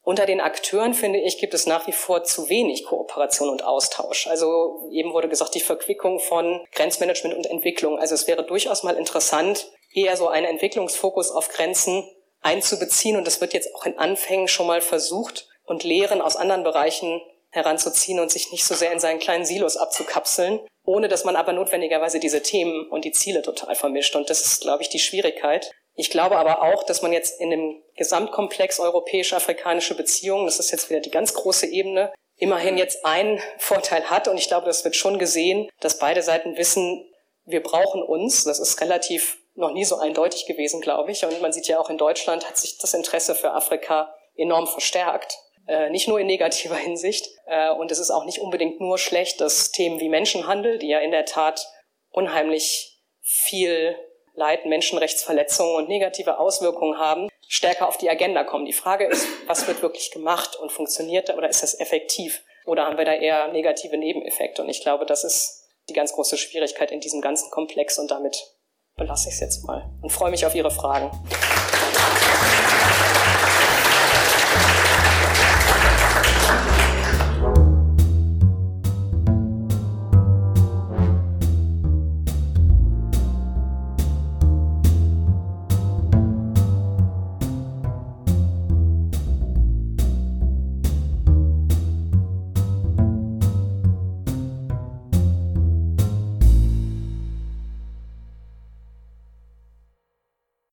Unter 0.02 0.24
den 0.24 0.40
Akteuren, 0.40 0.94
finde 0.94 1.18
ich, 1.20 1.38
gibt 1.38 1.52
es 1.52 1.66
nach 1.66 1.86
wie 1.86 1.92
vor 1.92 2.24
zu 2.24 2.48
wenig 2.48 2.86
Kooperation 2.86 3.50
und 3.50 3.64
Austausch. 3.64 4.26
Also 4.26 4.88
eben 4.90 5.12
wurde 5.12 5.28
gesagt, 5.28 5.54
die 5.54 5.60
Verquickung 5.60 6.20
von 6.20 6.66
Grenzmanagement 6.72 7.36
und 7.36 7.46
Entwicklung. 7.46 7.98
Also 7.98 8.14
es 8.14 8.26
wäre 8.26 8.42
durchaus 8.42 8.82
mal 8.82 8.96
interessant, 8.96 9.70
eher 9.92 10.16
so 10.16 10.28
einen 10.28 10.46
Entwicklungsfokus 10.46 11.30
auf 11.30 11.48
Grenzen 11.50 12.08
einzubeziehen. 12.40 13.18
Und 13.18 13.26
das 13.26 13.42
wird 13.42 13.52
jetzt 13.52 13.74
auch 13.74 13.84
in 13.84 13.98
Anfängen 13.98 14.48
schon 14.48 14.66
mal 14.66 14.80
versucht 14.80 15.49
und 15.70 15.84
Lehren 15.84 16.20
aus 16.20 16.34
anderen 16.34 16.64
Bereichen 16.64 17.22
heranzuziehen 17.50 18.18
und 18.18 18.32
sich 18.32 18.50
nicht 18.50 18.64
so 18.64 18.74
sehr 18.74 18.90
in 18.90 18.98
seinen 18.98 19.20
kleinen 19.20 19.44
Silos 19.44 19.76
abzukapseln, 19.76 20.58
ohne 20.84 21.06
dass 21.06 21.24
man 21.24 21.36
aber 21.36 21.52
notwendigerweise 21.52 22.18
diese 22.18 22.42
Themen 22.42 22.88
und 22.88 23.04
die 23.04 23.12
Ziele 23.12 23.42
total 23.42 23.76
vermischt. 23.76 24.16
Und 24.16 24.28
das 24.30 24.40
ist, 24.40 24.62
glaube 24.62 24.82
ich, 24.82 24.88
die 24.88 24.98
Schwierigkeit. 24.98 25.70
Ich 25.94 26.10
glaube 26.10 26.38
aber 26.38 26.62
auch, 26.62 26.82
dass 26.82 27.02
man 27.02 27.12
jetzt 27.12 27.40
in 27.40 27.50
dem 27.50 27.80
Gesamtkomplex 27.96 28.80
europäisch-afrikanische 28.80 29.94
Beziehungen, 29.94 30.46
das 30.46 30.58
ist 30.58 30.72
jetzt 30.72 30.90
wieder 30.90 30.98
die 30.98 31.12
ganz 31.12 31.34
große 31.34 31.66
Ebene, 31.66 32.12
immerhin 32.36 32.76
jetzt 32.76 33.04
einen 33.04 33.40
Vorteil 33.58 34.10
hat. 34.10 34.26
Und 34.26 34.38
ich 34.38 34.48
glaube, 34.48 34.66
das 34.66 34.84
wird 34.84 34.96
schon 34.96 35.20
gesehen, 35.20 35.68
dass 35.78 36.00
beide 36.00 36.22
Seiten 36.22 36.56
wissen, 36.56 37.08
wir 37.44 37.62
brauchen 37.62 38.02
uns. 38.02 38.42
Das 38.42 38.58
ist 38.58 38.80
relativ 38.80 39.38
noch 39.54 39.70
nie 39.70 39.84
so 39.84 39.98
eindeutig 39.98 40.46
gewesen, 40.46 40.80
glaube 40.80 41.12
ich. 41.12 41.24
Und 41.24 41.40
man 41.40 41.52
sieht 41.52 41.68
ja 41.68 41.78
auch 41.78 41.90
in 41.90 41.98
Deutschland 41.98 42.48
hat 42.48 42.56
sich 42.58 42.78
das 42.78 42.92
Interesse 42.92 43.36
für 43.36 43.52
Afrika 43.52 44.12
enorm 44.36 44.66
verstärkt. 44.66 45.38
Äh, 45.70 45.88
nicht 45.90 46.08
nur 46.08 46.18
in 46.18 46.26
negativer 46.26 46.74
Hinsicht. 46.88 47.28
Äh, 47.46 47.70
und 47.70 47.92
es 47.92 48.00
ist 48.00 48.10
auch 48.10 48.24
nicht 48.24 48.40
unbedingt 48.40 48.80
nur 48.80 48.98
schlecht, 48.98 49.40
dass 49.40 49.70
Themen 49.70 50.00
wie 50.00 50.08
Menschenhandel, 50.08 50.78
die 50.78 50.88
ja 50.88 50.98
in 50.98 51.12
der 51.12 51.24
Tat 51.24 51.64
unheimlich 52.10 53.00
viel 53.22 53.94
Leid, 54.34 54.66
Menschenrechtsverletzungen 54.66 55.76
und 55.76 55.88
negative 55.88 56.38
Auswirkungen 56.38 56.98
haben, 56.98 57.28
stärker 57.46 57.86
auf 57.86 57.98
die 57.98 58.10
Agenda 58.10 58.42
kommen. 58.42 58.64
Die 58.64 58.72
Frage 58.72 59.06
ist, 59.06 59.26
was 59.46 59.68
wird 59.68 59.80
wirklich 59.82 60.10
gemacht 60.10 60.56
und 60.56 60.72
funktioniert 60.72 61.30
oder 61.36 61.48
ist 61.48 61.62
das 61.62 61.78
effektiv? 61.78 62.42
Oder 62.66 62.86
haben 62.86 62.98
wir 62.98 63.04
da 63.04 63.14
eher 63.14 63.48
negative 63.48 63.96
Nebeneffekte? 63.96 64.62
Und 64.62 64.68
ich 64.68 64.82
glaube, 64.82 65.06
das 65.06 65.22
ist 65.22 65.68
die 65.88 65.94
ganz 65.94 66.12
große 66.12 66.36
Schwierigkeit 66.36 66.90
in 66.90 67.00
diesem 67.00 67.20
ganzen 67.20 67.50
Komplex 67.50 67.98
und 67.98 68.10
damit 68.10 68.56
belasse 68.96 69.28
ich 69.28 69.34
es 69.34 69.40
jetzt 69.40 69.64
mal 69.64 69.88
und 70.02 70.10
freue 70.10 70.30
mich 70.30 70.44
auf 70.44 70.54
Ihre 70.54 70.70
Fragen. 70.70 71.10